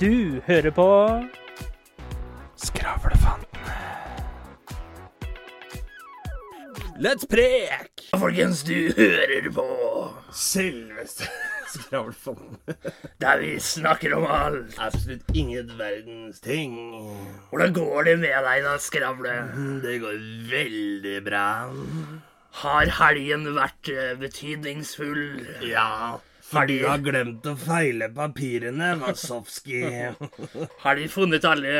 Du 0.00 0.40
hører 0.46 0.70
på 0.74 0.86
Skravlefanten. 2.56 3.60
Let's 7.02 7.26
prek! 7.30 8.04
Folkens, 8.14 8.62
du 8.66 8.90
hører 8.96 9.48
på 9.54 9.66
Selveste 10.34 11.26
Skravlefanten. 11.74 12.58
der 13.22 13.38
vi 13.42 13.54
snakker 13.60 14.14
om 14.18 14.26
alt. 14.30 14.76
Absolutt 14.78 15.30
ingen 15.34 15.72
verdens 15.78 16.40
ting. 16.44 16.76
Hvordan 17.50 17.74
går 17.74 18.10
det 18.10 18.18
med 18.22 18.36
deg 18.48 18.62
da, 18.66 18.76
Skravle? 18.82 19.34
Det 19.82 19.98
går 20.04 20.20
veldig 20.52 21.16
bra. 21.26 21.46
Har 22.62 22.90
helgen 23.00 23.48
vært 23.56 23.90
eh, 23.90 24.12
betydningsfull? 24.20 25.42
Ja, 25.66 26.20
for 26.54 26.70
du 26.70 26.76
har 26.86 27.02
glemt 27.02 27.46
å 27.50 27.54
feile 27.58 28.08
papirene, 28.14 28.94
Wasowski. 29.02 29.82
Har 30.84 31.00
de 31.00 31.08
funnet 31.10 31.44
alle 31.48 31.74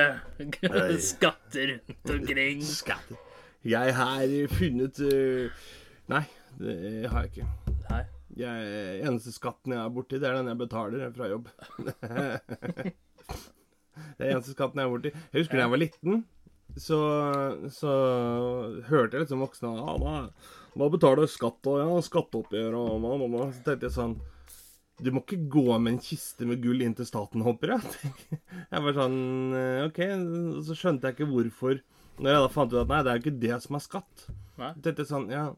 skatter 1.03 1.77
rundt 1.77 2.11
omkring? 2.17 2.65
Skatter. 2.67 3.21
Jeg 3.65 3.95
har 3.97 4.33
funnet 4.53 4.99
øh, 5.01 5.63
Nei, 6.13 6.25
det 6.61 7.09
har 7.09 7.25
jeg 7.25 7.31
ikke. 7.31 7.47
Nei. 7.89 8.03
Jeg, 8.37 8.67
eneste 9.07 9.33
skatten 9.33 9.73
jeg 9.73 9.81
er 9.81 9.95
borti, 9.95 10.19
det 10.21 10.29
er 10.29 10.37
den 10.37 10.51
jeg 10.51 10.59
betaler 10.61 11.07
fra 11.15 11.29
jobb. 11.31 11.49
det 14.19 14.27
er 14.27 14.35
eneste 14.35 14.53
skatten 14.53 14.83
jeg 14.83 14.89
er 14.89 14.93
borti. 14.93 15.15
Jeg 15.15 15.45
husker 15.45 15.57
da 15.57 15.65
jeg 15.65 15.73
var 15.73 15.81
liten, 15.81 16.21
så, 16.75 16.99
så 17.73 17.95
hørte 18.91 19.17
jeg 19.17 19.25
liksom 19.25 19.45
voksne 19.47 19.73
ja, 19.79 19.97
da, 20.03 20.15
da 20.75 20.89
betaler 20.91 21.31
skatt 21.31 21.71
og 21.71 21.81
ja, 21.81 21.89
skatteoppgjør 22.11 22.77
og 22.83 23.01
mamma. 23.07 23.49
Så 23.55 23.65
tenkte 23.65 23.89
jeg 23.89 23.97
sånn 23.97 24.19
Du 25.03 25.11
må 25.11 25.25
ikke 25.25 25.41
gå 25.51 25.79
med 25.83 25.97
en 25.97 26.03
kiste 26.03 26.47
med 26.47 26.61
gull 26.63 26.85
inn 26.85 26.95
til 26.95 27.09
staten, 27.09 27.43
håper 27.43 27.75
jeg. 27.75 28.13
Jeg 28.73 28.85
var 28.85 28.97
sånn 28.97 29.19
eh, 29.59 29.87
OK. 29.89 30.01
Så 30.67 30.77
skjønte 30.79 31.11
jeg 31.11 31.17
ikke 31.17 31.31
hvorfor. 31.33 31.81
Når 32.15 32.31
jeg 32.31 32.43
da 32.45 32.51
fant 32.55 32.71
ut 32.71 32.79
at 32.79 32.91
nei, 32.93 33.01
det 33.03 33.11
er 33.11 33.19
jo 33.19 33.25
ikke 33.25 33.41
det 33.43 33.57
som 33.65 33.79
er 33.79 33.83
skatt. 33.83 34.27
Nei. 34.61 34.71
Så 34.87 35.07
sånn 35.09 35.27
Ja, 35.35 35.49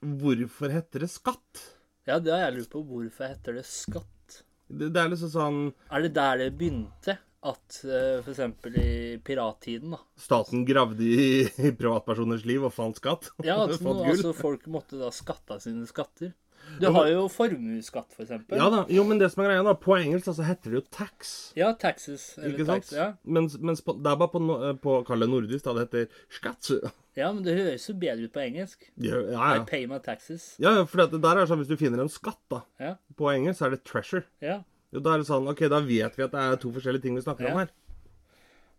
hvorfor 0.00 0.72
heter 0.72 1.04
det 1.04 1.10
skatt? 1.12 1.64
Ja, 2.08 2.16
det 2.24 2.32
har 2.32 2.46
jeg 2.46 2.56
lurt 2.56 2.72
på. 2.72 2.84
Hvorfor 2.88 3.28
heter 3.28 3.58
det 3.58 3.66
skatt? 3.68 4.38
Det, 4.68 4.90
det 4.94 5.00
er 5.00 5.12
liksom 5.12 5.32
sånn 5.32 5.58
Er 5.92 6.04
det 6.04 6.14
der 6.16 6.40
det 6.40 6.52
begynte? 6.56 7.18
At 7.48 7.76
uh, 7.86 8.18
f.eks. 8.24 8.40
i 8.80 9.18
pirattiden, 9.22 9.92
da 9.94 10.00
Staten 10.18 10.64
gravde 10.66 11.06
i, 11.06 11.44
i 11.46 11.70
privatpersoners 11.70 12.42
liv 12.48 12.64
og 12.66 12.72
fant 12.74 12.98
skatt. 12.98 13.28
Ja, 13.46 13.60
at 13.62 13.76
gull. 13.84 14.02
altså, 14.08 14.32
folk 14.34 14.66
måtte 14.72 14.98
da 14.98 15.12
skatte 15.14 15.54
av 15.54 15.62
sine 15.62 15.86
skatter. 15.86 16.32
Du 16.80 16.86
har 16.94 17.08
jo 17.10 17.24
formuesskatt, 17.32 18.12
f.eks. 18.14 18.30
Ja 18.54 18.68
da, 18.70 18.84
jo, 18.92 19.02
men 19.08 19.18
det 19.18 19.30
som 19.32 19.42
er 19.42 19.48
greia 19.50 19.64
da, 19.66 19.72
på 19.78 19.96
engelsk 19.98 20.28
altså, 20.30 20.44
heter 20.46 20.70
det 20.74 20.78
jo 20.78 20.84
tax. 20.94 21.32
Ja, 21.58 21.72
taxes. 21.74 22.26
Eller 22.38 22.54
Ikke 22.54 22.66
sant? 22.68 22.84
tax, 22.86 22.92
ja. 22.96 23.08
Mens, 23.24 23.56
mens 23.58 23.82
på, 23.82 23.96
det 23.98 24.12
er 24.12 24.20
bare 24.20 24.32
på, 24.34 24.42
eh, 24.68 24.76
på 24.84 24.96
kall 25.08 25.24
det 25.26 25.30
nordisk, 25.32 25.64
da 25.66 25.74
det 25.78 25.86
heter 25.88 26.22
skatt. 26.38 26.70
ja, 27.18 27.32
men 27.32 27.42
det 27.46 27.56
høres 27.58 27.88
jo 27.90 27.96
bedre 27.98 28.28
ut 28.28 28.34
på 28.36 28.44
engelsk. 28.44 28.88
Ja, 29.02 29.18
ja. 29.32 29.50
I 29.56 29.64
pay 29.66 29.86
my 29.90 29.98
taxes. 30.04 30.52
ja, 30.62 30.76
ja, 30.78 30.84
for 30.86 31.02
det 31.06 31.22
der 31.24 31.42
er 31.42 31.50
sånn 31.50 31.62
hvis 31.64 31.72
du 31.72 31.76
finner 31.80 32.04
en 32.04 32.12
skatt, 32.12 32.40
da. 32.52 32.62
Ja. 32.78 32.94
På 33.18 33.32
engelsk 33.32 33.58
så 33.62 33.66
er 33.70 33.76
det 33.78 33.84
treasure. 33.88 34.24
ja. 34.44 34.60
Jo, 34.88 35.02
da 35.04 35.12
er 35.12 35.20
det 35.20 35.26
sånn 35.28 35.44
OK, 35.50 35.58
da 35.68 35.82
vet 35.84 36.14
vi 36.16 36.22
at 36.24 36.32
det 36.32 36.40
er 36.40 36.54
to 36.62 36.70
forskjellige 36.72 37.02
ting 37.04 37.16
vi 37.18 37.20
snakker 37.20 37.44
Ja. 37.44 37.50
om 37.52 37.58
her. 37.60 37.68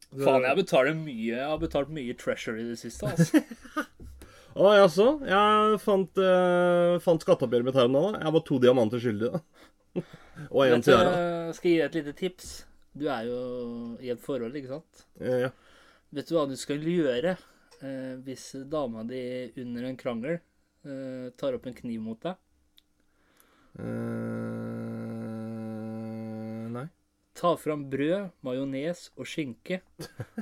Faen, 0.10 0.42
jeg 0.42 0.58
betaler 0.58 0.96
mye 0.98 1.36
Jeg 1.36 1.46
har 1.46 1.60
betalt 1.62 1.92
mye 1.94 2.16
treasure 2.18 2.58
i 2.58 2.64
det 2.72 2.80
siste, 2.82 3.06
altså. 3.12 3.44
Å 4.58 4.72
jaså? 4.76 5.08
Jeg 5.30 5.78
fant, 5.84 6.20
uh, 6.24 6.96
fant 7.04 7.22
skatteoppgjøret 7.22 7.68
mitt 7.68 7.78
her 7.78 7.90
om 7.90 7.96
dagen. 7.98 8.16
da. 8.18 8.24
Jeg 8.26 8.36
var 8.36 8.44
to 8.48 8.58
diamanter 8.64 9.04
skyldig, 9.04 9.30
da. 9.36 9.42
Og 10.56 10.72
du, 10.72 10.82
tiara. 10.86 11.14
skal 11.54 11.70
jeg 11.70 11.76
gi 11.76 11.80
deg 11.82 11.88
et 11.90 11.98
lite 12.00 12.16
tips? 12.18 12.50
Du 12.98 13.06
er 13.12 13.28
jo 13.28 13.40
i 14.02 14.10
et 14.14 14.22
forhold, 14.24 14.56
ikke 14.58 14.74
sant? 14.80 15.06
Ja, 15.22 15.38
Ja. 15.46 15.52
Vet 16.10 16.26
du 16.26 16.34
hva 16.34 16.48
du 16.50 16.56
skal 16.58 16.82
gjøre 16.82 17.36
eh, 17.86 18.16
hvis 18.26 18.48
dama 18.66 19.04
di 19.06 19.20
under 19.62 19.84
en 19.86 19.98
krangel 20.00 20.40
eh, 20.40 21.28
tar 21.38 21.54
opp 21.54 21.68
en 21.70 21.76
kniv 21.78 22.02
mot 22.02 22.18
deg? 22.26 22.40
Eh. 23.78 25.09
Ta 27.40 27.54
fram 27.56 27.86
brød, 27.92 28.30
majones 28.44 29.06
og 29.16 29.26
skinke. 29.32 29.78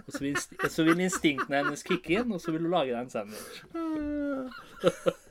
Og 0.01 0.07
så 0.15 0.21
vil, 0.23 0.37
så 0.73 0.85
vil 0.87 1.03
instinktene 1.05 1.59
hennes 1.61 1.83
kicke 1.85 2.15
inn, 2.23 2.31
og 2.33 2.41
så 2.41 2.49
vil 2.55 2.63
du 2.65 2.71
lage 2.73 2.89
deg 2.89 3.01
en 3.03 3.11
sandwich. 3.13 3.57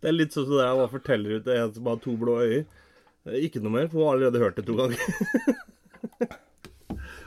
Det 0.00 0.08
er 0.10 0.14
litt 0.14 0.34
sånn 0.36 0.46
som 0.48 0.56
det 0.58 0.66
jeg 0.66 0.90
forteller 0.92 1.38
ut 1.38 1.44
til 1.46 1.56
en 1.60 1.72
som 1.76 1.88
har 1.90 2.00
to 2.04 2.12
blå 2.20 2.34
øyne. 2.44 2.66
Eh, 3.26 3.38
Ikke 3.48 3.62
noe 3.64 3.72
mer, 3.74 3.88
for 3.90 3.96
hun 4.02 4.06
har 4.10 4.16
allerede 4.18 4.42
hørt 4.44 4.58
det 4.60 4.66
to 4.68 4.76
ganger. 4.78 5.00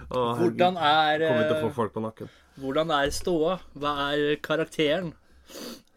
Å. 0.09 0.21
Hvordan 0.39 0.77
er, 0.81 1.21
Kommer 1.21 1.43
til 1.45 1.55
å 1.57 1.61
få 1.61 1.67
eh, 1.69 1.75
folk 1.75 1.91
på 1.93 2.01
nakken. 2.01 2.29
hvordan 2.57 2.93
er 2.95 3.11
ståa? 3.13 3.59
Hva 3.77 3.91
er 4.07 4.23
karakteren 4.41 5.11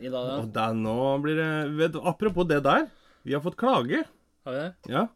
i 0.03 0.11
dag? 0.13 0.33
Og 0.43 0.51
der 0.53 0.75
nå 0.77 0.97
blir 1.25 1.39
det 1.41 1.51
vet, 1.79 1.97
Apropos 1.97 2.45
det 2.51 2.59
der. 2.67 2.89
Vi 3.25 3.33
har 3.37 3.41
fått 3.45 3.57
klage. 3.61 4.03
Har 4.45 4.53
vi 4.57 4.61
det? 4.67 4.73
Ja. 4.93 5.07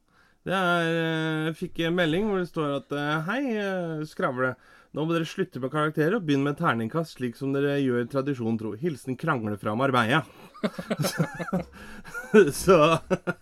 Er 0.47 0.87
eh, 0.87 1.45
Jeg 1.49 1.57
fikk 1.59 1.81
en 1.89 1.97
melding 1.99 2.29
hvor 2.31 2.39
det 2.43 2.49
står 2.51 2.77
at 2.79 2.93
eh, 2.95 3.15
Hei, 3.27 3.43
eh, 3.59 4.05
skravle. 4.07 4.53
Nå 4.97 5.03
må 5.05 5.13
dere 5.13 5.27
slutte 5.29 5.61
med 5.61 5.73
karakterer 5.75 6.15
og 6.17 6.23
begynne 6.25 6.47
med 6.47 6.57
terningkast, 6.57 7.19
slik 7.19 7.35
som 7.37 7.51
dere 7.53 7.75
gjør 7.83 8.07
tradisjon 8.09 8.57
tro. 8.57 8.71
Hilsen 8.81 9.19
krangle 9.21 9.59
fra 9.61 9.75
Marbella. 9.77 10.23
så 12.57 12.79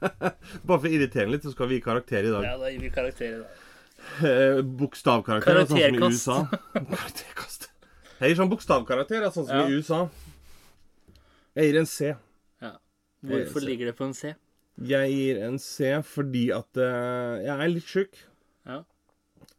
Bare 0.66 0.80
for 0.80 0.88
å 0.88 0.90
irritere 0.90 1.28
litt, 1.30 1.44
så 1.46 1.52
skal 1.54 1.68
vi 1.70 1.78
gi 1.78 1.84
karakter 1.84 2.26
i 2.26 2.32
dag. 2.32 2.48
Ja, 2.48 2.56
da 2.58 2.72
gir 2.72 2.82
vi 2.82 2.90
karakter 2.94 3.28
i 3.28 3.36
dag. 3.44 3.60
Eh, 4.24 4.58
bokstavkarakter, 4.80 5.60
sånn 5.68 5.78
som 5.78 6.00
i. 6.00 6.10
USA. 6.10 6.38
Karakterkast. 6.74 7.68
Jeg 8.18 8.32
gir 8.32 8.40
sånn 8.40 8.50
bokstavkarakter, 8.50 9.28
sånn 9.34 9.46
som 9.46 9.60
Ja. 9.60 9.68
i 9.68 9.78
USA. 9.78 10.00
Jeg 11.54 11.70
gir 11.70 11.78
en 11.84 11.90
C. 11.92 12.10
Ja. 12.64 12.72
Hvorfor 13.30 13.62
ligger 13.62 13.92
det 13.92 13.94
på 14.00 14.08
en 14.08 14.16
C? 14.16 14.34
Jeg 14.82 15.10
gir 15.14 15.42
en 15.46 15.58
C 15.62 15.90
fordi 16.02 16.48
at 16.54 16.80
uh, 16.82 17.38
jeg 17.44 17.54
er 17.54 17.68
litt 17.70 17.86
sjuk 17.90 18.16
Ja. 18.66 18.80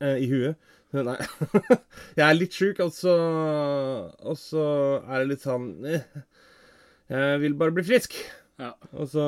uh, 0.02 0.18
i 0.20 0.28
huet. 0.28 0.58
Nei. 0.96 1.16
jeg 2.18 2.24
er 2.24 2.36
litt 2.38 2.56
sjuk, 2.56 2.80
og 2.80 2.92
så 2.96 3.14
Og 4.24 4.38
så 4.40 4.62
er 5.04 5.24
det 5.24 5.30
litt 5.34 5.44
sånn 5.44 5.66
eh, 5.84 6.06
Jeg 7.12 7.42
vil 7.42 7.56
bare 7.59 7.75
bli 7.75 7.84
frisk. 7.84 8.16
Ja. 8.62 8.70
Og 8.96 9.09
så 9.12 9.25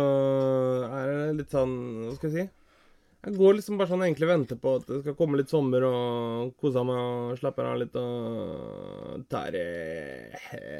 er 0.87 1.09
det 1.11 1.41
litt 1.41 1.51
sånn 1.51 1.73
Hva 2.05 2.13
skal 2.15 2.31
jeg 2.31 2.37
si? 2.37 2.45
Jeg 3.27 3.35
går 3.35 3.57
liksom 3.57 3.79
bare 3.81 3.89
sånn 3.91 3.99
og 3.99 4.07
egentlig 4.07 4.29
venter 4.29 4.59
på 4.61 4.77
at 4.77 4.85
det 4.87 5.01
skal 5.01 5.15
komme 5.19 5.39
litt 5.41 5.51
sommer, 5.51 5.83
og 5.83 6.53
koser 6.61 6.85
meg 6.87 6.99
og 7.01 7.39
slapper 7.41 7.67
av 7.67 7.79
litt 7.81 7.95
og 7.99 9.25
tar 9.27 9.49
det 9.57 9.63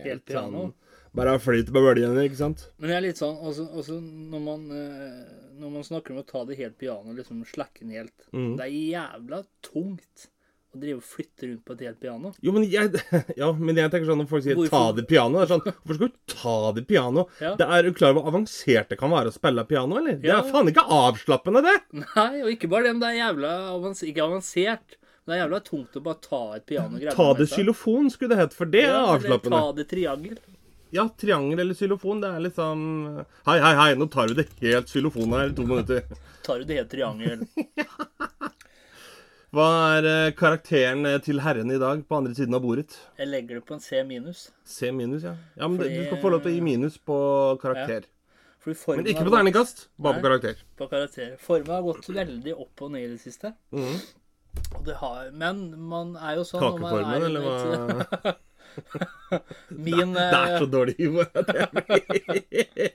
Helt 0.06 0.23
piano. 0.29 0.69
Bare 1.17 1.35
flyter 1.41 1.73
på 1.73 1.81
bølgene, 1.81 2.23
ikke 2.29 2.38
sant? 2.39 2.67
Men 2.78 2.91
det 2.91 2.95
er 3.00 3.05
litt 3.07 3.19
sånn 3.22 3.35
også, 3.41 3.66
også 3.81 3.97
når, 4.00 4.41
man, 4.45 4.66
eh, 4.69 5.35
når 5.57 5.72
man 5.79 5.85
snakker 5.88 6.13
om 6.13 6.22
å 6.22 6.25
ta 6.29 6.44
det 6.45 6.57
helt 6.59 6.78
piano, 6.78 7.13
liksom 7.17 7.44
slakke 7.50 7.81
den 7.85 7.95
helt 7.97 8.28
Mm. 8.33 8.51
Det 8.59 8.66
er 8.67 8.73
jævla 8.94 9.39
tungt 9.66 10.28
å 10.75 10.79
drive 10.81 11.00
og 11.00 11.05
flytte 11.07 11.47
rundt 11.47 11.63
på 11.66 11.73
et 11.78 11.81
helt 11.88 12.00
piano. 12.03 12.33
Jo, 12.44 12.51
men 12.53 12.66
jeg, 12.69 12.91
ja, 13.41 13.47
men 13.55 13.79
jeg 13.79 13.89
tenker 13.94 14.09
sånn 14.11 14.19
når 14.22 14.28
folk 14.29 14.44
sier 14.45 14.57
Hvorfor? 14.59 14.73
'ta 14.75 14.95
det 15.00 15.05
piano' 15.09 15.39
det 15.39 15.45
er 15.45 15.51
sånn, 15.53 15.63
Hvorfor 15.63 15.97
skal 15.97 16.11
du 16.11 16.17
ta 16.35 16.55
det 16.75 16.83
piano? 16.89 17.23
Ja. 17.41 17.53
Det 17.55 17.66
er, 17.66 17.73
er 17.79 17.88
du 17.88 17.97
klar 17.97 18.11
over 18.13 18.22
hvor 18.22 18.34
avansert 18.35 18.91
det 18.91 18.99
kan 18.99 19.13
være 19.16 19.31
å 19.31 19.38
spille 19.38 19.63
piano, 19.72 19.97
eller? 20.01 20.19
Det 20.22 20.34
er 20.35 20.51
faen 20.51 20.69
ikke 20.69 20.85
avslappende, 20.99 21.63
det! 21.66 21.78
Nei, 22.03 22.44
og 22.44 22.51
ikke 22.53 22.69
bare 22.69 22.89
det, 22.89 22.94
men 22.97 23.01
det 23.05 23.09
er 23.13 23.19
jævla 23.23 23.53
avansert, 23.73 24.11
ikke 24.11 24.28
avansert. 24.28 24.99
Men 25.25 25.34
det 25.34 25.39
er 25.39 25.41
jævla 25.47 25.61
tungt 25.72 25.97
å 25.97 26.03
bare 26.05 26.22
ta 26.23 26.44
et 26.59 26.67
piano 26.69 26.99
Ta 27.16 27.34
det 27.39 27.49
xylofon, 27.51 28.11
skulle 28.13 28.35
det 28.35 28.38
hett, 28.44 28.53
for 28.55 28.69
det 28.69 28.84
er 28.85 28.91
Ja, 28.94 28.99
eller 29.01 29.17
avslappende. 29.17 29.63
ta 29.66 29.72
det 29.79 29.88
triangel. 29.89 30.38
Ja, 30.95 31.03
triangel 31.19 31.59
eller 31.59 31.75
xylofon, 31.75 32.22
det 32.23 32.29
er 32.31 32.43
liksom 32.45 32.84
Hei, 33.47 33.57
hei, 33.59 33.73
hei, 33.75 33.89
nå 33.99 34.05
tar 34.11 34.29
vi 34.31 34.37
det 34.39 34.45
helt 34.61 34.87
xylofon 34.91 35.34
her 35.35 35.49
i 35.51 35.55
to 35.57 35.66
minutter. 35.67 36.05
Tar 36.47 36.61
du 36.61 36.67
det 36.69 36.78
helt 36.79 36.91
triangel? 36.93 37.43
Hva 39.55 39.66
er 39.97 40.05
eh, 40.07 40.31
karakteren 40.37 41.05
eh, 41.07 41.17
til 41.23 41.39
herren 41.43 41.72
i 41.72 41.78
dag 41.79 42.01
på 42.07 42.17
andre 42.19 42.34
siden 42.35 42.55
av 42.55 42.61
bordet? 42.63 42.91
Jeg 43.19 43.28
legger 43.31 43.59
det 43.59 43.66
på 43.67 43.73
en 43.78 43.84
C 43.84 44.01
minus. 44.07 44.47
C 44.67 44.91
minus, 44.95 45.23
ja. 45.23 45.35
Ja, 45.55 45.67
men 45.67 45.78
Fordi- 45.79 45.97
Du 45.97 46.03
skal 46.09 46.22
få 46.23 46.29
lov 46.34 46.41
til 46.43 46.51
å 46.51 46.55
gi 46.55 46.61
minus 46.67 46.97
på 46.99 47.17
karakter. 47.61 48.01
Fordi 48.63 48.97
Men 48.99 49.05
ikke 49.07 49.23
på 49.23 49.31
terningkast, 49.31 49.85
bare 49.97 50.19
på 50.19 50.23
karakter. 50.28 50.55
På 50.78 50.87
karakter. 50.91 51.37
Formen 51.40 51.72
har 51.72 51.81
gått 51.85 52.07
veldig 52.11 52.53
opp 52.59 52.81
og 52.83 52.91
ned 52.91 53.03
i 53.05 53.11
det 53.16 53.22
siste. 53.23 53.53
Mhm. 53.72 53.97
Og 54.75 54.83
det 54.85 54.95
har, 54.99 55.31
men 55.31 55.61
man 55.87 56.16
er 56.17 56.35
jo 56.40 56.43
sånn 56.43 56.59
Kakeformen, 56.63 57.13
er 57.13 57.25
eller 57.29 57.41
hva? 57.45 58.35
Min, 59.88 60.14
Det 60.14 60.28
er 60.28 60.53
eh, 60.53 60.59
så 60.62 60.68
dårlig 60.70 60.96
humor. 61.00 61.28
at 61.34 61.52
jeg 61.56 61.68
blir- 61.76 62.94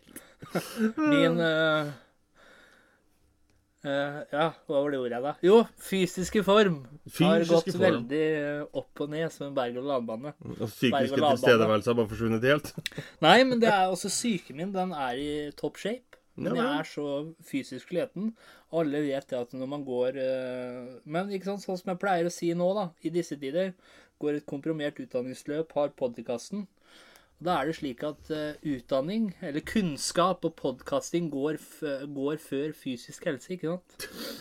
min 0.98 1.38
uh, 1.40 1.90
uh, 3.86 4.20
Ja, 4.32 4.46
hva 4.68 4.82
var 4.82 4.90
det 4.94 5.00
ordet, 5.00 5.20
da? 5.24 5.32
Jo, 5.44 5.62
fysiske 5.82 6.42
form 6.46 6.80
har 7.18 7.44
gått 7.48 7.70
form. 7.72 7.82
veldig 7.82 8.22
eh, 8.38 8.62
opp 8.78 9.02
og 9.04 9.12
ned 9.14 9.32
som 9.34 9.48
en 9.48 9.56
berg-og-dal-bane. 9.56 10.34
Og 10.58 10.66
psykiske 10.68 10.92
Berg-og-dal-bane. 10.94 11.36
tilstedeværelse 11.40 11.90
har 11.92 11.98
bare 12.00 12.12
forsvunnet 12.12 12.48
helt. 12.50 12.72
Nei, 13.26 13.36
men 13.48 13.62
det 13.62 13.70
er 13.72 13.86
også 13.92 14.10
psyken 14.12 14.60
min. 14.60 14.72
Den 14.74 14.92
er 14.96 15.18
i 15.20 15.30
top 15.58 15.80
shape. 15.82 16.08
Men 16.34 16.56
jeg 16.56 16.64
er 16.64 16.86
så 16.88 17.06
fysisk 17.44 17.90
sliten. 17.90 18.30
Alle 18.72 19.02
vet 19.04 19.26
det 19.28 19.36
at 19.36 19.50
når 19.52 19.68
man 19.68 19.82
går 19.84 20.16
eh, 20.16 20.86
Men 21.04 21.28
ikke 21.36 21.44
sant, 21.50 21.60
sånn 21.60 21.76
som 21.76 21.90
jeg 21.92 22.00
pleier 22.00 22.24
å 22.24 22.32
si 22.32 22.48
nå, 22.56 22.70
da, 22.78 22.86
i 23.04 23.10
disse 23.12 23.36
tider, 23.36 23.74
går 24.22 24.38
et 24.40 24.46
komprimert 24.48 25.00
utdanningsløp, 25.02 25.72
har 25.76 25.92
podkasten. 25.98 26.66
Da 27.42 27.56
er 27.58 27.66
det 27.66 27.74
slik 27.74 28.04
at 28.06 28.28
eh, 28.30 28.54
utdanning, 28.70 29.32
eller 29.42 29.64
kunnskap 29.66 30.44
og 30.46 30.52
podkasting 30.60 31.24
går, 31.32 31.56
går 32.14 32.36
før 32.38 32.70
fysisk 32.78 33.24
helse, 33.26 33.56
ikke 33.56 33.72
sant? 33.72 33.96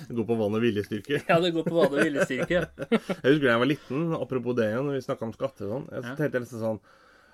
Det 0.06 0.14
går 0.20 0.28
på 0.30 0.38
vann 0.38 0.54
og 0.60 0.62
viljestyrke. 0.62 1.24
Ja, 1.26 1.40
det 1.42 1.50
går 1.56 1.66
på 1.66 1.74
vann 1.80 1.96
og 1.96 2.04
viljestyrke. 2.06 2.62
Jeg 3.24 3.26
husker 3.26 3.48
da 3.48 3.56
jeg 3.56 3.64
var 3.64 3.72
liten, 3.72 4.04
apropos 4.20 4.54
det 4.60 4.68
igjen, 4.70 4.86
når 4.86 5.00
vi 5.00 5.06
snakka 5.08 5.26
om 5.26 5.34
skatter 5.34 5.66
og 5.66 5.74
sånn. 5.74 5.90
Jeg 5.96 6.06
Ja. 6.06 6.14
tenkte 6.22 6.44
nesten 6.46 6.62
sånn 6.62 6.80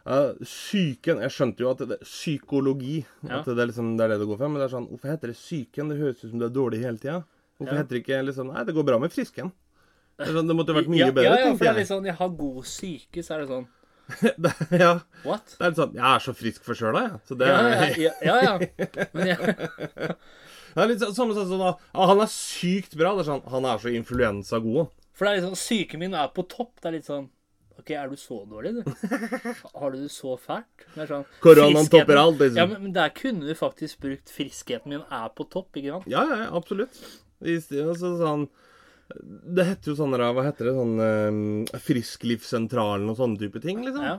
uh, 0.07 0.31
Psyken 0.39 1.19
Jeg 1.25 1.35
skjønte 1.35 1.65
jo 1.65 1.71
at 1.73 1.83
det, 1.91 1.99
psykologi 2.07 3.01
Ja. 3.27 3.41
At 3.41 3.49
det, 3.51 3.59
er 3.59 3.67
liksom, 3.73 3.91
det 3.99 4.05
er 4.07 4.13
det 4.15 4.21
det 4.23 4.29
går 4.31 4.39
for. 4.39 4.47
Men 4.53 4.61
det 4.63 4.69
er 4.69 4.75
sånn 4.77 4.87
Hvorfor 4.93 5.11
heter 5.11 5.33
det 5.33 5.39
psyken? 5.41 5.91
Det 5.91 5.99
høres 5.99 6.23
ut 6.23 6.29
som 6.31 6.39
du 6.39 6.47
er 6.47 6.55
dårlig 6.55 6.79
hele 6.85 6.97
tida. 7.03 7.19
Hvorfor 7.59 7.73
Ja. 7.75 7.81
heter 7.83 7.97
det 7.97 8.03
ikke 8.05 8.23
liksom 8.29 8.53
Nei, 8.55 8.63
det 8.63 8.75
går 8.79 8.87
bra 8.87 8.99
med 9.03 9.11
frisken. 9.11 9.51
Det, 10.17 10.31
sånn, 10.33 10.47
det 10.49 10.55
måtte 10.57 10.73
vært 10.73 10.89
mye 10.89 11.03
ja, 11.03 11.13
bedre, 11.13 11.33
ja, 11.35 11.41
ja, 11.45 11.49
for 11.53 11.61
det 11.61 11.69
er 11.69 11.79
litt 11.81 11.89
sånn 11.91 12.07
Jeg 12.09 12.17
har 12.17 12.29
god 12.39 12.65
syke, 12.65 13.21
så 13.21 13.35
er 13.35 13.43
det 13.43 13.49
sånn 13.51 13.67
ja, 14.81 14.91
What? 15.27 15.55
det 15.57 15.65
er 15.65 15.73
litt 15.73 15.81
sånn 15.81 15.97
Jeg 15.99 16.07
er 16.09 16.23
så 16.23 16.33
frisk 16.39 16.65
forkjøla, 16.65 17.03
jeg. 17.05 17.21
Så 17.27 17.37
det 17.37 17.49
er, 17.51 17.97
ja, 18.01 18.13
ja. 18.23 18.35
ja. 18.41 18.53
Men 19.17 19.31
jeg, 19.33 19.57
det 20.77 20.83
er 20.83 20.91
litt 20.91 21.03
sånn, 21.03 21.33
sånn 21.33 21.65
ah, 21.65 22.05
Han 22.11 22.21
er 22.21 22.29
sykt 22.31 22.95
bra. 22.97 23.15
Det 23.17 23.25
er 23.25 23.29
sånn 23.31 23.43
Han 23.51 23.65
er 23.67 23.81
så 23.81 23.91
influensa 23.93 24.61
god. 24.63 24.93
For 25.17 25.25
det 25.25 25.31
er 25.31 25.39
litt 25.39 25.47
sånn 25.49 25.59
Syken 25.59 26.03
min 26.03 26.15
er 26.17 26.29
på 26.33 26.45
topp. 26.49 26.75
Det 26.79 26.91
er 26.91 26.97
litt 26.99 27.09
sånn 27.09 27.27
OK, 27.77 27.91
er 27.93 28.09
du 28.09 28.17
så 28.17 28.39
dårlig, 28.49 28.71
du? 28.73 29.09
Har 29.79 29.91
du 29.93 29.99
det 30.01 30.09
så 30.09 30.33
fælt? 30.41 30.87
Det 30.95 31.05
sånn, 31.11 31.25
Koronaen 31.43 31.89
topper 31.93 32.17
alt, 32.17 32.39
liksom. 32.41 32.57
Ja, 32.57 32.65
men, 32.71 32.87
men 32.87 32.95
der 32.95 33.11
kunne 33.13 33.45
du 33.45 33.53
faktisk 33.57 34.01
brukt 34.01 34.31
'friskheten 34.33 34.95
min 34.95 35.03
er 35.13 35.27
på 35.37 35.45
topp', 35.45 35.77
ikke 35.77 35.93
sant? 35.93 36.07
Ja, 36.09 36.23
ja, 36.25 36.39
ja, 36.41 36.47
absolutt. 36.57 36.97
I 37.45 37.59
stedet 37.61 37.99
så 38.01 38.15
sånn, 38.17 38.47
det 39.57 39.63
heter 39.65 39.91
jo 39.93 39.95
sånn 39.95 40.11
Hva 40.17 40.43
heter 40.43 40.67
det? 40.67 40.73
Sånn 40.75 40.97
eh, 41.73 41.79
Frisklivssentralen 41.79 43.07
og 43.11 43.17
sånne 43.19 43.39
type 43.39 43.61
ting, 43.63 43.83
liksom. 43.85 44.03
Ja. 44.03 44.17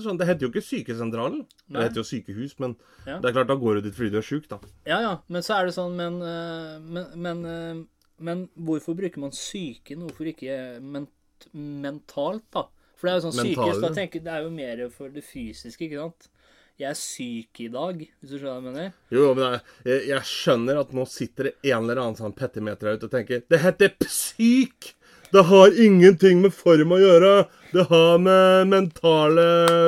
Sånn, 0.00 0.16
det 0.16 0.28
heter 0.28 0.46
jo 0.46 0.50
ikke 0.52 0.62
Sykesentralen. 0.64 1.42
Det 1.68 1.82
heter 1.88 2.00
jo 2.00 2.06
sykehus, 2.06 2.54
men 2.62 2.76
Ja. 3.06 3.18
det 3.20 3.28
er 3.28 3.34
klart, 3.34 3.48
da 3.50 3.56
går 3.58 3.74
du 3.80 3.80
dit 3.88 3.94
fordi 3.98 4.10
du 4.14 4.18
er 4.18 4.22
sjuk, 4.22 4.46
da. 4.48 4.58
ja, 4.86 5.00
ja. 5.02 5.18
Men 5.28 5.42
så 5.42 5.58
er 5.60 5.66
det 5.66 5.74
sånn 5.74 5.96
Men, 5.96 6.20
eh, 6.22 6.78
men, 6.80 7.06
men, 7.20 7.44
eh, 7.44 7.84
men 8.18 8.48
hvorfor 8.56 8.94
bruker 8.96 9.18
man 9.20 9.30
psyken? 9.34 10.06
Hvorfor 10.06 10.30
ikke 10.32 10.80
ment 10.80 11.10
mentalt, 11.52 12.44
da? 12.54 12.62
For 12.96 13.08
det 13.08 13.12
er 13.12 13.18
jo 13.20 13.26
sånn 13.28 13.36
Mentale. 13.42 13.72
psykisk, 13.72 13.82
da 13.82 13.90
tenker 13.92 14.14
jeg, 14.20 14.24
Det 14.24 14.32
er 14.32 14.42
jo 14.46 14.50
mer 14.50 14.88
for 14.90 15.08
det 15.12 15.24
fysiske, 15.24 15.84
ikke 15.90 16.00
sant? 16.00 16.28
Jeg 16.76 16.90
er 16.90 16.96
syk 17.00 17.60
i 17.64 17.70
dag, 17.72 18.00
hvis 18.04 18.32
du 18.34 18.36
skjønner 18.36 18.50
hva 18.52 18.60
jeg 18.60 18.64
mener? 18.66 18.96
Jo, 19.14 19.30
men 19.32 19.54
jeg, 19.88 20.00
jeg, 20.10 20.24
skjønner 20.28 20.80
at 20.82 20.90
nå 20.92 21.06
sitter 21.08 21.48
det 21.48 21.52
en 21.70 21.86
eller 21.86 22.00
annen 22.02 22.18
sånn 22.18 22.34
petimeter 22.36 22.90
der 22.90 22.98
ute 22.98 23.08
og 23.08 23.14
tenker 23.14 23.44
Det 23.48 23.60
heter 23.62 23.94
psyk! 24.02 24.90
Det 25.32 25.42
har 25.48 25.78
ingenting 25.82 26.42
med 26.44 26.52
form 26.54 26.92
å 26.94 26.98
gjøre. 27.00 27.30
Det 27.72 27.86
har 27.88 28.20
med 28.22 28.68
mentale 28.70 29.46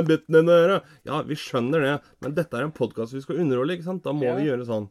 biten 0.09 0.35
din 0.35 0.49
å 0.51 0.57
gjøre. 0.57 0.79
Ja, 1.07 1.21
vi 1.29 1.37
skjønner 1.39 1.85
det, 1.85 1.93
men 2.25 2.35
dette 2.35 2.59
er 2.59 2.67
en 2.67 2.75
podkast 2.75 3.15
vi 3.15 3.23
skal 3.23 3.43
underholde, 3.45 3.77
ikke 3.77 3.87
sant? 3.87 4.03
Da 4.09 4.17
må 4.17 4.27
Ja. 4.27 4.35
vi 4.41 4.49
gjøre 4.49 4.67
sånn. 4.67 4.89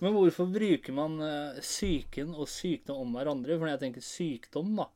Men 0.00 0.16
hvorfor 0.16 0.48
bruker 0.50 0.96
man 0.96 1.20
psyken 1.60 2.32
og 2.34 2.48
sykdom 2.50 3.04
om 3.04 3.12
hverandre? 3.14 3.58
For 3.58 3.68
når 3.68 3.76
jeg 3.76 3.82
tenker 3.84 4.04
sykdom, 4.08 4.72
da, 4.80 4.88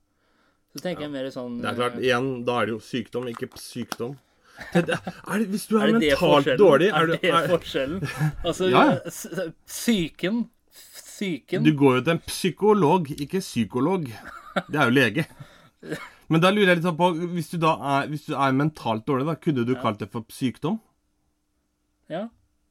så 0.72 0.82
tenker 0.82 1.06
jeg 1.06 1.12
mer 1.12 1.28
sånn 1.30 1.60
Det 1.60 1.70
er 1.70 1.78
klart, 1.78 2.00
eh, 2.00 2.08
igjen, 2.08 2.44
da 2.44 2.60
er 2.60 2.66
det 2.66 2.74
jo 2.74 2.80
sykdom, 2.80 3.28
ikke 3.28 3.52
sykdom. 3.60 4.16
Det, 4.74 4.96
er 4.98 5.44
hvis 5.52 5.66
du 5.70 5.76
er, 5.78 5.86
Er 5.88 5.92
mentalt 5.98 6.48
dårlig 6.58 6.88
Er 6.90 6.96
er 7.02 7.06
det 7.12 7.30
er, 7.30 7.48
forskjellen? 7.52 8.00
Altså, 8.44 8.68
Ja, 8.72 8.82
ja. 8.98 9.44
psyken 9.66 10.40
Psyken 10.72 11.64
Du 11.66 11.70
går 11.78 11.98
jo 11.98 12.02
til 12.08 12.14
en 12.16 12.22
psykolog, 12.26 13.08
ikke 13.10 13.40
psykolog. 13.42 14.04
Det 14.68 14.78
er 14.78 14.84
jo 14.90 14.94
lege. 14.94 15.24
Men 16.28 16.42
da 16.42 16.50
lurer 16.52 16.72
jeg 16.74 16.78
litt 16.80 16.86
sånn 16.88 16.98
på 16.98 17.08
Hvis 17.36 17.50
du 17.54 17.56
da 17.62 17.72
er, 17.96 18.08
hvis 18.10 18.26
du 18.28 18.34
er 18.36 18.52
mentalt 18.58 19.06
dårlig, 19.08 19.26
da 19.30 19.34
kunne 19.40 19.64
du 19.66 19.74
kalt 19.80 20.02
det 20.02 20.10
for 20.12 20.26
sykdom? 20.34 20.78
Ja. 22.10 22.26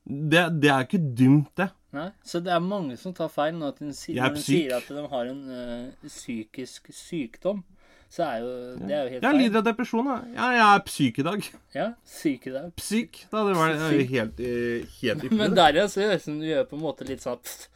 Det, 0.07 0.43
det 0.63 0.69
er 0.71 0.85
ikke 0.85 1.01
dumt, 1.19 1.49
det. 1.59 1.69
Nei. 1.95 2.09
Så 2.23 2.39
det 2.43 2.51
er 2.55 2.61
mange 2.63 2.95
som 2.99 3.13
tar 3.15 3.27
feil 3.31 3.55
når 3.57 3.75
de, 3.79 3.89
sier- 3.95 4.19
er 4.21 4.29
når 4.29 4.37
de 4.37 4.43
sier 4.43 4.75
at 4.77 4.87
de 4.91 5.03
har 5.11 5.31
en 5.31 5.41
ø, 5.51 5.63
psykisk 6.07 6.87
sykdom. 6.95 7.63
Så 8.09 8.23
er 8.23 8.37
jo 8.39 8.51
det 8.79 8.93
er 8.95 9.01
jo 9.01 9.09
helt 9.13 9.25
Jeg 9.25 9.37
lider 9.37 9.59
av 9.59 9.65
depresjon, 9.67 10.07
da. 10.07 10.17
Ja, 10.35 10.49
jeg 10.55 10.65
er 10.65 10.83
psyk 10.87 11.17
i 11.19 11.25
dag. 11.27 11.47
Ja, 11.77 11.87
syk 12.07 12.47
i 12.47 12.53
dag. 12.53 12.69
Psyk. 12.79 13.23
Da 13.31 13.43
det 13.47 13.57
var 13.57 13.73
det 13.73 13.81
er 13.87 13.97
jo 13.97 14.05
helt, 14.13 14.39
eh, 14.39 14.93
helt. 15.01 15.25
Men 15.39 15.51
det. 15.51 15.57
der 15.59 15.79
igjen 15.79 15.91
så 15.91 16.03
gjør 16.03 16.13
det 16.15 16.21
som 16.23 16.37
du 16.39 16.45
gjør 16.47 16.69
på 16.69 16.77
en 16.79 16.85
måte 16.85 17.07
litt 17.09 17.25
sånn 17.25 17.41
pst, 17.43 17.67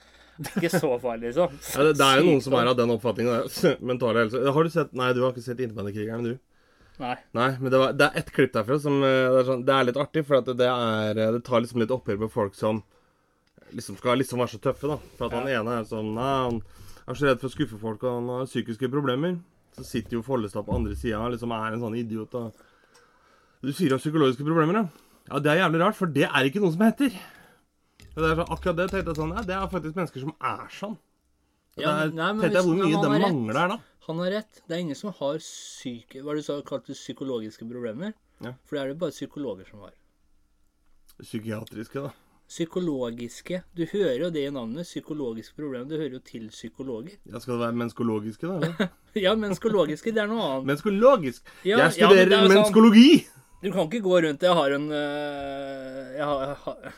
Ikke 0.56 0.72
så 0.74 0.94
farlig, 1.04 1.32
liksom. 1.32 1.58
Ja, 1.76 1.84
det, 1.90 1.98
det 2.00 2.08
er 2.08 2.22
jo 2.22 2.30
noen 2.30 2.46
som 2.48 2.56
er 2.58 2.72
av 2.72 2.80
den 2.80 2.96
oppfatningen. 2.96 3.52
Mentale 3.92 4.24
helse. 4.26 4.46
Har 4.56 4.70
du 4.70 4.74
sett 4.74 4.96
Nei, 4.98 5.12
du 5.18 5.22
har 5.26 5.36
ikke 5.36 5.46
sett 5.46 5.62
Innebandykriger'n, 5.62 6.32
du? 6.32 6.40
Nei. 7.02 7.16
Nei, 7.34 7.50
men 7.60 7.72
det, 7.74 7.78
var, 7.82 7.94
det 7.98 8.08
er 8.08 8.18
ett 8.22 8.32
klipp 8.34 8.52
derfra 8.54 8.78
som 8.82 9.00
eh, 9.02 9.28
det 9.34 9.40
er, 9.42 9.46
sånn, 9.48 9.64
det 9.66 9.74
er 9.76 9.88
litt 9.90 10.00
artig, 10.00 10.26
for 10.28 10.40
at 10.40 10.50
det, 10.58 10.68
er, 10.70 11.18
eh, 11.18 11.32
det 11.36 11.44
tar 11.48 11.64
liksom 11.64 11.82
litt 11.82 11.94
oppgjør 11.94 12.20
med 12.24 12.34
folk 12.34 12.58
som 12.58 12.84
liksom 13.72 13.98
skal 13.98 14.20
liksom 14.20 14.42
være 14.42 14.54
så 14.56 14.60
tøffe, 14.62 14.90
da. 14.92 14.98
For 15.18 15.28
at 15.28 15.38
han 15.40 15.50
ene 15.50 15.80
er 15.80 15.88
sånn 15.88 16.12
Nei, 16.18 16.34
han 16.42 16.60
er 17.08 17.18
så 17.18 17.30
redd 17.30 17.42
for 17.42 17.50
å 17.50 17.56
skuffe 17.56 17.80
folk, 17.82 18.04
og 18.06 18.20
han 18.20 18.30
har 18.36 18.50
psykiske 18.50 18.90
problemer. 18.92 19.40
Så 19.82 19.88
sitter 19.90 20.20
jo 20.20 20.26
Follestad 20.26 20.68
på 20.68 20.76
andre 20.78 20.94
sida 20.94 21.20
og 21.20 21.34
liksom 21.34 21.54
er 21.58 21.74
en 21.74 21.82
sånn 21.82 21.98
idiot. 21.98 22.36
Og... 22.38 22.66
Du 23.66 23.72
sier 23.74 23.90
du 23.90 23.98
har 23.98 24.04
psykologiske 24.04 24.46
problemer, 24.46 24.78
ja? 24.78 25.12
Ja, 25.32 25.40
det 25.42 25.52
er 25.52 25.62
jævlig 25.64 25.82
rart, 25.82 25.98
for 25.98 26.12
det 26.12 26.28
er 26.28 26.48
ikke 26.48 26.62
noe 26.62 26.74
som 26.76 26.84
heter. 26.86 27.14
Det 28.12 28.28
er 28.28 28.36
så, 28.38 28.46
akkurat 28.46 28.78
det 28.78 28.90
tenkte 28.92 29.14
jeg 29.14 29.20
sånn 29.22 29.32
Ja, 29.38 29.44
det 29.48 29.56
er 29.56 29.70
faktisk 29.72 29.98
mennesker 29.98 30.26
som 30.26 30.34
er 30.38 30.66
sånn. 30.76 30.98
Ja, 31.80 31.86
det 31.88 31.92
er, 31.94 32.14
nei, 32.18 32.30
men 32.36 32.44
tenkte 32.44 32.60
jeg 32.60 32.68
hvor 32.68 32.80
mye 32.82 33.02
det 33.02 33.22
mangler 33.26 33.58
der, 33.58 33.74
da. 33.76 33.78
Han 34.08 34.20
har 34.24 34.34
rett. 34.36 34.62
Det 34.68 34.76
er 34.76 34.84
ingen 34.84 34.98
som 34.98 35.14
har 35.16 35.38
syke... 35.46 36.24
Hva 36.26 36.36
du 36.36 36.42
sa, 36.46 36.58
kalte 36.68 36.98
psykologiske 36.98 37.68
problemer? 37.70 38.14
Ja. 38.44 38.56
For 38.66 38.78
det 38.78 38.82
er 38.82 38.92
det 38.92 39.00
bare 39.02 39.16
psykologer 39.16 39.70
som 39.70 39.86
har. 39.86 39.94
Psykiatriske, 41.22 42.06
da. 42.08 42.12
Psykologiske. 42.52 43.62
Du 43.78 43.86
hører 43.94 44.26
jo 44.26 44.30
det 44.36 44.42
i 44.44 44.52
navnet. 44.52 44.84
Psykologiske 44.84 45.56
problemer. 45.56 45.86
Du 45.88 45.96
hører 45.96 46.18
jo 46.18 46.20
til 46.28 46.50
psykologer. 46.52 47.14
Ja, 47.24 47.40
skal 47.40 47.56
det 47.56 47.62
være 47.64 47.78
menskologiske, 47.80 48.48
da? 48.48 48.58
eller? 48.58 48.90
Ja, 49.26 49.36
menskologiske. 49.40 50.12
det 50.12 50.24
er 50.24 50.28
noe 50.28 50.44
annet. 50.48 50.68
Menskologisk? 50.74 51.46
Ja, 51.64 51.78
jeg 51.78 51.78
ja, 51.78 51.86
men 51.86 51.94
studerer 51.96 52.28
det 52.28 52.40
er 52.40 52.50
sånn- 52.52 53.40
Du 53.62 53.70
kan 53.72 53.86
ikke 53.88 54.02
gå 54.02 54.20
rundt 54.26 54.42
Jeg 54.42 54.56
har 54.58 54.72
en 54.72 54.88
øh, 54.92 56.16
jeg, 56.18 56.26
har, 56.26 56.42
jeg, 56.44 56.58
har, 56.66 56.94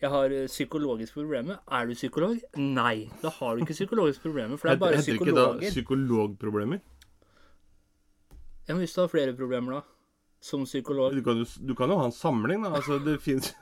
jeg 0.00 0.10
har 0.10 0.34
psykologiske 0.46 1.14
problemer. 1.14 1.60
Er 1.70 1.86
du 1.86 1.94
psykolog? 1.94 2.40
Nei. 2.56 3.08
Da 3.22 3.30
har 3.38 3.54
du 3.54 3.62
ikke 3.62 3.78
psykologiske 3.78 4.22
problemer, 4.26 4.56
for 4.58 4.68
det 4.68 4.74
er 4.74 4.82
bare 4.82 4.98
Heter 4.98 5.14
ikke 5.14 5.36
da 5.36 5.46
psykologproblemer? 5.62 6.82
Ja, 8.66 8.74
men 8.74 8.82
hvis 8.82 8.98
du 8.98 9.00
har 9.04 9.14
flere 9.14 9.36
problemer, 9.36 9.78
da? 9.78 9.80
Som 10.40 10.66
psykolog? 10.66 11.14
Du 11.14 11.22
kan, 11.22 11.38
jo, 11.38 11.46
du 11.66 11.74
kan 11.74 11.90
jo 11.90 11.98
ha 11.98 12.10
en 12.10 12.14
samling, 12.14 12.62
da. 12.66 12.74
Altså, 12.78 12.98
det 13.02 13.20
fins 13.22 13.54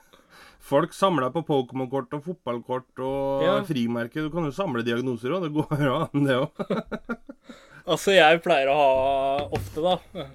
Folk 0.66 0.92
samler 0.96 1.30
på 1.30 1.44
Pokémon-kort 1.46 2.14
og 2.18 2.24
fotballkort 2.26 2.98
og 3.06 3.44
Ja. 3.46 3.56
frimerker. 3.68 4.26
Du 4.26 4.30
kan 4.34 4.44
jo 4.48 4.50
samle 4.56 4.82
diagnoser 4.82 5.30
òg. 5.36 5.46
Det 5.46 5.54
går 5.54 5.84
jo 5.86 5.94
an, 6.02 6.24
det 6.26 6.36
òg. 6.42 6.50
Altså, 7.86 8.10
jeg 8.16 8.40
pleier 8.42 8.66
å 8.66 8.72
ha 8.74 9.44
ofte, 9.54 9.78
da, 9.78 9.92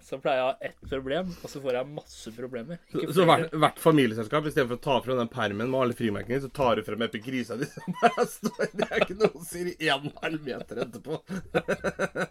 så 0.08 0.16
pleier 0.24 0.38
jeg 0.40 0.46
å 0.46 0.52
ha 0.54 0.70
ett 0.70 0.86
problem, 0.88 1.34
og 1.44 1.50
så 1.52 1.60
får 1.60 1.76
jeg 1.76 1.90
masse 1.98 2.32
problemer. 2.32 2.78
Så, 2.94 3.02
Ikke 3.04 3.16
så 3.18 3.26
hvert, 3.28 3.52
hvert 3.60 3.82
familieselskap, 3.84 4.48
istedenfor 4.48 4.78
å 4.80 4.84
ta 4.86 4.96
frem 5.04 5.20
den 5.20 5.28
permen 5.34 5.68
med 5.68 5.82
alle 5.82 5.98
frimerkene, 6.00 6.40
så 6.40 6.48
tar 6.48 6.80
du 6.80 6.86
frem 6.88 7.04
epikrisa 7.04 7.58
di 7.60 7.68
som 7.74 7.98
bare 8.00 8.24
står 8.38 8.70
i 8.70 8.72
diagnoser 8.86 9.68
i 9.74 9.92
en 9.92 10.00
som 10.00 10.08
sier 10.08 10.24
halvmeter 10.24 10.80
etterpå. 10.86 11.20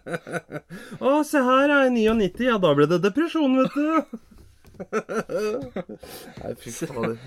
Å, 1.05 1.13
se 1.27 1.41
her, 1.45 1.69
er 1.69 1.85
jeg 1.85 1.93
99. 2.01 2.47
Ja, 2.49 2.57
da 2.65 2.73
ble 2.81 2.89
det 2.89 3.01
depresjon, 3.05 3.61
vet 3.61 3.77
du. 3.77 4.17
Nei, 6.41 6.53
fy 6.59 6.73
fader. 6.73 7.17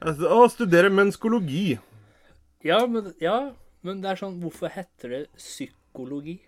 Altså, 0.00 0.28
å, 0.28 0.42
studere 0.52 0.90
menskologi. 0.92 1.78
Ja, 2.66 2.82
men, 2.90 3.12
ja, 3.22 3.36
men 3.86 4.02
det 4.02 4.10
er 4.10 4.18
sånn 4.20 4.40
Hvorfor 4.42 4.72
heter 4.72 5.12
det 5.12 5.20
psykologi? 5.38 6.40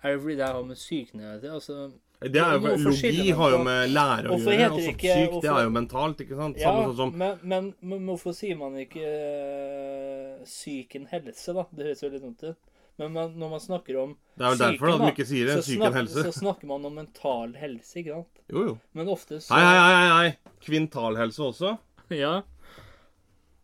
Er 0.00 0.14
det 0.14 0.22
fordi 0.22 0.36
det 0.38 0.46
har 0.46 0.62
med 0.64 0.80
sykene 0.80 1.24
å 1.24 1.26
gjøre? 1.26 1.52
Altså, 1.58 1.76
Det 2.20 2.40
er 2.40 2.54
jo, 2.54 2.60
Hvorfor 2.64 2.86
logi 2.86 3.30
har 3.36 3.54
jo 3.56 3.60
med 3.66 3.92
lære 3.92 4.30
å 4.30 4.36
Hvorfor 4.36 4.56
gjøre. 4.56 4.70
Altså, 4.70 4.94
syk, 4.94 5.36
det 5.44 5.52
er 5.52 5.62
jo 5.66 5.74
mentalt, 5.76 6.24
ikke 6.24 6.38
sant? 6.40 6.60
ja, 6.60 6.70
Samme 6.70 6.86
sånn 6.88 6.98
som 7.02 7.14
men, 7.20 7.44
men, 7.52 7.70
men 7.92 8.08
hvorfor 8.08 8.36
sier 8.36 8.56
man 8.60 8.78
ikke 8.80 9.04
uh, 9.04 10.44
psyken 10.48 11.08
helse, 11.12 11.56
da? 11.56 11.66
Det 11.74 11.90
høres 11.90 12.04
jo 12.06 12.12
litt 12.14 12.24
dumt 12.24 12.46
ut. 12.46 12.70
Men 13.00 13.12
man, 13.16 13.30
når 13.40 13.50
man 13.54 13.60
snakker 13.64 13.96
om 14.02 14.10
Det 14.36 14.44
er 14.44 14.50
vel 14.52 14.58
derfor 14.60 14.90
da, 14.92 14.96
de 15.00 15.10
ikke 15.14 15.24
sier 15.30 15.46
det, 15.48 15.54
så 15.58 15.64
psyken 15.64 15.86
snak- 15.86 15.94
helse. 15.96 16.24
Så 16.26 16.32
snakker 16.42 16.68
man 16.68 16.84
om 16.84 16.94
mental 17.00 17.54
helse, 17.56 17.94
ikke 18.02 18.12
sant? 18.18 18.42
Jo, 18.52 18.64
jo. 18.66 18.74
Men 18.98 19.08
ofte 19.12 19.38
så 19.40 19.54
Hei, 19.56 19.62
hei, 19.64 19.92
hei, 19.96 20.08
hei. 20.18 20.54
Kvintalhelse 20.66 21.40
også. 21.48 21.74
Ja. 22.12 22.34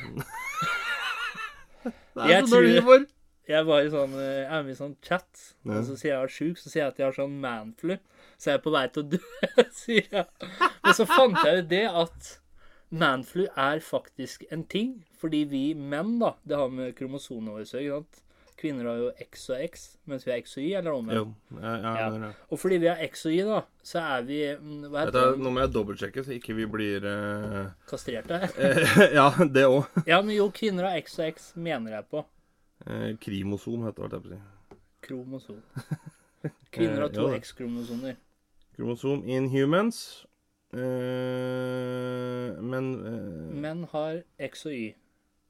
Det 1.83 2.21
er 2.21 2.29
Jeg 2.29 2.47
så 2.47 2.55
dårlig 2.55 2.83
for. 2.85 3.05
Jeg 3.49 3.65
var 3.67 3.81
i 3.83 3.89
sånn, 3.91 4.13
eh, 4.15 4.27
jeg 4.45 4.51
er 4.55 4.61
med 4.63 4.71
i 4.71 4.77
sånn 4.77 4.93
chat, 5.03 5.41
Ja. 5.67 5.79
og 5.79 5.83
så 5.89 5.95
sier 5.99 6.11
jeg 6.13 6.15
jeg 6.15 6.23
er 6.23 6.31
sjuk, 6.31 6.57
så 6.61 6.69
sier 6.71 6.83
jeg 6.83 6.91
at 6.93 6.99
jeg 7.01 7.05
har 7.09 7.15
sånn 7.17 7.33
manflu. 7.43 7.97
Så 8.39 8.51
jeg 8.51 8.55
er 8.59 8.61
på 8.63 8.71
vei 8.71 8.83
til 8.87 9.03
å 9.03 9.09
dø, 9.09 9.19
sier 9.81 10.07
jeg. 10.07 10.25
Men 10.85 10.93
så 10.95 11.05
fant 11.09 11.41
jeg 11.43 11.63
ut 11.65 11.67
det 11.73 11.81
at 11.89 12.29
manflu 12.93 13.43
er 13.57 13.81
faktisk 13.83 14.45
en 14.53 14.63
ting, 14.71 14.93
fordi 15.19 15.43
vi 15.49 15.63
menn, 15.73 16.19
da 16.21 16.35
Det 16.47 16.55
har 16.55 16.69
med 16.71 16.95
kromosomene 16.95 17.51
våre 17.57 17.65
å 17.67 17.67
gjøre. 17.67 17.83
ikke 17.83 17.97
sant? 17.99 18.21
Kvinner 18.63 18.87
har 18.87 18.99
jo 19.01 19.09
X 19.25 19.41
og 19.51 19.59
X, 19.65 19.81
mens 20.07 20.23
vi 20.23 20.31
har 20.31 20.39
X 20.39 20.53
og 20.55 20.63
Y, 20.63 20.69
eller 20.79 20.95
omvendt. 20.95 21.19
Jo. 21.19 21.59
Ja, 21.59 21.73
ja, 21.83 21.93
Ja. 21.99 22.05
er. 22.29 22.35
Og 22.49 22.59
fordi 22.61 22.77
vi 22.79 22.87
har 22.87 23.01
X 23.09 23.25
og 23.27 23.33
Y, 23.35 23.41
da, 23.49 23.57
så 23.83 23.99
er 23.99 24.21
vi 24.29 24.37
mm, 24.55 24.85
Hva 24.87 25.03
heter 25.03 25.19
er- 25.19 25.31
det? 25.35 25.41
nå 25.43 25.51
må 25.51 25.59
jeg 25.65 25.73
dobbeltsjekke, 25.75 26.23
så 26.23 26.31
ikke 26.37 26.55
vi 26.55 26.65
blir 26.77 27.03
uh... 27.03 27.71
Kastrerte? 27.91 28.39
eh, 28.57 29.13
Ja, 29.19 29.27
det 29.43 29.65
òg. 29.67 29.83
Ja, 30.07 30.21
men 30.23 30.35
jo, 30.37 30.47
kvinner 30.55 30.87
har 30.87 30.97
X 31.03 31.19
og 31.19 31.27
X, 31.35 31.51
mener 31.59 31.97
jeg 31.99 32.07
på. 32.09 32.23
Eh, 32.87 33.11
krimosom 33.19 33.83
heter 33.85 34.07
det. 34.07 34.11
holdt 34.11 34.13
jeg 34.13 34.23
på 34.23 34.27
å 34.27 34.33
si. 34.33 34.41
Kromosom. 35.03 35.59
Kvinner 36.73 37.01
har 37.03 37.09
Eh, 37.11 37.15
to 37.19 37.27
ja. 37.29 37.35
X-kromosomer. 37.43 38.15
Kromosom 38.77 39.25
in 39.27 39.49
humans. 39.51 39.99
Eh, 40.73 42.61
men 42.63 42.87
eh, 43.05 43.55
Menn 43.63 43.83
har 43.91 44.21
X 44.39 44.65
og 44.65 44.73
Y. 44.73 44.93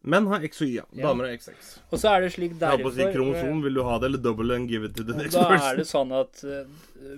Menn 0.03 0.25
har 0.27 0.43
X 0.43 0.61
og 0.61 0.67
Y, 0.67 0.73
ja. 0.81 0.85
Damer 0.99 1.29
har 1.29 1.37
XX. 1.39 1.67
Og 1.87 1.99
så 2.01 2.09
er 2.11 2.25
det 2.25 2.31
slik 2.33 2.57
Jeg 2.59 2.67
holdt 2.73 2.83
på 2.83 2.89
å 2.89 2.93
si 2.93 2.99
derfor 2.99 3.13
kromosom. 3.15 3.61
Vil 3.63 3.77
du 3.77 3.83
ha 3.87 3.93
det, 4.01 4.09
eller 4.09 4.23
double 4.25 4.55
and 4.57 4.71
give 4.71 4.87
it 4.87 4.97
to 4.97 5.05
the 5.07 5.15
next 5.15 5.37
person? 5.37 5.53
Da 5.55 5.69
er 5.69 5.79
det 5.79 5.85
sånn 5.87 6.11
at 6.17 6.41
eh, 6.43 6.73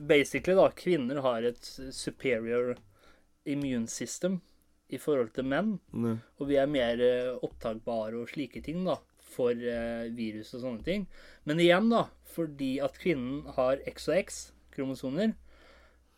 basically 0.06 0.58
da, 0.60 0.68
kvinner 0.78 1.22
har 1.26 1.48
et 1.50 1.72
superior 1.96 2.76
immune 3.50 3.90
system 3.90 4.40
i 4.94 5.00
forhold 5.02 5.34
til 5.34 5.48
menn. 5.50 5.80
Ne. 5.98 6.20
Og 6.38 6.52
vi 6.52 6.60
er 6.62 6.70
mer 6.70 7.02
eh, 7.02 7.34
opptakbare 7.46 8.22
og 8.22 8.30
slike 8.30 8.62
ting 8.66 8.86
da, 8.86 9.00
for 9.34 9.54
eh, 9.58 10.06
virus 10.14 10.54
og 10.54 10.68
sånne 10.68 10.86
ting. 10.86 11.08
Men 11.50 11.64
igjen, 11.64 11.90
da, 11.90 12.06
fordi 12.36 12.76
at 12.86 13.02
kvinnen 13.02 13.48
har 13.58 13.82
X 13.90 14.10
og 14.12 14.20
X 14.22 14.40
kromosoner 14.76 15.34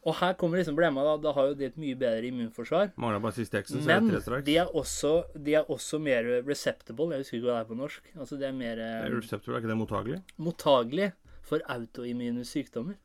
Og 0.07 0.15
her 0.21 0.37
kommer 0.39 0.61
liksom 0.61 0.77
problemet, 0.77 1.03
da. 1.03 1.15
Da 1.25 1.33
har 1.35 1.49
jo 1.49 1.55
de 1.59 1.65
et 1.67 1.79
mye 1.79 1.95
bedre 1.99 2.29
immunforsvar. 2.29 2.93
Mangler 2.95 3.23
bare 3.23 3.35
siste 3.35 3.59
X-en, 3.59 3.81
så 3.83 3.89
Men 3.89 4.07
det 4.13 4.45
de 4.47 4.55
er, 4.61 4.69
også, 4.71 5.13
de 5.35 5.57
er 5.59 5.71
også 5.73 5.99
mer 5.99 6.29
receptable. 6.47 7.09
Jeg 7.11 7.25
husker 7.25 7.37
ikke 7.39 7.49
hva 7.49 7.57
det 7.57 7.65
er 7.65 7.71
på 7.71 7.79
norsk. 7.81 8.13
Altså, 8.15 8.37
det 8.39 8.47
er 8.47 8.55
mer 8.55 8.79
eh, 8.79 9.09
Receptor, 9.11 9.53
er 9.53 9.59
ikke 9.59 9.73
det 9.73 9.77
mottagelig? 9.81 10.21
mottagelig 10.37 11.11
for 11.47 11.63
autoimmune 11.71 12.45
sykdommer. 12.47 12.95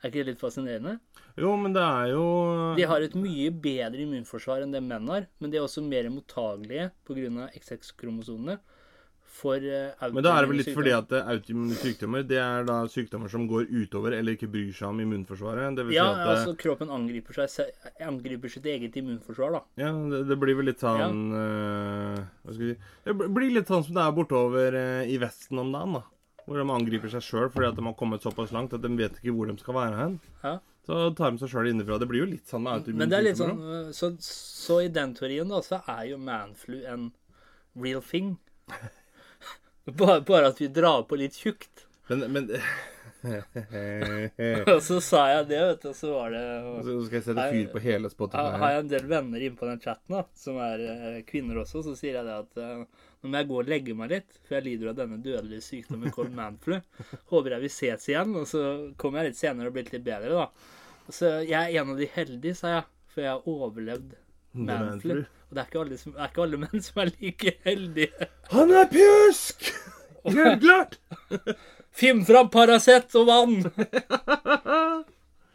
Er 0.00 0.08
ikke 0.08 0.22
det 0.22 0.30
litt 0.30 0.40
fascinerende? 0.40 0.94
Jo, 1.40 1.54
men 1.60 1.74
det 1.76 1.82
er 1.84 2.12
jo 2.14 2.24
De 2.76 2.86
har 2.88 3.04
et 3.04 3.16
mye 3.16 3.50
bedre 3.52 4.00
immunforsvar 4.04 4.64
enn 4.64 4.72
det 4.72 4.80
menn 4.84 5.08
har, 5.12 5.26
men 5.40 5.52
de 5.52 5.58
er 5.60 5.64
også 5.66 5.84
mer 5.84 6.08
mottagelige 6.12 6.90
pga. 7.04 7.48
XX-kromosomene 7.60 8.58
for 9.30 9.56
autoimmune 9.62 10.16
Men 10.18 10.24
da 10.26 10.32
er 10.34 10.42
det 10.44 10.50
vel 10.50 10.58
litt 10.58 10.68
litt 10.68 10.76
fordi 10.76 10.92
at 10.96 11.12
eh, 11.14 11.28
autoimmune 11.34 11.76
sykdommer 11.78 12.24
det 12.26 12.38
er 12.42 12.64
da 12.68 12.76
sykdommer 12.90 13.30
som 13.32 13.44
går 13.50 13.68
utover 13.70 14.16
eller 14.16 14.34
ikke 14.36 14.48
bryr 14.50 14.72
seg 14.74 14.88
om 14.90 15.02
immunforsvaret. 15.04 15.76
Det 15.78 15.84
vil 15.86 15.94
Ja, 15.96 16.06
si 16.08 16.10
at 16.10 16.20
det, 16.20 16.32
altså 16.34 16.54
kroppen 16.64 16.90
angriper, 16.94 17.40
seg, 17.46 17.70
angriper 18.04 18.52
sitt 18.52 18.66
eget 18.66 18.96
immunforsvar, 19.00 19.54
da. 19.58 19.60
ja, 19.80 19.92
det, 20.12 20.24
det 20.32 20.38
blir 20.42 20.58
vel 20.58 20.70
litt 20.72 20.82
sånn 20.82 21.20
eh, 21.40 22.22
Hva 22.42 22.54
skal 22.56 22.64
vi 22.64 22.72
si 22.74 22.80
Det 23.06 23.14
blir 23.38 23.54
litt 23.54 23.70
sånn 23.70 23.86
som 23.86 24.00
det 24.00 24.06
er 24.08 24.16
bortover 24.18 24.76
uh, 24.80 25.04
i 25.06 25.20
Vesten 25.22 25.62
om 25.62 25.70
dagen. 25.72 26.00
da 26.00 26.02
Hvor 26.48 26.58
de 26.58 26.66
angriper 26.74 27.12
seg 27.14 27.22
sjøl 27.22 27.48
fordi 27.54 27.70
at 27.70 27.78
de 27.78 27.86
har 27.86 27.96
kommet 28.00 28.26
såpass 28.26 28.50
langt 28.56 28.74
at 28.74 28.82
de 28.82 28.90
vet 28.98 29.22
ikke 29.22 29.36
hvor 29.36 29.46
de 29.50 29.56
skal 29.62 29.78
være 29.78 29.96
hen. 30.02 30.18
Ja. 30.42 30.58
Så 30.88 31.00
tar 31.14 31.30
de 31.30 31.38
seg 31.42 31.50
sjøl 31.52 31.68
innenfra. 31.70 31.98
Det 32.02 32.08
blir 32.10 32.24
jo 32.24 32.30
litt 32.32 32.48
sånn 32.50 32.64
med 32.64 32.80
autoimmune 32.80 33.04
Men 33.04 33.10
det 33.12 33.18
er 33.20 33.26
litt 33.28 33.38
sånn 33.38 33.58
eh, 33.60 33.90
så, 33.94 34.08
så 34.24 34.80
i 34.82 34.88
den 34.90 35.12
teorien, 35.14 35.50
da, 35.52 35.60
så 35.62 35.78
er 35.86 36.06
jo 36.10 36.18
manflu 36.18 36.80
en 36.88 37.10
real 37.78 38.02
thing. 38.02 38.32
Bare, 39.98 40.20
bare 40.26 40.50
at 40.52 40.60
vi 40.60 40.68
drar 40.72 41.02
på 41.08 41.18
litt 41.20 41.38
tjukt. 41.38 41.86
Men, 42.10 42.26
men 42.32 42.50
Og 44.74 44.80
så 44.82 44.96
sa 45.04 45.24
jeg 45.28 45.48
det, 45.50 45.60
vet 45.60 45.82
du, 45.82 45.88
og 45.90 45.96
så 45.96 46.12
var 46.14 46.32
det 46.32 46.44
Så 46.86 46.94
skal 47.04 47.18
jeg 47.18 47.24
sette 47.26 47.46
fyr 47.52 47.68
på 47.72 47.82
hele 47.84 48.08
har, 48.08 48.14
Spotify. 48.14 48.60
har 48.62 48.74
jeg 48.74 48.84
en 48.84 48.92
del 48.94 49.08
venner 49.10 49.44
inne 49.44 49.60
på 49.60 49.68
den 49.68 49.82
chatten, 49.82 50.16
da, 50.16 50.22
som 50.40 50.60
er 50.64 50.84
uh, 50.88 51.18
kvinner 51.28 51.60
også, 51.60 51.82
så 51.84 51.96
sier 51.98 52.16
jeg 52.16 52.28
det 52.28 52.38
at 52.46 52.60
uh, 52.62 53.04
nå 53.20 53.32
må 53.32 53.42
jeg 53.42 53.50
gå 53.50 53.58
og 53.60 53.68
legge 53.68 53.96
meg 53.98 54.14
litt, 54.14 54.38
for 54.46 54.56
jeg 54.56 54.66
lider 54.70 54.92
av 54.92 55.00
denne 55.02 55.20
dødelige 55.20 55.66
sykdommen 55.66 56.14
called 56.14 56.32
manflu. 56.36 56.78
Håper 57.32 57.56
jeg 57.56 57.66
vi 57.66 57.72
ses 57.74 58.08
igjen, 58.08 58.32
og 58.40 58.48
så 58.48 58.64
kommer 59.00 59.20
jeg 59.20 59.34
litt 59.34 59.42
senere 59.42 59.68
og 59.68 59.76
blir 59.76 59.92
litt 59.92 60.06
bedre, 60.06 60.32
da. 60.40 60.48
Så 61.10 61.34
jeg 61.44 61.58
er 61.60 61.82
en 61.82 61.92
av 61.92 62.00
de 62.00 62.08
heldige, 62.14 62.56
sa 62.56 62.78
jeg, 62.78 62.88
for 63.12 63.26
jeg 63.26 63.34
har 63.34 63.50
overlevd 63.50 64.16
manflu. 64.52 65.24
Og 65.50 65.56
det 65.56 65.64
er 65.64 65.80
alle, 65.80 65.98
som, 65.98 66.14
det 66.14 66.22
er 66.22 66.30
ikke 66.30 66.44
alle 66.46 66.60
menn 66.64 66.84
som 66.86 67.02
er 67.02 67.12
like 67.16 67.56
heldige. 67.66 68.28
Han 68.54 68.74
er 68.74 68.88
pjusk! 68.92 69.70
Helt 70.30 70.62
klart! 70.62 70.98
Finn 72.00 72.22
fram 72.26 72.50
Paracet 72.52 73.16
og 73.18 73.26
vann! 73.26 73.56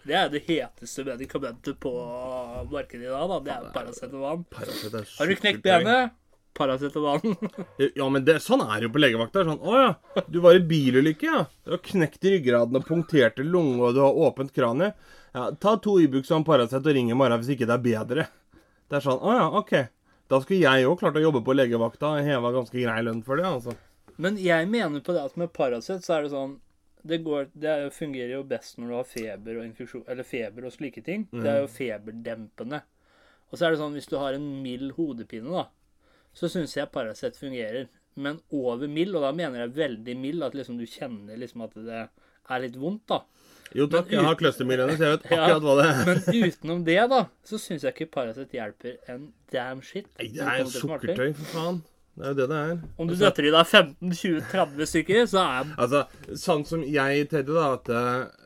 Det 0.06 0.14
er 0.14 0.28
det 0.30 0.44
heteste 0.46 1.06
medikamentet 1.08 1.80
på 1.82 1.92
markedet 2.70 3.08
i 3.08 3.10
dag, 3.10 3.32
da. 3.32 3.40
Det 3.42 3.54
er 3.56 3.72
Paracet 3.74 4.12
og 4.14 4.25
vann. 4.25 4.46
Har 4.52 5.32
du 5.32 5.36
knekt 5.40 5.64
benet? 5.66 6.14
Paracet 6.56 6.96
og 7.00 7.08
vann. 7.08 7.36
Ja, 7.98 8.08
men 8.12 8.24
det, 8.28 8.38
sånn 8.44 8.64
er 8.64 8.78
det 8.78 8.90
jo 8.90 8.94
på 8.96 9.02
legevakta. 9.02 9.44
Sånn, 9.48 9.60
'Å 9.60 9.82
ja, 9.82 10.24
du 10.32 10.40
var 10.44 10.56
i 10.56 10.64
bilulykke, 10.64 11.28
ja. 11.28 11.42
Du 11.66 11.74
har 11.75 11.82
knekt 11.84 12.24
ryggraden 12.24 12.80
og 12.80 12.88
punkterte 12.88 13.44
lunge, 13.44 13.82
og 13.82 13.98
du 13.98 14.04
har 14.04 14.24
åpent 14.28 14.54
kranie.' 14.56 14.94
Ja, 15.36 15.50
ta 15.60 15.75
to 15.84 15.98
Ibux 16.00 16.30
og 16.32 16.38
en 16.38 16.48
Paracet 16.48 16.86
og 16.86 16.94
ring 16.96 17.10
i 17.12 17.18
morgen 17.18 17.42
hvis 17.42 17.56
ikke 17.58 17.68
det 17.68 17.75
er 17.75 17.84
bedre. 17.84 18.28
Det 18.89 18.98
er 18.98 19.06
sånn 19.06 19.20
'Å 19.22 19.34
ja, 19.38 19.50
OK'. 19.60 19.89
Da 20.30 20.39
skulle 20.42 20.62
jeg 20.62 20.86
òg 20.86 21.00
klart 21.00 21.15
å 21.15 21.22
jobbe 21.22 21.44
på 21.46 21.54
legevakta 21.56 22.18
og 22.18 22.25
heva 22.25 22.51
ganske 22.51 22.82
grei 22.82 23.01
lønn 23.06 23.24
for 23.24 23.36
det, 23.38 23.46
altså. 23.46 23.75
Men 24.18 24.38
jeg 24.38 24.68
mener 24.70 25.01
på 25.01 25.13
det 25.13 25.24
at 25.25 25.38
med 25.38 25.51
Paracet 25.54 26.01
så 26.04 26.18
er 26.18 26.22
det 26.24 26.32
sånn 26.32 26.60
det, 27.06 27.24
går, 27.24 27.50
det 27.56 27.70
er 27.70 27.84
jo- 27.84 27.89
fungerer 27.94 28.32
jo 28.32 28.44
best 28.44 28.77
når 28.80 28.88
du 28.88 28.94
har 28.96 29.04
feber 29.04 29.58
og 29.60 29.65
infeksjon, 29.65 30.04
eller 30.08 30.24
feber 30.24 30.65
og 30.65 30.72
slike 30.74 31.04
ting. 31.04 31.27
Det 31.32 31.46
er 31.46 31.62
jo 31.62 31.68
feberdempende. 31.68 32.82
Og 33.51 33.60
så 33.60 33.68
er 33.68 33.72
det 33.72 33.80
sånn 33.80 33.94
hvis 33.94 34.08
du 34.10 34.18
har 34.18 34.34
en 34.34 34.63
mild 34.63 34.94
hodepine, 34.94 35.51
da, 35.51 35.68
så 36.34 36.50
syns 36.50 36.74
jeg 36.74 36.92
Paracet 36.92 37.36
fungerer. 37.38 37.88
Men 38.18 38.39
over 38.51 38.88
mild, 38.88 39.13
og 39.15 39.22
da 39.22 39.32
mener 39.32 39.68
jeg 39.68 39.75
veldig 39.75 40.18
mild, 40.18 40.42
at 40.44 40.54
liksom 40.54 40.77
du 40.80 40.86
kjenner 40.88 41.38
liksom 41.38 41.62
at 41.63 41.74
det 41.75 42.10
er 42.50 42.60
litt 42.60 42.75
vondt, 42.75 43.06
da. 43.08 43.20
Jo 43.74 43.88
takk, 43.92 44.12
jeg 44.14 44.22
har 44.24 44.36
clustermigrene, 44.40 44.94
så 44.96 45.04
jeg 45.08 45.18
vet 45.18 45.32
Ja. 45.32 45.40
akkurat 45.48 45.64
hva 45.66 45.76
det 45.82 45.88
er. 45.90 46.06
Men 46.06 46.52
utenom 46.52 46.84
det, 46.86 47.00
da, 47.10 47.26
så 47.44 47.58
syns 47.60 47.84
jeg 47.84 47.94
ikke 47.96 48.12
Paracet 48.14 48.52
hjelper 48.54 48.98
en 49.10 49.28
damn 49.52 49.82
shit. 49.82 50.08
Nei, 50.20 50.30
det 50.36 50.46
er 50.46 50.66
sukkertøy, 50.70 51.34
for 51.36 51.46
faen. 51.56 51.82
Det 52.16 52.24
er 52.24 52.30
jo 52.32 52.36
det 52.40 52.48
det 52.48 52.58
er. 52.62 52.78
Om 52.98 53.08
du 53.10 53.16
døtter 53.20 53.44
i 53.50 53.52
deg 53.52 53.66
15-20-30 53.68 54.88
stykker, 54.94 55.26
så 55.28 55.42
er 55.44 55.74
Altså, 55.76 56.06
sånn 56.40 56.64
som 56.68 56.84
jeg 56.88 57.26
tenkte, 57.32 57.52
da, 57.58 57.74
at 57.76 57.90
eh, 57.92 58.46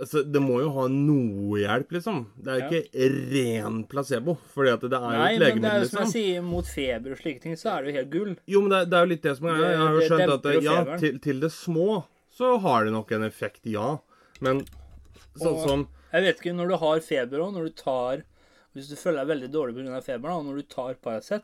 altså, 0.00 0.22
Det 0.24 0.40
må 0.40 0.60
jo 0.62 0.70
ha 0.78 0.86
noe 0.88 1.60
hjelp, 1.60 1.92
liksom. 1.98 2.22
Det 2.40 2.54
er 2.54 2.62
jo 2.62 2.80
ikke 2.80 3.10
ren 3.34 3.82
placebo. 3.90 4.38
Fordi 4.54 4.72
at 4.72 4.80
det 4.86 4.96
er 4.96 5.04
jo 5.04 5.20
Nei, 5.20 5.34
men 5.36 5.60
det 5.66 5.72
er 5.74 5.84
jo 5.84 5.90
som 5.90 6.00
jeg 6.00 6.06
liksom. 6.06 6.14
sier, 6.14 6.46
mot 6.48 6.64
feber 6.72 7.12
og 7.12 7.20
slike 7.20 7.44
ting, 7.44 7.58
så 7.60 7.74
er 7.74 7.82
det 7.84 7.92
jo 7.92 7.98
helt 8.00 8.10
gull. 8.14 8.32
Jo, 8.48 8.62
men 8.64 8.72
det, 8.72 8.80
det 8.88 8.96
er 8.96 9.04
jo 9.04 9.12
litt 9.12 9.26
det 9.28 9.36
som 9.36 9.50
er. 9.52 9.60
Jeg 9.66 9.82
har 9.82 9.98
jo 9.98 10.06
skjønt 10.08 10.36
at 10.38 10.62
ja, 10.64 10.78
til, 11.04 11.20
til 11.28 11.44
det 11.44 11.52
små 11.52 11.90
så 12.40 12.54
har 12.64 12.86
det 12.86 12.94
nok 12.94 13.10
en 13.12 13.26
effekt, 13.26 13.66
ja. 13.68 13.98
Men 14.40 14.62
sånn 15.38 15.54
Og- 15.54 15.68
som 15.68 15.88
Jeg 16.12 16.22
vet 16.26 16.40
ikke, 16.40 16.54
når 16.56 16.68
du 16.72 16.76
har 16.82 17.00
feber 17.00 17.38
òg, 17.44 17.52
når 17.54 17.64
du 17.68 17.70
tar 17.82 18.22
Hvis 18.74 18.88
du 18.88 18.96
føler 18.96 19.24
deg 19.24 19.30
veldig 19.34 19.50
dårlig 19.52 19.74
pga. 19.76 20.00
feberen, 20.02 20.36
og 20.40 20.44
når 20.46 20.56
du 20.56 20.62
tar 20.62 20.94
Paracet, 20.94 21.42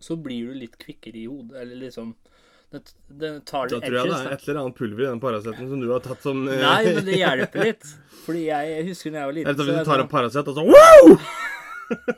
så 0.00 0.16
blir 0.22 0.46
du 0.52 0.54
litt 0.54 0.76
kvikkere 0.78 1.16
i 1.16 1.26
hodet. 1.26 1.56
Eller 1.60 1.76
liksom 1.88 2.14
Det, 2.70 2.80
det 3.10 3.44
tar 3.46 3.66
Da 3.66 3.80
tror 3.80 3.90
jeg 3.90 4.06
det 4.10 4.14
er 4.26 4.32
et 4.36 4.48
eller 4.48 4.60
annet 4.62 4.76
pulver 4.78 5.02
i 5.02 5.10
den 5.10 5.20
Paraceten 5.20 5.68
som 5.68 5.80
du 5.80 5.88
har 5.90 5.98
tatt 6.00 6.22
som 6.22 6.46
eh, 6.48 6.60
Nei, 6.62 6.84
men 6.94 7.04
det 7.04 7.16
hjelper 7.18 7.64
litt. 7.68 7.82
Fordi 8.24 8.44
jeg 8.46 8.86
husker 8.86 9.10
da 9.10 9.18
jeg 9.18 9.26
var 9.26 9.34
liten 9.40 9.50
Eller 9.50 9.64
hvis 9.64 9.78
du 9.84 9.90
tar 9.90 10.00
en 10.04 10.08
Paracet 10.08 10.46
og 10.46 10.54
så 10.54 10.64
wow! 10.70 11.18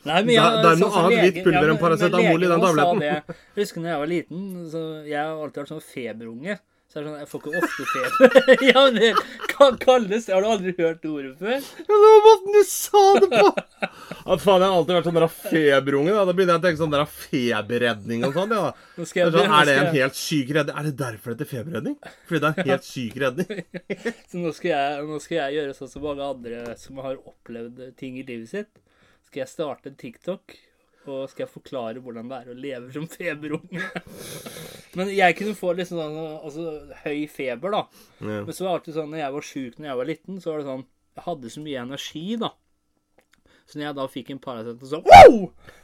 Nei, 0.00 0.22
men 0.24 0.30
jeg, 0.32 0.40
Da- 0.40 0.62
det 0.62 0.70
er 0.70 0.78
noe 0.80 0.90
sånn 0.90 1.04
annet 1.04 1.20
hvitt 1.26 1.42
pulver 1.44 1.66
ja, 1.66 1.72
enn 1.74 1.80
paracetamol 1.82 2.44
i 2.46 2.48
den 2.48 2.62
det. 3.00 3.10
Jeg 3.28 3.60
husker 3.60 3.82
da 3.84 3.88
jeg 3.90 4.00
var 4.00 4.10
liten, 4.10 4.46
så 4.72 4.80
jeg 5.04 5.18
har 5.20 5.34
alltid 5.36 5.60
vært 5.60 5.72
sånn 5.74 5.82
feberunge. 5.84 6.54
Så 6.90 6.98
er 6.98 7.04
det 7.04 7.10
sånn, 7.12 7.20
jeg 7.20 7.28
får 7.30 7.40
ikke 7.40 7.60
ofte 7.60 7.84
feber. 7.86 8.48
ja, 8.66 8.80
men 8.82 8.96
det 8.98 9.10
kan 9.52 9.76
kalles 9.78 10.24
Har 10.26 10.42
du 10.42 10.48
aldri 10.50 10.72
hørt 10.74 11.04
ordet 11.06 11.36
før? 11.38 11.52
Ja, 11.60 11.84
det 11.86 11.98
var 12.02 12.24
måten 12.24 12.56
du 12.56 12.62
sa 12.66 13.02
det 13.22 13.28
på! 13.30 13.44
Ja, 13.50 14.38
faen, 14.42 14.64
jeg 14.64 14.64
har 14.64 14.74
alltid 14.74 14.96
vært 14.96 15.06
sånn 15.06 15.18
der 15.20 15.26
feberunge. 15.30 16.16
Da 16.16 16.24
Da 16.26 16.34
begynner 16.34 16.56
jeg 16.56 16.62
å 16.62 16.64
tenke 16.64 16.80
sånn 16.80 16.96
der 16.96 17.04
feberredning 17.12 18.24
og 18.26 18.34
sånn. 18.34 18.56
Ja. 18.58 18.72
Nå 18.74 19.04
Det 19.04 19.10
skal 19.12 19.22
er, 19.22 19.30
jeg, 19.30 19.36
sånn, 19.36 19.54
nå 19.54 19.60
er 19.60 19.70
det 19.70 19.76
en 19.76 19.92
helt 19.94 20.18
syk 20.18 20.50
redning? 20.58 20.80
Er 20.80 20.88
det 20.88 20.94
derfor 20.98 21.30
det 21.30 21.36
heter 21.38 21.50
feberredning? 21.52 21.96
Fordi 22.26 22.42
det 22.42 22.50
er 22.50 22.58
en 22.64 22.70
helt 22.72 22.88
syk 22.88 23.20
redning? 23.22 23.62
så 24.32 24.42
nå 24.42 24.54
skal, 24.58 24.72
jeg, 24.74 25.06
nå 25.12 25.20
skal 25.22 25.38
jeg 25.38 25.58
gjøre 25.60 25.76
sånn 25.78 25.92
som 25.94 26.06
mange 26.08 26.26
andre 26.34 26.64
som 26.82 26.98
har 27.06 27.22
opplevd 27.22 27.84
ting 28.02 28.18
i 28.18 28.26
livet 28.26 28.50
sitt. 28.50 28.82
Skal 29.30 29.44
jeg 29.44 29.52
starte 29.54 29.92
en 29.92 30.00
TikTok, 30.02 30.58
og 31.08 31.30
skal 31.30 31.46
jeg 31.46 31.52
forklare 31.54 32.02
hvordan 32.04 32.28
det 32.28 32.38
er 32.38 32.50
å 32.52 32.56
leve 32.58 32.92
som 32.92 33.06
feberunge. 33.08 33.84
Men 34.98 35.12
jeg 35.14 35.36
kunne 35.38 35.56
få 35.56 35.72
liksom 35.78 36.00
sånn 36.00 36.18
altså, 36.20 36.64
høy 37.04 37.24
feber, 37.30 37.76
da. 37.76 37.82
Ja. 38.18 38.40
Men 38.44 38.52
så 38.52 38.64
var 38.64 38.70
det 38.70 38.74
alltid 38.78 38.98
sånn, 38.98 39.12
når 39.14 39.22
jeg 39.22 39.36
var 39.36 39.46
sjuk 39.50 39.78
når 39.78 39.90
jeg 39.90 40.00
var 40.00 40.10
liten, 40.10 40.40
så 40.42 40.52
var 40.52 40.60
det 40.60 40.68
sånn 40.68 40.84
Jeg 41.16 41.24
hadde 41.26 41.52
så 41.54 41.62
mye 41.64 41.86
energi, 41.86 42.26
da. 42.40 42.50
Så 43.70 43.78
når 43.78 43.86
jeg 43.86 43.96
da 44.00 44.06
fikk 44.10 44.30
en 44.34 44.42
Paracet, 44.42 44.84
så 44.90 45.00
wow! 45.06 45.40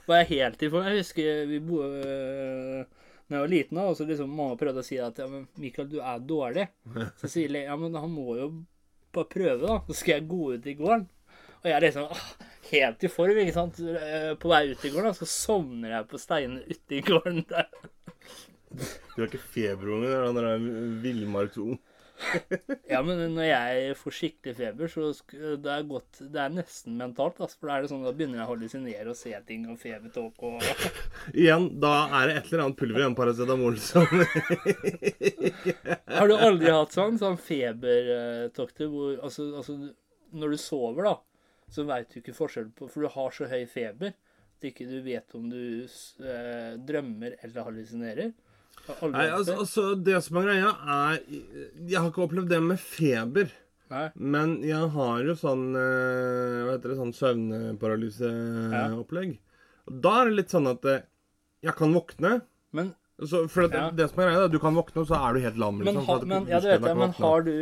var 0.08 0.22
jeg 0.22 0.30
helt 0.32 0.62
i 0.62 0.70
form. 0.72 0.86
Jeg 0.90 1.04
husker 1.04 1.42
vi 1.50 1.60
bo, 1.62 1.82
øh, 1.86 3.04
når 3.26 3.36
jeg 3.36 3.44
var 3.44 3.52
liten, 3.52 3.78
da, 3.78 3.84
og 3.90 3.98
så 3.98 4.06
liksom 4.08 4.32
mamma 4.32 4.58
prøvde 4.58 4.82
å 4.82 4.86
si 4.86 4.98
at 5.02 5.20
ja, 5.22 5.26
men 5.30 5.46
Mikael, 5.62 5.88
du 5.90 6.00
er 6.02 6.24
dårlig. 6.26 6.66
Så 7.20 7.30
sier 7.30 7.54
jeg 7.54 7.68
ja, 7.68 7.76
men 7.78 7.94
han 7.98 8.10
må 8.10 8.36
jo 8.38 8.48
bare 9.14 9.30
prøve, 9.30 9.62
da. 9.62 9.78
Så 9.86 10.00
skal 10.00 10.18
jeg 10.18 10.28
gå 10.30 10.52
ut 10.54 10.66
i 10.66 10.76
gården. 10.78 11.06
Og 11.62 11.70
jeg 11.70 11.82
liksom 11.86 12.10
ah, 12.10 12.26
helt 12.70 13.04
i 13.06 13.10
form, 13.12 13.40
ikke 13.42 13.56
sant. 13.56 13.80
Eh, 13.80 14.32
På 14.40 14.52
vei 14.52 14.62
ut 14.72 14.84
i 14.86 14.92
gården, 14.94 15.16
så 15.16 15.28
sovner 15.30 15.96
jeg 15.96 16.08
på 16.12 16.20
steinene 16.22 16.64
ute 16.66 16.98
i 16.98 17.02
gården 17.06 17.44
der. 17.50 17.68
Du 19.16 19.20
er 19.22 19.28
ikke 19.28 19.40
feberunge, 19.40 20.08
du 20.10 20.14
er 20.16 20.26
den 20.26 20.40
der 20.40 21.02
villmarksunge. 21.04 21.78
Ja, 22.88 23.02
men 23.04 23.18
når 23.34 23.44
jeg 23.44 23.96
får 24.00 24.14
skikkelig 24.16 24.54
feber, 24.56 24.88
så 24.88 25.10
det 25.60 25.68
er 25.68 25.82
godt 25.84 26.22
Det 26.32 26.40
er 26.40 26.54
nesten 26.54 26.94
mentalt, 26.96 27.36
altså. 27.44 27.58
For 27.60 27.68
da 27.68 27.74
er 27.76 27.84
det 27.84 27.90
sånn, 27.90 28.06
da 28.06 28.12
begynner 28.16 28.40
jeg 28.40 28.46
å 28.46 28.50
hallusinere 28.54 29.12
og 29.12 29.18
se 29.18 29.34
ting 29.48 29.66
og 29.68 29.76
febertåke 29.82 30.48
og 30.54 30.64
Igjen, 31.42 31.68
da 31.82 31.92
er 32.22 32.30
det 32.30 32.38
et 32.38 32.48
eller 32.48 32.64
annet 32.64 32.80
pulver 32.80 33.04
i 33.04 33.06
en 33.10 33.18
paracetamol 33.18 33.76
som 33.84 34.08
Har 36.16 36.32
du 36.32 36.36
aldri 36.38 36.72
hatt 36.72 36.96
sånn, 36.96 37.20
sånn 37.20 37.36
febertokter 37.36 38.88
hvor 38.92 39.16
altså, 39.20 39.50
altså, 39.60 39.76
når 40.36 40.56
du 40.56 40.60
sover, 40.60 41.10
da, 41.10 41.14
så 41.76 41.84
veit 41.88 42.08
du 42.12 42.16
ikke 42.20 42.34
forskjellen 42.36 42.72
på 42.76 42.88
For 42.90 42.98
du 43.04 43.08
har 43.12 43.30
så 43.36 43.44
høy 43.50 43.64
feber 43.70 44.10
at 44.56 44.64
ikke 44.70 44.86
du 44.88 44.98
vet 45.04 45.28
om 45.36 45.44
du 45.52 45.60
eh, 45.84 46.72
drømmer 46.88 47.30
eller 47.44 47.66
hallusinerer. 47.68 48.30
Nei, 48.86 49.26
altså, 49.32 49.50
det? 49.50 49.56
altså, 49.60 49.82
det 50.06 50.18
som 50.24 50.34
er 50.38 50.44
greia, 50.46 50.70
er 50.94 51.14
Jeg 51.26 51.98
har 51.98 52.08
ikke 52.10 52.24
opplevd 52.26 52.50
det 52.52 52.60
med 52.64 52.78
feber. 52.80 53.48
Nei. 53.90 54.06
Men 54.18 54.48
jeg 54.66 54.84
har 54.96 55.16
jo 55.26 55.34
sånn 55.38 55.64
eh, 55.78 56.62
Hva 56.66 56.72
heter 56.74 56.88
det? 56.92 56.98
Sånn 57.00 57.16
søvnparalyseopplegg. 57.20 59.30
Og 59.86 59.92
da 60.02 60.12
er 60.20 60.24
det 60.30 60.38
litt 60.40 60.52
sånn 60.54 60.68
at 60.72 60.82
eh, 60.90 61.04
jeg 61.66 61.74
kan 61.78 61.90
våkne. 61.94 62.32
Men, 62.76 62.86
Så, 63.22 63.36
for 63.48 63.60
at 63.68 63.74
Ja. 63.76 63.90
det 63.90 64.08
som 64.10 64.18
er 64.22 64.26
greia, 64.30 64.44
er 64.44 64.48
du 64.52 64.58
kan 64.60 64.74
våkne, 64.76 65.00
og 65.04 65.08
så 65.08 65.14
er 65.20 65.30
du 65.34 65.38
helt 65.44 65.58
lam. 65.60 65.74
men, 65.78 65.86
Liksom, 65.86 66.06
ha, 66.06 66.14
men 66.24 66.46
ja, 66.50 66.60
det 66.60 66.68
vet 66.74 66.82
jeg, 66.90 66.96
men 66.96 67.10
har 67.16 67.40
du 67.46 67.56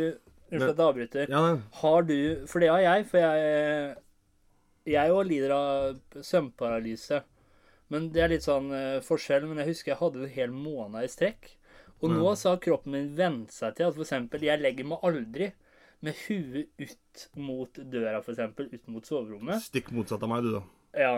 Unnskyld 0.45 0.69
at 0.69 0.77
jeg 0.77 0.85
avbryter. 0.85 1.25
Ja. 1.29 1.57
Har 1.81 2.01
du 2.05 2.17
For 2.45 2.59
det 2.61 2.69
har 2.69 2.79
jeg, 2.83 3.05
for 3.09 3.17
jeg 3.17 3.95
Jeg 4.85 5.13
òg 5.13 5.25
lider 5.29 5.53
av 5.55 6.21
søvnparalyse. 6.21 7.21
Men 7.93 8.09
det 8.13 8.23
er 8.23 8.31
litt 8.33 8.45
sånn 8.45 8.71
uh, 8.73 9.03
forskjell. 9.05 9.45
Men 9.49 9.61
jeg 9.61 9.73
husker 9.73 9.93
jeg 9.93 10.01
hadde 10.01 10.23
det 10.23 10.29
en 10.29 10.37
hel 10.39 10.55
måned 10.55 11.05
i 11.05 11.11
strekk. 11.11 11.51
Og 12.03 12.11
nå 12.11 12.33
så 12.37 12.53
har 12.53 12.63
kroppen 12.63 12.93
min 12.93 13.13
vent 13.17 13.53
seg 13.55 13.77
til 13.77 13.87
at 13.87 13.99
eksempel 14.01 14.43
jeg 14.43 14.61
legger 14.61 14.87
meg 14.89 15.05
aldri 15.07 15.47
med 16.05 16.17
huet 16.25 16.67
ut 16.77 17.23
mot 17.39 17.79
døra, 17.79 18.19
eksempel, 18.19 18.67
ut 18.73 18.91
mot 18.91 19.07
soverommet. 19.07 19.63
Stikk 19.63 19.93
motsatt 19.95 20.25
av 20.25 20.29
meg, 20.29 20.45
du, 20.45 20.57
da. 20.57 20.61
Ja. 20.99 21.15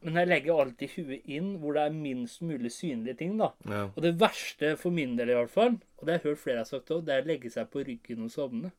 Men 0.00 0.16
jeg 0.16 0.30
legger 0.30 0.62
alltid 0.62 0.94
huet 0.96 1.26
inn 1.28 1.50
hvor 1.60 1.76
det 1.76 1.82
er 1.88 1.96
minst 1.96 2.40
mulig 2.46 2.70
synlige 2.72 3.18
ting, 3.20 3.34
da. 3.40 3.50
Ja. 3.68 3.82
Og 3.90 4.00
det 4.04 4.14
verste 4.20 4.72
for 4.80 4.94
min 4.96 5.16
del, 5.18 5.34
i 5.34 5.36
hvert 5.36 5.52
fall, 5.52 5.76
og 5.98 6.06
det 6.06 6.14
har 6.14 6.22
jeg 6.22 6.30
hørt 6.30 6.44
flere 6.44 6.62
har 6.62 6.70
sagt 6.70 6.94
òg, 6.94 7.02
det 7.04 7.16
er 7.16 7.26
å 7.26 7.28
legge 7.28 7.52
seg 7.52 7.68
på 7.72 7.84
ryggen 7.84 8.24
og 8.24 8.32
sovne. 8.32 8.72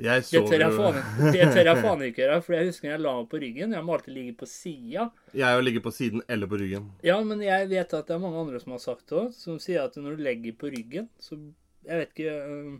Jeg 0.00 0.24
Det 0.24 0.40
tør 0.48 0.62
jeg 0.64 0.72
faen, 0.78 1.00
det 1.34 1.48
tør 1.52 1.68
jeg 1.68 1.80
faen 1.84 2.04
ikke 2.06 2.22
gjøre. 2.22 2.38
For 2.46 2.56
jeg 2.56 2.70
husker 2.70 2.88
jeg 2.88 3.02
la 3.04 3.12
meg 3.18 3.28
på 3.32 3.40
ryggen. 3.42 3.74
Jeg 3.76 3.84
må 3.84 3.96
alltid 3.96 4.14
ligge 4.16 4.36
på 4.40 4.48
sida. 4.48 5.10
Jeg 5.36 5.58
òg 5.58 5.66
ligger 5.66 5.84
på 5.84 5.92
siden 5.92 6.24
eller 6.32 6.48
på 6.48 6.60
ryggen. 6.62 6.88
Ja, 7.04 7.18
men 7.26 7.44
jeg 7.44 7.68
vet 7.72 7.92
at 7.98 8.08
det 8.08 8.16
er 8.16 8.22
mange 8.22 8.40
andre 8.40 8.62
som 8.62 8.72
har 8.72 8.82
sagt 8.82 9.04
det 9.12 9.18
òg, 9.20 9.36
som 9.36 9.60
sier 9.62 9.84
at 9.84 9.98
når 10.00 10.16
du 10.16 10.24
legger 10.24 10.56
på 10.56 10.72
ryggen, 10.72 11.10
så 11.20 11.38
Jeg 11.82 11.98
vet 11.98 12.10
ikke 12.14 12.32
øh, 12.46 12.74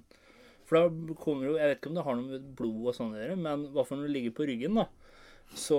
For 0.69 0.79
da 0.79 1.15
kommer 1.19 1.49
jo 1.49 1.57
Jeg 1.59 1.73
vet 1.73 1.81
ikke 1.81 1.91
om 1.91 1.97
det 1.97 2.05
har 2.07 2.15
noe 2.15 2.29
med 2.37 2.51
blod 2.55 2.91
og 2.93 2.95
sånn 2.95 3.17
å 3.17 3.19
gjøre, 3.19 3.39
men 3.45 3.65
hva 3.75 3.83
for 3.85 3.99
når 3.99 4.07
du 4.07 4.13
ligger 4.15 4.37
på 4.37 4.47
ryggen, 4.47 4.79
da. 4.79 4.87
Så 5.59 5.79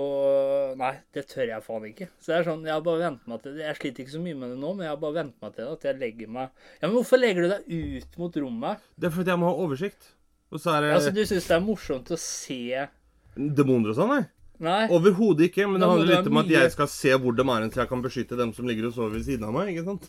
Nei, 0.78 0.92
det 1.16 1.24
tør 1.30 1.48
jeg 1.50 1.64
faen 1.64 1.86
ikke. 1.88 2.06
Så 2.20 2.30
det 2.30 2.36
er 2.36 2.46
sånn, 2.46 2.66
Jeg 2.68 2.74
har 2.76 2.82
bare 2.84 3.00
vent 3.00 3.24
meg 3.30 3.40
til 3.42 3.56
det. 3.56 3.64
Jeg 3.64 3.78
sliter 3.80 4.04
ikke 4.04 4.14
så 4.14 4.20
mye 4.22 4.38
med 4.38 4.52
det 4.54 4.58
nå, 4.60 4.74
men 4.76 4.86
jeg 4.86 4.92
har 4.92 5.00
bare 5.02 5.18
vent 5.22 5.40
meg 5.42 5.54
til 5.56 5.64
det. 5.64 5.72
At 5.78 5.86
jeg 5.88 6.00
legger 6.02 6.34
meg 6.36 6.50
Ja, 6.78 6.84
men 6.86 6.94
hvorfor 6.98 7.20
legger 7.20 7.46
du 7.46 7.54
deg 7.54 7.72
ut 8.04 8.20
mot 8.20 8.38
rommet? 8.44 8.84
Det 9.00 9.08
er 9.08 9.16
fordi 9.16 9.34
jeg 9.34 9.42
må 9.42 9.50
ha 9.50 9.64
oversikt. 9.64 10.12
Og 10.54 10.62
så 10.62 10.76
er 10.76 10.84
det 10.86 10.92
Altså, 10.94 11.12
Du 11.14 11.20
syns 11.26 11.48
det 11.50 11.56
er 11.58 11.64
morsomt 11.64 12.12
å 12.14 12.18
se 12.20 12.60
demoner 13.34 13.90
og 13.90 13.98
sånn, 13.98 14.12
nei. 14.14 14.24
Nei? 14.64 14.84
Overhodet 14.94 15.48
ikke. 15.50 15.66
Men 15.66 15.82
det 15.82 15.88
handler 15.90 16.12
litt 16.12 16.28
om 16.30 16.38
at 16.44 16.52
jeg 16.52 16.70
skal 16.76 16.90
se 16.92 17.16
hvor 17.18 17.34
de 17.34 17.42
er 17.42 17.64
så 17.74 17.82
jeg 17.82 17.90
kan 17.90 18.04
beskytte 18.04 18.38
dem 18.38 18.52
som 18.54 18.68
ligger 18.70 18.86
og 18.88 18.94
sover 18.94 19.16
ved 19.18 19.26
siden 19.26 19.48
av 19.48 19.56
meg. 19.56 19.72
ikke 19.74 19.84
sant? 19.88 20.06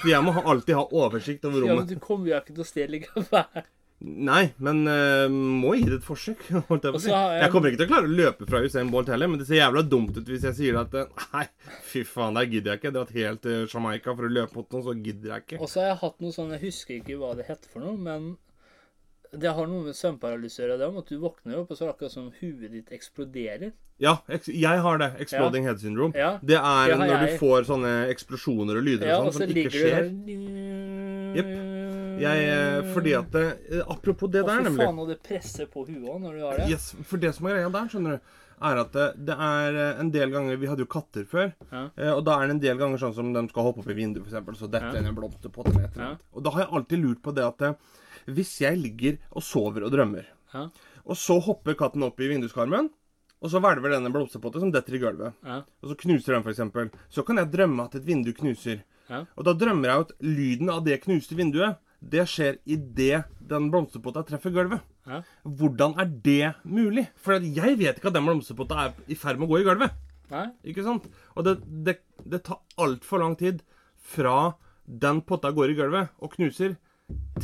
For 0.00 0.10
jeg 0.10 0.22
må 0.26 0.34
ha, 0.34 0.42
alltid 0.50 0.74
ha 0.78 0.84
oversikt 0.90 1.46
over 1.46 1.62
rommet. 1.62 1.70
Ja, 1.70 1.78
men 1.80 1.86
du 1.94 2.02
kommer 2.02 2.28
jo 2.32 2.36
ikke 2.40 2.54
til 2.58 2.66
å 2.66 2.68
stjele 2.68 2.98
likevel. 2.98 3.64
Nei, 4.04 4.42
men 4.60 4.82
uh, 4.90 5.30
må 5.32 5.76
gi 5.78 5.86
det 5.86 6.00
et 6.00 6.04
forsøk. 6.04 6.42
holdt 6.68 6.84
jeg 6.88 6.92
på 6.92 6.98
å 6.98 7.02
si. 7.06 7.08
jeg- 7.14 7.38
Jeg 7.44 7.52
kommer 7.54 7.70
ikke 7.70 7.80
til 7.80 7.86
å 7.86 7.92
klare 7.94 8.10
å 8.10 8.16
løpe 8.18 8.48
fra 8.50 8.60
Usain 8.66 8.90
Bolt 8.92 9.08
heller, 9.08 9.30
men 9.30 9.38
det 9.40 9.46
ser 9.48 9.62
jævla 9.62 9.84
dumt 9.88 10.18
ut 10.18 10.26
hvis 10.28 10.44
jeg 10.50 10.58
sier 10.58 10.80
at 10.82 10.92
eh, 10.98 11.06
Nei, 11.32 11.46
fy 11.86 12.02
faen, 12.04 12.34
der 12.36 12.50
gidder 12.50 12.74
jeg 12.74 12.82
ikke. 12.82 12.92
Dratt 12.98 13.14
helt 13.14 13.42
til 13.46 13.64
Jamaica 13.70 14.12
for 14.18 14.26
å 14.26 14.32
løpe 14.34 14.58
mot 14.58 14.74
noen, 14.74 14.84
så 14.90 14.96
gidder 15.06 15.36
jeg 15.36 15.46
ikke. 15.46 15.60
Og 15.62 15.70
så 15.70 15.80
har 15.84 15.92
jeg 15.94 16.00
hatt 16.02 16.20
noe 16.26 16.34
sånn, 16.36 16.52
jeg 16.58 16.64
husker 16.66 16.98
ikke 16.98 17.20
hva 17.22 17.30
det 17.38 17.46
heter 17.48 17.70
for 17.72 17.86
noe, 17.86 17.94
men 17.96 18.34
det 19.40 19.52
har 19.56 19.66
noe 19.66 19.84
med 19.84 19.94
søvnparalyse 19.98 20.60
å 20.60 20.64
gjøre, 20.66 20.78
det 20.78 20.86
om 20.88 20.98
at 21.00 21.06
du 21.10 21.18
våkner 21.22 21.58
opp, 21.60 21.70
og 21.70 21.76
så 21.78 21.84
er 21.84 21.88
det 21.90 21.94
akkurat 21.96 22.12
som 22.14 22.30
huet 22.40 22.70
ditt 22.72 22.90
eksploderer. 22.94 23.72
Ja, 24.02 24.16
jeg 24.28 24.80
har 24.82 24.98
det. 24.98 25.08
Exploding 25.22 25.64
head 25.68 25.78
syndrome. 25.78 26.14
Ja, 26.18 26.38
Det 26.42 26.56
er 26.58 26.88
det 26.90 26.98
når 26.98 27.12
jeg. 27.14 27.34
du 27.34 27.38
får 27.38 27.66
sånne 27.68 27.92
eksplosjoner 28.10 28.80
og 28.80 28.82
lyder 28.88 29.06
Ja, 29.06 29.18
og 29.20 29.28
og 29.28 29.32
sånn 29.36 29.46
som 29.48 29.56
ikke 29.56 29.70
skjer. 29.70 30.08
Jepp. 31.38 31.52
Jeg, 32.24 32.44
eh, 32.46 32.92
fordi 32.94 33.12
at 33.18 33.30
det, 33.34 33.44
Apropos 33.90 34.30
det 34.30 34.44
der, 34.46 34.60
nemlig. 34.62 34.78
fy 34.78 34.84
faen, 34.86 34.98
og 35.02 35.08
det 35.10 35.16
presser 35.26 35.66
på 35.66 35.82
huet 35.88 36.20
når 36.22 36.36
du 36.38 36.42
har 36.46 36.58
det. 36.62 36.68
Yes, 36.70 36.92
for 37.04 37.18
det 37.18 37.32
som 37.34 37.46
er 37.50 37.56
greia 37.56 37.70
der, 37.74 37.88
skjønner 37.90 38.18
du, 38.18 38.34
er 38.64 38.78
at 38.84 38.92
det, 38.94 39.06
det 39.26 39.34
er 39.46 39.74
eh, 39.82 40.00
en 40.00 40.10
del 40.14 40.30
ganger 40.30 40.56
Vi 40.62 40.68
hadde 40.70 40.84
jo 40.84 40.90
katter 40.94 41.24
før. 41.26 41.50
Ja. 41.72 41.88
eh, 41.98 42.12
Og 42.14 42.22
da 42.24 42.36
er 42.38 42.46
det 42.46 42.54
en 42.54 42.62
del 42.62 42.78
ganger 42.78 43.02
sånn 43.02 43.14
som 43.16 43.32
de 43.34 43.42
skal 43.50 43.66
hoppe 43.66 43.82
opp 43.82 43.90
i 43.90 43.96
vinduet, 43.98 44.26
f.eks. 44.30 44.58
Så 44.62 44.70
detter 44.70 45.02
Ja. 45.02 45.08
en 45.10 45.14
blomsterpott 45.18 45.66
eller 45.72 45.84
et 45.88 45.96
eller 45.98 46.06
annet. 46.12 46.22
Og 46.32 46.42
da 46.46 46.50
har 46.54 46.64
jeg 46.66 46.70
alltid 46.78 47.02
lurt 47.02 47.22
på 47.22 47.34
det 47.34 47.44
at 47.48 47.62
eh, 47.62 47.74
hvis 48.26 48.60
jeg 48.62 48.78
ligger 48.80 49.18
og 49.32 49.42
sover 49.42 49.84
og 49.84 49.92
drømmer, 49.92 50.24
Ja. 50.54 50.68
og 51.04 51.16
så 51.18 51.40
hopper 51.42 51.74
katten 51.74 52.02
opp 52.06 52.20
i 52.20 52.28
vinduskarmen, 52.30 52.90
og 53.42 53.50
så 53.50 53.60
hvelver 53.60 53.90
den 53.90 54.06
en 54.06 54.12
blomsterpotte 54.14 54.60
som 54.60 54.70
detter 54.72 54.94
i 54.94 54.98
gulvet, 55.02 55.34
Ja. 55.44 55.62
og 55.82 55.88
så 55.90 55.96
knuser 55.96 56.32
den, 56.34 56.42
f.eks., 56.42 56.90
så 57.10 57.24
kan 57.26 57.36
jeg 57.36 57.50
drømme 57.52 57.84
at 57.84 57.94
et 57.96 58.04
vindu 58.06 58.32
knuser. 58.32 58.82
Ja. 59.10 59.24
Og 59.36 59.44
da 59.44 59.52
drømmer 59.52 59.84
jeg 59.90 60.00
at 60.00 60.12
lyden 60.22 60.70
av 60.70 60.84
det 60.84 61.02
knuste 61.02 61.34
vinduet, 61.36 61.76
det 62.00 62.24
skjer 62.28 62.58
idet 62.66 63.24
den 63.48 63.70
blomsterpotta 63.72 64.22
treffer 64.28 64.50
gulvet. 64.52 64.80
Ja. 65.06 65.22
Hvordan 65.44 65.94
er 66.00 66.04
det 66.24 66.54
mulig? 66.64 67.08
For 67.16 67.32
jeg 67.40 67.76
vet 67.78 67.96
ikke 67.98 68.08
at 68.08 68.14
den 68.16 68.24
blomsterpotta 68.24 68.74
er 68.86 68.94
i 69.08 69.14
ferd 69.14 69.38
med 69.38 69.48
å 69.48 69.52
gå 69.52 69.60
i 69.60 69.64
gulvet. 69.64 69.92
Nei? 70.30 70.46
Ikke 70.64 70.84
sant? 70.84 71.04
Og 71.36 71.44
det, 71.44 71.58
det, 71.84 71.98
det 72.24 72.42
tar 72.44 72.60
altfor 72.80 73.20
lang 73.20 73.36
tid 73.36 73.60
fra 73.96 74.54
den 74.86 75.20
potta 75.24 75.50
går 75.52 75.70
i 75.72 75.76
gulvet 75.78 76.08
og 76.20 76.32
knuser, 76.36 76.76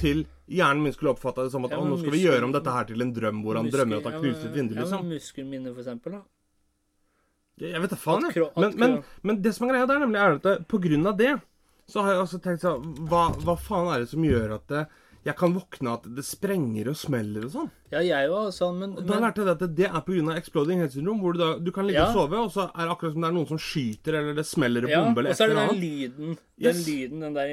til 0.01 0.25
hjernen 0.51 0.83
min 0.87 0.93
skulle 0.95 1.13
oppfatta 1.13 1.45
det 1.45 1.53
som 1.53 1.65
at 1.67 1.73
Ja, 1.75 1.81
nå 1.85 1.99
skal 2.01 2.15
vi 2.15 2.23
gjøre 2.25 2.45
om 2.47 2.53
dette 2.55 2.73
her 2.73 2.85
til 2.89 3.03
en 3.05 3.13
drøm 3.15 3.43
hvor 3.45 3.59
han 3.59 3.67
Muskel- 3.67 3.77
drømmer 3.83 4.01
at 4.01 4.07
han 4.13 4.21
knuser 4.23 4.47
et 4.49 4.55
vindu, 4.57 4.75
Ja, 4.75 4.81
liksom. 4.85 5.03
men 5.05 5.19
muskelminne, 5.19 5.75
for 5.75 5.83
eksempel, 5.85 6.13
da. 6.13 6.23
Jeg 7.61 7.81
vet 7.83 7.91
da 7.93 7.97
faen, 8.01 8.25
jeg. 8.33 8.47
Men, 8.57 8.75
men, 8.81 8.95
men 9.23 9.43
det 9.45 9.53
som 9.55 9.67
er 9.69 9.75
greia 9.75 9.87
der, 9.91 9.99
nemlig, 10.01 10.21
er 10.23 10.39
at 10.41 10.67
på 10.71 10.81
grunn 10.81 11.07
av 11.11 11.19
det, 11.19 11.35
så 11.91 12.01
har 12.07 12.15
jeg 12.15 12.23
også 12.25 12.39
tenkt 12.41 12.63
sånn 12.65 12.87
hva, 13.11 13.27
hva 13.45 13.57
faen 13.61 13.91
er 13.93 14.05
det 14.05 14.09
som 14.15 14.25
gjør 14.25 14.55
at 14.57 14.67
det, 14.73 14.87
jeg 15.25 15.37
kan 15.37 15.53
våkne 15.53 15.93
at 15.93 16.07
det 16.17 16.25
sprenger 16.25 16.89
og 16.89 16.97
smeller 16.97 17.45
og 17.45 17.51
sånn? 17.53 17.71
Ja, 17.93 18.01
jeg 18.01 18.31
òg, 18.31 18.49
sånn, 18.57 18.79
men, 18.81 18.93
Og 18.97 19.05
da 19.07 19.15
men 19.19 19.23
lærte 19.27 19.45
jeg 19.45 19.49
at 19.53 19.75
det 19.77 19.87
er 19.91 20.01
pga. 20.07 20.37
exploding 20.37 20.79
head 20.81 20.93
syndrome, 20.93 21.21
hvor 21.21 21.33
du 21.35 21.39
da 21.39 21.59
du 21.59 21.71
kan 21.73 21.87
ligge 21.87 22.01
Ja. 22.01 22.07
og 22.09 22.15
sove, 22.15 22.39
og 22.41 22.51
så 22.55 22.71
er 22.75 22.87
det 22.87 22.95
akkurat 22.97 23.13
som 23.13 23.21
det 23.21 23.29
er 23.29 23.37
noen 23.37 23.49
som 23.49 23.59
skyter, 23.59 24.15
eller 24.21 24.35
det 24.35 24.47
smeller 24.47 24.83
en 24.85 24.89
ja, 24.89 25.03
bombe, 25.05 25.19
eller 25.21 25.31
Og 25.31 25.37
så 25.37 25.45
er 25.45 25.49
det 25.49 25.57
den 25.69 25.81
lyden. 25.81 26.39
Yes. 26.59 26.77
Den 26.77 26.95
lyden, 26.95 27.21
den 27.21 27.35
der 27.35 27.47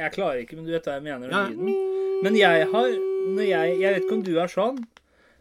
Jeg 0.00 0.12
klarer 0.12 0.40
ikke, 0.46 0.56
men 0.56 0.64
du 0.64 0.72
vet 0.72 0.84
hva 0.84 0.94
jeg 0.94 1.02
mener. 1.02 1.28
Den 1.28 1.30
Ja. 1.30 1.48
lyden. 1.48 2.22
Men 2.22 2.34
jeg 2.36 2.66
har 2.72 2.88
når 3.22 3.46
jeg, 3.48 3.80
jeg 3.80 3.94
vet 3.94 4.02
ikke 4.04 4.12
om 4.14 4.22
du 4.22 4.38
er 4.38 4.48
sånn, 4.48 4.78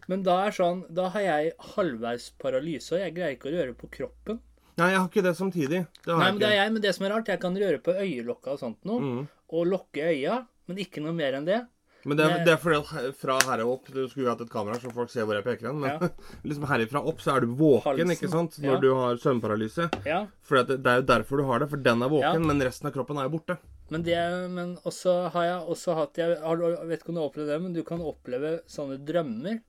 men 0.07 0.23
da 0.23 0.45
er 0.47 0.51
sånn 0.51 0.83
Da 0.93 1.09
har 1.09 1.21
jeg 1.21 1.53
halvveis 1.75 2.31
paralyse, 2.37 2.91
og 2.93 2.99
jeg 2.99 3.13
greier 3.15 3.35
ikke 3.37 3.49
å 3.49 3.55
røre 3.55 3.73
på 3.73 3.89
kroppen. 3.89 4.39
Nei, 4.77 4.89
jeg 4.91 4.97
har 4.99 5.07
ikke 5.09 5.23
det 5.23 5.35
samtidig. 5.37 5.87
Det 6.03 6.11
har 6.11 6.17
Nei, 6.19 6.31
men 6.31 6.39
det 6.39 6.47
er 6.49 6.55
jeg, 6.65 6.73
men 6.73 6.81
det 6.81 6.95
som 6.95 7.05
er 7.05 7.09
rart, 7.11 7.27
jeg 7.27 7.39
kan 7.39 7.55
røre 7.55 7.77
på 7.79 7.93
øyelokka 7.95 8.47
og 8.55 8.59
sånt 8.59 8.77
noe, 8.83 8.99
Mm. 8.99 9.27
og 9.53 9.67
lukke 9.67 10.01
øya, 10.01 10.45
men 10.71 10.81
ikke 10.85 11.03
noe 11.03 11.13
mer 11.15 11.37
enn 11.37 11.45
det. 11.47 11.61
Men 12.01 12.17
det 12.17 12.25
er, 12.25 12.39
det 12.47 12.53
er 12.55 12.57
fordi 12.57 12.77
at 12.81 13.13
fra 13.13 13.35
herre 13.45 13.65
opp 13.69 13.85
Du 13.93 13.99
skulle 14.09 14.23
jo 14.25 14.31
hatt 14.31 14.39
et 14.41 14.49
kamera 14.49 14.73
så 14.81 14.89
folk 14.89 15.11
ser 15.13 15.27
hvor 15.29 15.37
jeg 15.37 15.45
peker 15.45 15.67
hen. 15.69 15.83
Men 15.83 15.91
Ja. 16.01 16.07
liksom 16.49 16.63
herifra 16.65 17.03
opp 17.11 17.19
så 17.21 17.35
er 17.35 17.43
du 17.45 17.51
våken, 17.59 17.83
Halsen. 17.91 18.13
ikke 18.15 18.29
sant? 18.31 18.57
Når 18.63 18.73
Ja. 18.73 18.79
du 18.81 18.87
har 18.97 19.19
søvnparalyse. 19.21 19.85
Ja, 20.09 20.23
For 20.41 20.63
det, 20.65 20.79
det 20.81 20.89
er 20.95 21.03
jo 21.03 21.05
derfor 21.11 21.37
du 21.37 21.45
har 21.45 21.61
det, 21.61 21.69
for 21.69 21.77
den 21.77 22.01
er 22.01 22.09
våken, 22.09 22.47
men 22.49 22.63
resten 22.65 22.89
av 22.89 22.95
kroppen 22.95 23.19
er 23.21 23.27
jo 23.29 23.35
borte. 23.37 23.57
men 23.93 24.01
det 24.07 24.17
Men 24.49 24.73
også 24.81 25.29
har 25.35 25.43
jeg 25.45 25.59
også 25.75 25.95
hatt 25.99 26.17
Jeg, 26.17 26.39
har, 26.41 26.57
vet 26.89 27.03
ikke 27.03 27.09
om 27.13 27.15
du 27.15 27.21
har 27.21 27.29
opplevd 27.29 27.53
det, 27.53 27.61
men 27.67 27.73
du 27.77 27.83
kan 27.83 28.01
oppleve 28.01 28.55
sånne 28.65 28.97
drømmer 29.05 29.61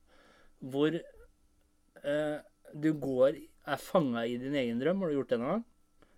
hvor 0.72 0.94
eh, 0.96 2.38
du 2.74 2.92
går 2.94 3.36
Er 3.66 3.76
fanga 3.78 4.24
i 4.26 4.38
din 4.40 4.54
egen 4.58 4.80
drøm. 4.80 5.02
Har 5.04 5.08
du 5.12 5.14
gjort 5.20 5.28
det 5.36 5.38
noen 5.38 5.50
gang? 5.58 5.64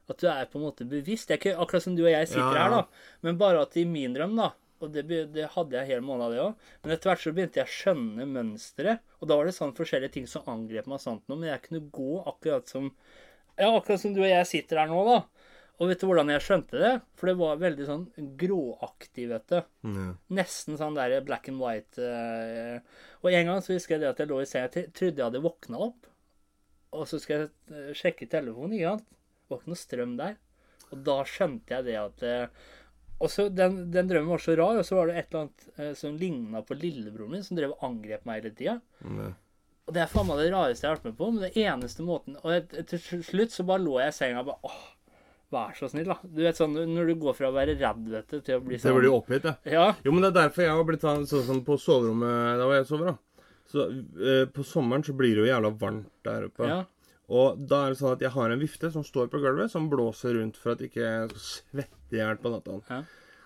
At 0.08 0.20
du 0.20 0.28
er 0.30 0.46
på 0.46 0.60
en 0.60 0.64
måte 0.70 0.86
bevisst. 0.88 1.26
Det 1.28 1.34
er 1.34 1.40
ikke 1.42 1.58
akkurat 1.60 1.82
som 1.82 1.96
du 1.96 2.04
og 2.06 2.12
jeg 2.12 2.28
sitter 2.28 2.54
her, 2.56 2.70
da. 2.70 2.84
Men 3.24 3.36
bare 3.40 3.60
at 3.66 3.76
i 3.76 3.84
min 3.88 4.14
drøm, 4.14 4.36
da 4.36 4.52
Og 4.84 4.92
det, 4.94 5.04
det 5.34 5.48
hadde 5.54 5.78
jeg 5.78 5.90
hele 5.90 6.04
måneden, 6.04 6.34
det 6.34 6.42
òg. 6.44 6.66
Men 6.84 6.94
etter 6.94 7.10
hvert 7.10 7.22
så 7.24 7.32
begynte 7.36 7.60
jeg 7.60 7.68
å 7.70 7.74
skjønne 7.74 8.28
mønsteret. 8.30 9.04
Og 9.20 9.30
da 9.30 9.38
var 9.40 9.48
det 9.48 9.56
sånn 9.56 9.74
forskjellige 9.76 10.16
ting 10.18 10.28
som 10.30 10.46
angrep 10.50 10.88
meg. 10.90 11.00
sant 11.00 11.22
sånt 11.24 11.32
noe, 11.32 11.40
Men 11.40 11.52
jeg 11.54 11.64
kunne 11.66 11.86
gå 11.94 12.10
akkurat 12.28 12.70
som 12.70 12.90
Ja, 13.56 13.70
akkurat 13.70 14.02
som 14.02 14.14
du 14.14 14.20
og 14.24 14.28
jeg 14.28 14.50
sitter 14.50 14.82
her 14.82 14.90
nå, 14.90 15.02
da. 15.06 15.18
Og 15.82 15.90
vet 15.90 15.98
du 16.02 16.06
hvordan 16.06 16.30
jeg 16.30 16.42
skjønte 16.44 16.78
det? 16.78 16.92
For 17.18 17.30
det 17.30 17.34
var 17.40 17.58
veldig 17.58 17.86
sånn 17.88 18.04
gråaktig, 18.38 19.26
vet 19.32 19.46
du. 19.50 19.56
Mm. 19.86 20.12
Nesten 20.38 20.78
sånn 20.78 20.98
der 20.98 21.16
black 21.26 21.48
and 21.50 21.62
white. 21.62 21.98
eh. 21.98 22.78
Og 23.22 23.32
en 23.32 23.50
gang 23.50 23.62
så 23.64 23.74
husker 23.74 23.96
jeg 23.96 24.04
det 24.04 24.12
at 24.12 24.22
jeg 24.22 24.30
lå 24.30 24.38
i 24.42 24.46
senga. 24.46 24.70
Jeg 24.70 24.92
trodde 24.94 25.18
jeg 25.18 25.26
hadde 25.26 25.42
våkna 25.42 25.80
opp. 25.88 26.06
Og 26.94 27.08
så 27.10 27.18
skal 27.22 27.44
jeg 27.44 27.50
eh, 27.74 27.90
sjekke 27.98 28.30
telefonen, 28.30 28.76
ikke 28.78 28.92
sant. 28.94 29.10
Det 29.10 29.50
var 29.50 29.60
ikke 29.60 29.72
noe 29.74 29.82
strøm 29.82 30.14
der. 30.20 30.36
Og 30.92 31.02
da 31.08 31.16
skjønte 31.26 31.74
jeg 31.74 31.86
det 31.88 31.96
at 31.98 32.24
eh, 32.28 32.70
Og 33.22 33.30
så 33.30 33.46
den, 33.54 33.90
den 33.94 34.08
drømmen 34.10 34.28
var 34.34 34.42
så 34.42 34.56
rar, 34.58 34.76
og 34.80 34.84
så 34.84 34.96
var 34.98 35.06
det 35.08 35.16
et 35.20 35.28
eller 35.30 35.44
annet 35.46 35.68
eh, 35.78 35.92
som 35.96 36.16
ligna 36.18 36.62
på 36.66 36.74
lillebroren 36.76 37.30
min, 37.36 37.44
som 37.46 37.56
drev 37.56 37.72
og 37.76 37.84
angrep 37.86 38.24
meg 38.26 38.40
hele 38.42 38.54
tida. 38.58 38.74
Mm. 39.04 39.34
Og 39.86 39.94
det 39.94 40.02
er 40.02 40.10
faen 40.10 40.26
meg 40.26 40.40
det 40.40 40.50
rareste 40.52 40.84
jeg 40.86 40.90
har 40.90 40.98
vært 40.98 41.06
med 41.10 41.16
på. 41.20 41.28
Men 41.32 41.44
det 41.44 41.52
eneste 41.60 42.04
måten 42.04 42.36
Og 42.42 42.50
jeg- 42.52 42.86
til 42.88 43.22
slutt 43.22 43.52
så 43.52 43.64
bare 43.68 43.84
lå 43.84 43.98
jeg 44.00 44.08
i 44.08 44.16
senga 44.16 44.40
og 44.40 44.46
bare 44.46 44.70
åh, 44.70 44.82
vær 45.52 45.74
så 45.78 45.88
snill, 45.92 46.08
da. 46.08 46.16
Du 46.24 46.40
vet 46.42 46.56
sånn 46.58 46.72
når 46.74 47.06
du 47.06 47.14
går 47.20 47.36
fra 47.36 47.50
å 47.50 47.54
være 47.54 47.76
redd, 47.78 48.06
dette 48.10 48.40
til 48.42 48.58
å 48.58 48.64
bli 48.64 48.78
sånn 48.78 48.82
Det 48.82 48.88
sånn 48.90 48.98
blir 48.98 49.10
jo 49.10 49.18
oppgitt, 49.20 49.44
ja. 49.44 49.54
Ja. 49.70 49.86
Jo, 50.04 50.12
men 50.16 50.22
det 50.24 50.30
er 50.32 50.38
derfor 50.48 50.64
jeg 50.64 50.72
har 50.74 50.84
blitt 50.88 51.04
sånn, 51.04 51.26
sånn 51.30 51.44
som 51.46 51.60
på 51.64 51.76
soverommet 51.78 52.58
der 52.58 52.64
hvor 52.64 52.74
jeg 52.80 52.88
sover, 52.88 53.12
da. 53.12 53.16
Så 53.70 53.84
eh, 53.92 54.44
på 54.52 54.64
sommeren 54.66 55.04
så 55.06 55.14
blir 55.16 55.36
det 55.36 55.44
jo 55.44 55.52
jævla 55.52 55.70
varmt 55.78 56.10
der 56.26 56.48
oppe. 56.48 56.66
ja. 56.68 56.82
Og 57.32 57.56
da 57.68 57.86
er 57.86 57.94
det 57.94 57.98
sånn 58.02 58.12
at 58.16 58.20
jeg 58.26 58.34
har 58.34 58.50
en 58.52 58.60
vifte 58.60 58.90
som 58.92 59.04
står 59.06 59.30
på 59.32 59.40
gulvet, 59.40 59.70
som 59.72 59.86
blåser 59.88 60.36
rundt 60.36 60.58
for 60.60 60.74
at 60.74 60.80
jeg 60.84 60.90
ikke 60.92 61.38
svetter 61.40 62.12
i 62.18 62.20
hjel 62.20 62.36
på 62.42 62.52
natta. 62.52 62.80
Ja. 62.90 63.02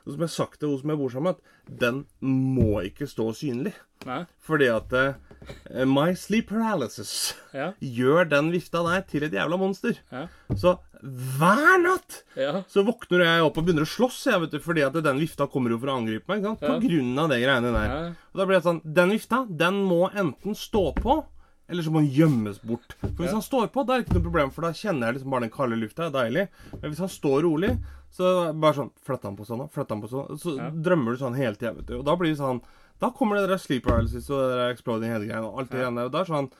Og 0.08 0.14
som 0.14 0.22
jeg 0.24 0.28
har 0.30 0.34
sagt 0.34 0.58
til 0.62 0.70
hun 0.72 0.78
som 0.80 0.90
jeg 0.90 0.98
bor 0.98 1.12
sammen 1.12 1.34
med, 1.34 1.36
at 1.68 1.80
den 1.82 1.96
må 2.24 2.80
ikke 2.86 3.06
stå 3.10 3.28
synlig. 3.36 3.74
Nei. 4.08 4.22
Fordi 4.46 4.68
at 4.72 4.92
uh, 4.94 5.84
my 5.86 6.12
sleep 6.16 6.48
paralysis 6.48 7.34
Ja. 7.52 7.72
gjør 7.82 8.28
den 8.30 8.48
vifta 8.54 8.80
der 8.86 9.02
til 9.10 9.26
et 9.26 9.34
jævla 9.36 9.58
monster. 9.60 9.98
Ja. 10.10 10.24
Så 10.56 10.78
hver 11.02 11.76
natt 11.82 12.22
Ja. 12.38 12.62
så 12.70 12.82
våkner 12.86 13.22
jeg 13.26 13.42
opp 13.44 13.58
og 13.60 13.66
begynner 13.68 13.84
å 13.86 13.90
slåss, 13.90 14.24
jeg, 14.30 14.40
vet 14.40 14.50
du, 14.56 14.58
fordi 14.64 14.82
at 14.86 14.96
den 15.04 15.20
vifta 15.20 15.46
kommer 15.50 15.70
jo 15.70 15.78
for 15.78 15.92
å 15.92 15.98
angripe 16.00 16.26
meg. 16.32 16.46
På 16.62 16.78
grunn 16.82 17.18
av 17.18 17.28
det 17.30 17.42
greiene 17.44 17.74
der. 17.74 17.86
Ja. 17.92 18.00
Og 18.32 18.40
da 18.42 18.46
blir 18.48 18.58
det 18.58 18.64
sånn 18.66 18.80
Den 18.82 19.10
vifta, 19.14 19.44
den 19.50 19.82
må 19.86 20.08
enten 20.10 20.56
stå 20.58 20.88
på, 20.98 21.20
eller 21.68 21.83
så 21.85 21.90
må 21.92 22.00
han 22.00 22.11
gjemmes 22.11 22.59
bort. 22.62 22.94
For 23.00 23.22
hvis 23.22 23.33
han 23.37 23.42
står 23.44 23.68
på, 23.74 23.85
da 23.87 23.94
er 23.94 24.00
det 24.02 24.07
ikke 24.09 24.16
noe 24.18 24.26
problem, 24.31 24.50
for 24.54 24.62
da 24.66 24.70
kjenner 24.72 25.07
jeg 25.11 25.18
liksom 25.18 25.31
bare 25.35 25.44
den 25.46 25.52
kalde 25.54 25.76
lufta. 25.78 26.09
Det 26.09 26.09
er 26.09 26.24
deilig. 26.24 26.44
Men 26.81 26.90
hvis 26.90 27.02
han 27.04 27.12
står 27.12 27.42
rolig, 27.44 27.72
så 28.11 28.31
bare 28.57 28.74
sånn 28.78 28.90
Flytter 29.04 29.28
han 29.28 29.37
på 29.37 29.44
sånn, 29.46 29.59
da. 29.61 29.66
Flytt 29.74 29.90
han 29.92 30.00
på 30.02 30.09
sånn. 30.09 30.38
Så 30.40 30.57
Ja. 30.57 30.70
drømmer 30.70 31.12
du 31.12 31.18
sånn 31.24 31.37
hele 31.37 31.54
tida, 31.61 31.74
vet 31.76 31.87
du. 31.87 31.98
Og 31.98 32.04
da 32.04 32.16
blir 32.16 32.31
det 32.33 32.38
sånn 32.40 32.62
Da 33.00 33.11
kommer 33.11 33.37
det 33.37 33.48
der 33.48 33.59
sleep 33.62 33.85
paralysis 33.85 34.28
og 34.31 34.40
det 34.48 34.57
der 34.59 34.72
exploding 34.74 35.11
head-greiene 35.12 35.44
og 35.46 35.59
alt 35.61 35.70
det 35.70 35.78
Ja. 35.85 35.90
der. 35.90 36.04
Og 36.07 36.12
da 36.12 36.20
er 36.20 36.24
sånn 36.24 36.50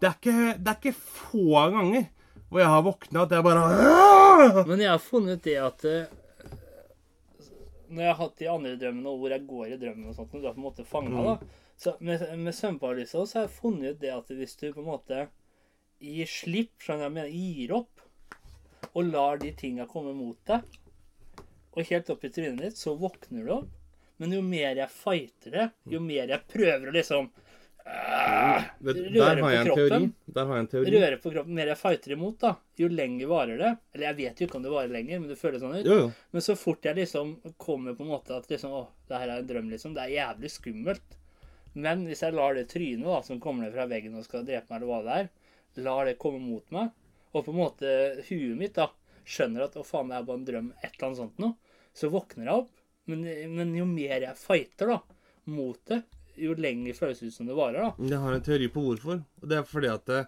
det 0.00 0.08
er, 0.08 0.14
ikke, 0.18 0.58
det 0.64 0.68
er 0.68 0.78
ikke 0.80 0.94
få 0.96 1.70
ganger 1.70 2.06
hvor 2.50 2.58
jeg 2.60 2.66
har 2.68 2.82
våkna 2.82 3.22
at 3.22 3.30
jeg 3.30 3.42
bare! 3.44 4.64
Men 4.66 4.78
jeg 4.80 4.88
har 4.90 4.98
funnet 4.98 5.42
det 5.42 5.56
at 5.56 5.84
eh, 5.84 6.06
Når 7.92 8.04
jeg 8.04 8.12
har 8.12 8.20
hatt 8.22 8.38
de 8.40 8.48
andre 8.48 8.72
drømmene, 8.80 9.10
og 9.10 9.20
hvor 9.20 9.34
jeg 9.34 9.46
går 9.48 9.74
i 9.74 9.78
drømmen 9.80 10.08
og 10.08 10.16
sånt, 10.16 10.32
når 10.32 10.40
du 10.40 10.48
er 10.48 10.56
på 10.56 10.62
en 10.62 10.66
måte 10.68 10.88
fanga, 10.88 11.24
da. 11.26 11.58
Så 11.82 11.96
Med, 12.00 12.22
med 12.38 12.54
søvnparalyse 12.54 13.24
så 13.26 13.38
har 13.38 13.46
jeg 13.48 13.56
funnet 13.56 13.96
ut 13.96 14.00
det 14.00 14.12
at 14.14 14.30
hvis 14.32 14.56
du 14.60 14.68
på 14.70 14.82
en 14.84 14.88
måte 14.92 15.26
gir 16.02 16.30
slipp, 16.30 16.74
skjønner 16.82 17.08
jeg, 17.08 17.14
mener, 17.16 17.36
gir 17.36 17.74
opp, 17.76 18.04
og 18.92 19.08
lar 19.08 19.40
de 19.42 19.52
tinga 19.56 19.86
komme 19.90 20.12
mot 20.16 20.38
deg, 20.48 20.78
og 21.72 21.88
helt 21.88 22.10
opp 22.12 22.24
i 22.26 22.30
trynet 22.32 22.60
ditt, 22.64 22.78
så 22.78 22.94
våkner 22.98 23.46
du 23.46 23.54
opp. 23.60 23.78
Men 24.20 24.34
jo 24.36 24.42
mer 24.44 24.76
jeg 24.78 24.92
fighter 24.92 25.54
det, 25.56 25.68
jo 25.90 26.00
mer 26.04 26.30
jeg 26.30 26.48
prøver 26.50 26.90
å 26.90 26.94
liksom 26.94 27.30
Røre 27.82 29.10
Der 29.12 29.40
har 29.42 29.52
jeg 29.52 29.60
en 29.62 29.70
teori. 29.74 30.10
Der 30.26 30.46
har 30.46 30.56
jeg 30.56 30.64
en 30.64 30.68
teori. 30.70 30.92
røre 31.02 31.18
på 31.22 31.32
kroppen, 31.34 31.54
mer 31.56 31.70
jeg 31.72 31.78
fighter 31.80 32.14
imot, 32.16 32.36
da, 32.42 32.52
jo 32.78 32.88
lenger 32.90 33.30
varer 33.30 33.58
det. 33.58 33.72
Eller 33.94 34.06
jeg 34.08 34.18
vet 34.20 34.40
jo 34.40 34.48
ikke 34.48 34.58
om 34.58 34.66
det 34.66 34.74
varer 34.74 34.94
lenger, 34.94 35.22
men 35.22 35.32
det 35.32 35.38
føles 35.40 35.62
sånn 35.62 35.74
ut. 35.78 35.88
Jo, 35.88 35.98
jo. 36.04 36.12
Men 36.34 36.46
så 36.46 36.56
fort 36.58 36.86
jeg 36.86 36.98
liksom 37.00 37.34
kommer 37.62 37.96
på 37.98 38.06
en 38.06 38.12
måte 38.12 38.36
at 38.36 38.48
liksom, 38.50 38.74
å, 38.74 38.84
det 39.08 39.20
her 39.22 39.34
er 39.34 39.42
en 39.42 39.50
drøm, 39.50 39.70
liksom. 39.72 39.96
Det 39.96 40.06
er 40.06 40.16
jævlig 40.16 40.52
skummelt. 40.54 41.18
Men 41.72 42.06
hvis 42.08 42.22
jeg 42.22 42.36
lar 42.36 42.56
det 42.58 42.68
trynet 42.70 43.08
da, 43.08 43.20
som 43.26 43.40
kommer 43.42 43.66
ned 43.66 43.74
fra 43.74 43.88
veggen 43.90 44.18
og 44.18 44.26
skal 44.26 44.46
drepe 44.46 44.68
meg, 44.68 44.82
eller 44.82 44.90
hva 44.90 45.02
det 45.06 45.18
er, 45.18 45.30
lar 45.82 46.08
det 46.08 46.18
komme 46.20 46.42
mot 46.42 46.74
meg, 46.74 46.92
og 47.32 47.46
på 47.46 47.54
en 47.54 47.60
måte 47.62 47.92
huet 48.28 48.58
mitt 48.60 48.76
da, 48.76 48.90
skjønner 49.24 49.66
at 49.66 49.78
å 49.80 49.86
faen, 49.86 50.10
det 50.10 50.18
er 50.18 50.26
bare 50.28 50.40
en 50.40 50.48
drøm, 50.48 50.72
et 50.82 50.90
eller 50.90 51.08
annet 51.08 51.22
sånt 51.22 51.38
noe, 51.40 51.78
så 51.96 52.10
våkner 52.12 52.48
jeg 52.48 52.64
opp. 52.64 52.72
Men, 53.10 53.24
men 53.56 53.72
jo 53.74 53.86
mer 53.88 54.26
jeg 54.28 54.38
fighter 54.38 54.92
da, 54.92 54.98
mot 55.50 55.80
det, 55.88 56.02
jo 56.38 56.54
lenger 56.58 56.96
føles 56.96 57.20
det 57.20 57.30
ut 57.32 57.34
som 57.34 57.48
det 57.50 57.56
varer, 57.58 57.82
da. 57.90 58.08
Jeg 58.12 58.22
har 58.22 58.36
en 58.36 58.46
teori 58.46 58.68
på 58.72 58.84
hvorfor. 58.86 59.20
Og 59.42 59.48
det 59.50 59.58
er 59.58 59.68
fordi 59.68 59.90
at 59.92 60.06
det, 60.08 60.22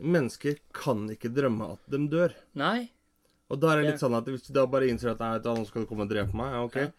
mennesker 0.00 0.56
kan 0.76 1.04
ikke 1.12 1.30
drømme 1.34 1.72
at 1.74 1.92
de 1.92 2.00
dør. 2.10 2.34
Nei. 2.58 2.88
Og 3.50 3.58
da 3.60 3.72
er 3.72 3.80
det 3.80 3.92
litt 3.92 4.02
sånn 4.02 4.14
at 4.16 4.28
hvis 4.30 4.46
du 4.46 4.52
da 4.54 4.64
bare 4.70 4.88
innser 4.88 5.12
at 5.12 5.22
nei, 5.22 5.34
nå 5.42 5.66
skal 5.68 5.84
du 5.84 5.88
komme 5.90 6.06
og 6.06 6.12
drepe 6.12 6.36
meg, 6.38 6.52
ja, 6.54 6.60
ok. 6.68 6.76
Ja. 6.86 6.90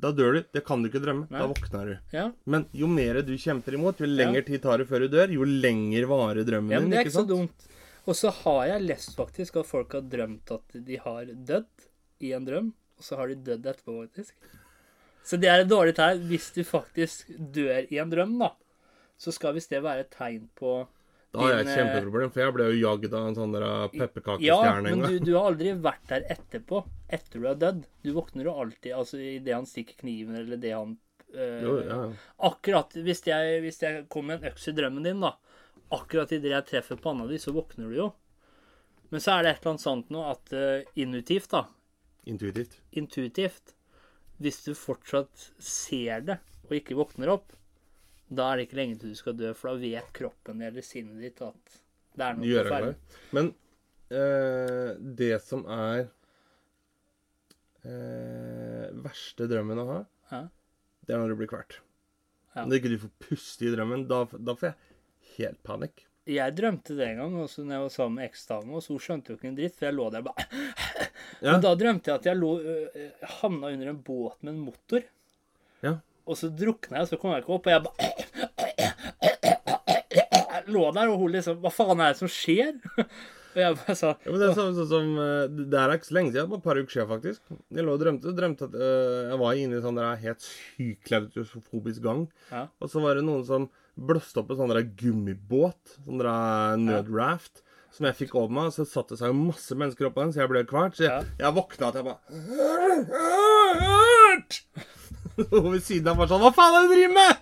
Da 0.00 0.12
dør 0.16 0.36
du. 0.38 0.40
Det 0.54 0.62
kan 0.64 0.80
du 0.82 0.88
ikke 0.88 1.02
drømme. 1.02 1.26
Nei. 1.28 1.40
Da 1.42 1.48
våkner 1.50 1.90
du. 1.90 1.94
Ja. 2.14 2.28
Men 2.48 2.64
jo 2.76 2.88
mer 2.88 3.20
du 3.26 3.34
kjemper 3.38 3.76
imot, 3.76 4.00
jo 4.00 4.08
lengre 4.08 4.42
tid 4.46 4.62
tar 4.64 4.80
det 4.80 4.86
før 4.88 5.04
du 5.04 5.10
dør, 5.12 5.34
jo 5.34 5.44
lenger 5.44 6.06
varer 6.10 6.46
drømmen 6.46 6.72
Ja, 6.72 6.80
men 6.80 6.88
din. 6.88 6.94
det 6.94 7.00
er 7.02 7.06
ikke 7.08 7.12
ikke 7.12 7.20
så 7.20 7.28
dumt. 7.28 7.66
Og 8.08 8.16
så 8.16 8.32
har 8.32 8.62
jeg 8.70 8.86
lest 8.86 9.12
faktisk 9.18 9.58
at 9.60 9.68
folk 9.68 9.92
har 9.98 10.06
drømt 10.08 10.50
at 10.56 10.78
de 10.86 10.96
har 11.04 11.28
dødd 11.50 11.86
i 12.24 12.32
en 12.36 12.46
drøm, 12.48 12.72
og 12.96 13.04
så 13.04 13.18
har 13.20 13.28
de 13.28 13.36
dødd 13.50 13.68
etterpå, 13.74 13.98
faktisk. 14.06 14.34
Så 15.26 15.38
det 15.40 15.50
er 15.50 15.64
et 15.64 15.70
dårlig 15.70 15.94
tegn. 15.98 16.22
Hvis 16.30 16.48
du 16.54 16.62
faktisk 16.66 17.28
dør 17.28 17.84
i 17.86 18.00
en 18.02 18.10
drøm, 18.12 18.38
da, 18.40 18.54
så 19.20 19.34
skal 19.34 19.54
visst 19.56 19.72
det 19.72 19.82
være 19.84 20.06
et 20.06 20.14
tegn 20.14 20.48
på 20.58 20.78
Da 21.30 21.42
har 21.44 21.52
jeg 21.52 21.66
et 21.66 21.68
eh, 21.70 21.76
kjempeproblem, 21.78 22.32
for 22.32 22.42
jeg 22.42 22.54
ble 22.56 22.68
jo 22.70 22.78
jagd 22.80 23.12
av 23.14 23.28
en 23.28 23.36
sånn 23.38 23.58
Ja, 23.60 23.74
pepperkakestjerne 23.92 24.94
en 24.94 25.04
men 25.04 25.04
du, 25.04 25.18
du 25.28 25.34
har 25.36 25.52
aldri 25.52 25.74
vært 25.84 26.08
der 26.10 26.26
etterpå, 26.34 26.82
etter 27.06 27.42
du 27.42 27.46
er 27.50 27.60
dødd. 27.60 27.84
Du 28.02 28.10
våkner 28.16 28.48
jo 28.48 28.56
alltid 28.64 28.96
altså 28.96 29.20
idet 29.20 29.54
han 29.54 29.68
stikker 29.68 30.00
kniven, 30.00 30.40
eller 30.40 30.58
det 30.62 30.72
han 30.74 30.96
øh, 31.34 31.60
Jo, 31.66 31.76
ja, 31.84 32.00
ja. 32.06 32.32
Akkurat 32.50 32.96
hvis 32.96 33.22
jeg, 33.28 33.60
hvis 33.66 33.82
jeg 33.84 34.08
kommer 34.10 34.40
med 34.40 34.48
en 34.48 34.54
øks 34.54 34.66
i 34.72 34.74
drømmen 34.80 35.06
din, 35.06 35.22
da. 35.22 35.36
Akkurat 35.94 36.32
idet 36.34 36.54
jeg 36.54 36.68
treffer 36.72 36.98
panna 37.02 37.28
di, 37.30 37.38
så 37.42 37.54
våkner 37.54 37.92
du 37.92 38.00
jo. 38.00 38.08
Men 39.10 39.22
så 39.22 39.36
er 39.36 39.44
det 39.44 39.52
et 39.52 39.60
eller 39.60 39.74
annet 39.74 39.82
sånt 39.82 40.12
nå 40.14 40.24
at 40.30 40.52
uh, 40.54 40.98
intuitivt, 41.02 41.50
da. 41.50 41.64
Intuitivt. 42.30 42.76
Intuitivt. 42.94 43.74
Hvis 44.40 44.62
du 44.64 44.72
fortsatt 44.78 45.50
ser 45.60 46.22
det, 46.24 46.38
og 46.68 46.76
ikke 46.78 46.96
våkner 46.96 47.28
opp, 47.34 47.52
da 48.30 48.52
er 48.52 48.60
det 48.60 48.68
ikke 48.68 48.78
lenge 48.78 48.98
til 49.02 49.12
du 49.12 49.18
skal 49.18 49.34
dø, 49.36 49.50
for 49.58 49.72
da 49.74 49.82
vet 49.82 50.12
kroppen 50.16 50.62
eller 50.62 50.84
sinnet 50.86 51.18
ditt 51.20 51.40
at 51.44 51.76
det 52.16 52.24
er 52.26 52.38
noe 52.38 52.62
på 52.62 52.70
ferde. 52.70 52.94
Men 53.36 53.50
eh, 54.14 54.92
det 55.18 55.32
som 55.44 55.64
er 55.70 56.06
eh, 57.84 58.86
verste 59.04 59.48
drømmen 59.50 59.82
å 59.82 59.86
ha, 59.90 59.98
Ja. 60.30 60.42
det 61.06 61.14
er 61.14 61.18
når 61.22 61.34
du 61.34 61.36
blir 61.42 61.50
kvalt. 61.50 61.80
Ja. 62.54 62.64
Når 62.64 62.80
ikke 62.80 62.92
du 62.94 62.98
får 63.04 63.12
puste 63.22 63.66
i 63.68 63.74
drømmen, 63.74 64.06
da, 64.10 64.24
da 64.38 64.54
får 64.58 64.70
jeg 64.72 65.36
helt 65.36 65.62
panikk. 65.66 66.06
Jeg 66.28 66.52
drømte 66.54 66.94
det 66.98 67.06
en 67.08 67.20
gang, 67.22 67.36
også 67.40 67.62
når 67.64 67.74
jeg 67.74 67.82
var 67.86 67.92
sammen 67.94 68.18
med 68.20 68.28
eksdama, 68.28 68.76
og 68.76 68.82
så 68.84 68.98
skjønte 69.00 69.32
jo 69.32 69.38
ikke 69.38 69.48
en 69.48 69.56
dritt, 69.56 69.76
for 69.78 69.88
jeg 69.88 69.96
lå 69.96 70.10
der 70.12 70.26
bare 70.26 70.44
Ja. 71.40 71.54
Men 71.54 71.62
da 71.64 71.70
drømte 71.78 72.10
jeg 72.10 72.18
at 72.20 72.26
jeg 72.28 72.36
lå, 72.36 72.50
øh, 72.60 73.10
havna 73.40 73.70
under 73.72 73.88
en 73.94 74.02
båt 74.04 74.36
med 74.44 74.52
en 74.52 74.60
motor. 74.66 75.06
Ja. 75.80 75.94
Og 76.28 76.36
så 76.36 76.50
drukna 76.52 76.98
jeg, 76.98 77.06
og 77.06 77.08
så 77.08 77.18
kom 77.20 77.32
jeg 77.32 77.40
ikke 77.44 77.54
opp, 77.56 77.66
og 77.66 77.72
jeg 77.72 77.84
bare 77.86 77.96
Lå 80.70 80.82
der, 80.94 81.08
og 81.10 81.18
hun 81.22 81.32
liksom 81.32 81.60
Hva 81.62 81.70
faen 81.72 82.02
er 82.04 82.12
det 82.12 82.20
som 82.20 82.30
skjer? 82.30 82.76
og 83.00 83.58
jeg 83.58 83.78
bare 83.80 83.96
sa 83.98 84.12
Ja, 84.12 84.28
men 84.28 84.38
det 84.42 84.48
er 84.50 84.58
sånn, 84.58 84.76
sånn 84.76 84.90
som 84.92 85.08
eh, 85.24 85.44
Det 85.56 85.80
her 85.80 85.88
er 85.88 85.98
ikke 85.98 86.10
så 86.10 86.16
lenge 86.18 86.34
siden, 86.34 86.50
bare 86.52 86.60
et 86.60 86.66
par 86.68 86.80
uker 86.80 86.94
siden 86.94 87.10
faktisk. 87.10 87.40
Jeg 87.72 87.86
lå 87.86 87.96
og 87.96 88.02
drømte, 88.04 88.34
drømte 88.36 88.68
at 88.68 88.76
eh, 88.76 89.18
jeg 89.32 89.40
var 89.42 89.62
inne 89.64 89.80
i 89.80 89.84
sånn 89.86 89.98
der 89.98 90.20
helt 90.26 90.44
sykt 90.46 91.02
klaustrofobisk 91.08 92.04
gang. 92.04 92.26
Ja. 92.52 92.66
Og 92.78 92.92
så 92.92 93.02
var 93.02 93.18
det 93.18 93.24
noen 93.26 93.44
som 93.48 93.70
blåste 94.00 94.40
opp 94.40 94.50
en 94.52 94.60
sånn 94.60 94.94
gummibåt, 94.98 95.96
sånn 96.04 96.22
der 96.22 96.80
nødraft, 96.80 97.62
som 97.94 98.06
jeg 98.08 98.18
fikk 98.22 98.36
over 98.38 98.54
meg. 98.56 98.72
Så 98.74 98.86
satte 98.88 99.14
det 99.14 99.20
seg 99.22 99.36
masse 99.36 99.76
mennesker 99.76 100.08
oppå 100.08 100.24
den, 100.24 100.32
så 100.34 100.42
jeg 100.44 100.52
ble 100.52 100.64
kvart. 100.68 100.96
Så 100.98 101.06
jeg, 101.06 101.28
jeg 101.40 101.56
våkna 101.56 101.90
at 101.90 102.00
jeg 102.00 102.06
bare 102.08 102.20
Og 105.60 105.68
ved 105.72 105.82
siden 105.84 106.08
av 106.10 106.18
var 106.20 106.28
sånn 106.28 106.42
Hva 106.42 106.50
faen 106.52 106.74
er 106.74 106.80
det 106.82 106.88
du 106.88 106.94
driver 106.94 107.14
med?! 107.16 107.36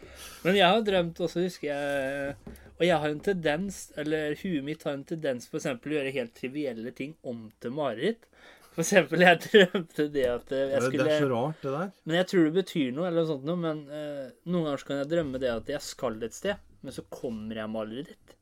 Men 0.44 0.56
jeg 0.56 0.66
har 0.66 0.82
drømt, 0.84 1.20
også, 1.24 1.44
husker 1.44 1.66
jeg 1.70 2.56
Og 2.78 2.84
jeg 2.86 2.98
har 3.02 3.10
en 3.12 3.22
tendens, 3.24 3.78
eller 4.00 4.36
huet 4.40 4.64
mitt 4.66 4.84
har 4.86 4.96
en 4.96 5.06
tendens 5.08 5.48
for 5.48 5.60
eksempel 5.60 5.92
å 5.92 5.98
gjøre 5.98 6.16
helt 6.16 6.34
trivielle 6.36 6.92
ting 6.96 7.12
om 7.28 7.48
til 7.60 7.74
mareritt. 7.76 8.24
For 8.70 8.84
eksempel, 8.84 9.22
jeg 9.26 9.40
drømte 9.44 10.04
det 10.14 10.26
at 10.30 10.52
jeg 10.54 10.82
skulle 10.84 11.06
det 11.08 11.14
er 11.16 11.24
så 11.24 11.30
rart, 11.32 11.56
det 11.64 11.70
der. 11.74 11.88
Men 12.06 12.16
jeg 12.20 12.26
tror 12.30 12.44
det 12.46 12.52
betyr 12.54 12.90
noe, 12.94 13.06
eller 13.08 13.24
noe 13.24 13.30
sånt 13.32 13.46
noe. 13.48 13.58
Men 13.58 13.80
eh, 13.90 14.28
noen 14.46 14.68
ganger 14.68 14.82
så 14.82 14.86
kan 14.90 15.00
jeg 15.02 15.08
drømme 15.10 15.40
det 15.42 15.50
at 15.50 15.72
jeg 15.74 15.82
skal 15.84 16.20
et 16.22 16.36
sted, 16.36 16.60
men 16.84 16.94
så 16.94 17.02
kommer 17.10 17.58
jeg 17.58 17.72
meg 17.72 17.82
aldri 17.82 18.04
dit. 18.12 18.36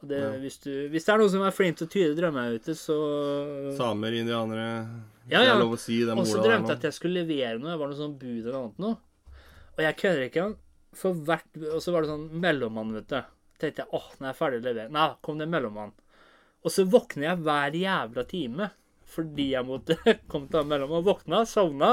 Og 0.00 0.08
det, 0.08 0.18
Ja. 0.18 0.30
hvis, 0.40 0.56
du, 0.64 0.70
hvis 0.90 1.04
det 1.06 1.12
er 1.12 1.20
noen 1.20 1.30
som 1.34 1.42
er 1.44 1.52
flink 1.54 1.76
til 1.78 1.86
å 1.86 1.92
tyde 1.92 2.16
drømmer 2.18 2.54
ute, 2.56 2.74
så 2.78 2.96
Samer, 3.76 4.16
indianere 4.16 4.66
Ja, 5.30 5.42
ja. 5.44 5.54
er 5.60 5.76
si 5.78 6.00
Og 6.08 6.24
så 6.26 6.40
drømte 6.42 6.72
jeg 6.72 6.80
at 6.80 6.86
jeg 6.88 6.96
skulle 6.96 7.20
levere 7.22 7.60
noe. 7.60 7.70
Jeg 7.74 7.82
var 7.82 7.92
noe 7.92 8.00
sånn 8.00 8.16
bud 8.18 8.40
eller 8.40 8.58
annet 8.62 8.80
noe. 8.80 8.96
Og 9.76 9.84
jeg 9.84 9.98
kødder 10.00 10.24
ikke. 10.26 10.46
For 10.98 11.14
hvert 11.14 11.60
Og 11.76 11.78
så 11.84 11.92
var 11.94 12.02
det 12.02 12.10
sånn 12.10 12.26
mellommann, 12.42 12.94
vet 12.96 13.06
du. 13.12 13.20
tenkte 13.60 13.84
jeg 13.84 13.92
åh, 13.92 14.08
nå 14.18 14.24
er 14.24 14.32
jeg 14.32 14.38
ferdig 14.40 14.58
å 14.62 14.66
levere. 14.66 14.90
Nei, 14.96 15.06
kom 15.22 15.38
det 15.38 15.46
en 15.46 15.52
mellommann. 15.54 15.92
Og 16.64 16.72
så 16.72 16.84
våkner 16.88 17.28
jeg 17.28 17.42
hver 17.44 17.76
jævla 17.76 18.24
time 18.28 18.70
fordi 19.12 19.50
jeg 19.54 19.66
måtte 19.68 19.96
komme 20.30 20.50
til 20.50 20.62
han 20.62 20.70
mellommannen. 20.70 21.06
Våkna, 21.06 21.44
sovna. 21.48 21.92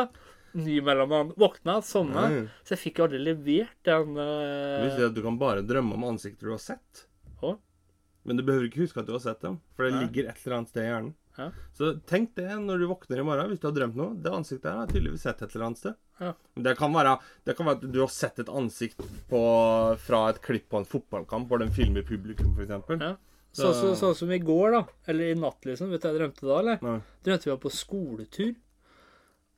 Ny 0.58 0.80
mellommann. 0.82 1.34
Våkna, 1.38 1.82
sovna. 1.86 2.28
Nei. 2.32 2.48
Så 2.64 2.76
jeg 2.76 2.84
fikk 2.88 3.02
jo 3.02 3.08
aldri 3.08 3.22
levert 3.22 3.78
den 3.86 4.18
uh... 4.18 4.82
vil 4.86 5.04
uh, 5.04 5.06
at 5.10 5.16
du 5.18 5.24
kan 5.26 5.38
bare 5.42 5.66
drømme 5.66 5.98
om 5.98 6.08
ansikter 6.14 6.50
du 6.50 6.56
har 6.56 6.64
sett. 6.64 7.08
Hå? 7.44 7.54
Men 8.28 8.40
du 8.40 8.44
behøver 8.48 8.68
ikke 8.70 8.84
huske 8.86 9.04
at 9.04 9.08
du 9.08 9.14
har 9.16 9.24
sett 9.24 9.44
dem, 9.44 9.62
for 9.76 9.88
det 9.88 9.96
Nei. 9.96 10.04
ligger 10.06 10.32
et 10.32 10.42
eller 10.44 10.58
annet 10.58 10.74
sted 10.74 10.84
i 10.84 10.90
hjernen. 10.90 11.14
Ja. 11.38 11.52
Så 11.78 11.92
tenk 12.10 12.34
det 12.36 12.50
når 12.64 12.82
du 12.82 12.88
våkner 12.90 13.22
i 13.22 13.26
morgen, 13.26 13.52
hvis 13.52 13.62
du 13.62 13.68
har 13.70 13.76
drømt 13.76 13.98
noe. 14.00 14.16
Det 14.18 14.34
ansiktet 14.34 14.72
her 14.72 14.82
har 14.82 14.90
tydeligvis 14.90 15.24
sett 15.28 15.44
et 15.46 15.54
eller 15.54 15.68
annet 15.68 15.82
sted. 15.84 15.98
Ja. 16.18 16.32
Det 16.66 16.74
kan, 16.80 16.96
være, 16.98 17.14
det 17.46 17.54
kan 17.58 17.70
være 17.70 17.78
at 17.78 17.86
du 17.94 18.00
har 18.02 18.12
sett 18.12 18.42
et 18.42 18.50
ansikt 18.50 19.04
på, 19.30 19.42
fra 20.08 20.24
et 20.32 20.42
klipp 20.44 20.66
på 20.74 20.82
en 20.82 20.90
fotballkamp, 20.90 21.46
hvor 21.50 21.62
den 21.62 21.74
filmer 21.76 22.06
publikum, 22.08 22.56
f.eks. 22.58 22.74
Ja. 23.06 23.14
Sånn 23.58 23.74
så, 23.74 23.92
så, 23.98 24.14
som 24.14 24.32
i 24.32 24.40
går, 24.40 24.72
da. 24.76 24.84
Eller 25.10 25.32
i 25.32 25.38
natt, 25.40 25.66
liksom. 25.66 25.90
Vet 25.90 26.04
du 26.04 26.08
hva 26.08 26.14
jeg 26.14 26.22
drømte 26.22 26.46
da, 26.46 26.58
eller? 26.62 26.84
Nei. 26.86 26.98
Drømte 27.26 27.50
vi 27.50 27.54
var 27.54 27.64
på 27.64 27.74
skoletur. 27.74 28.52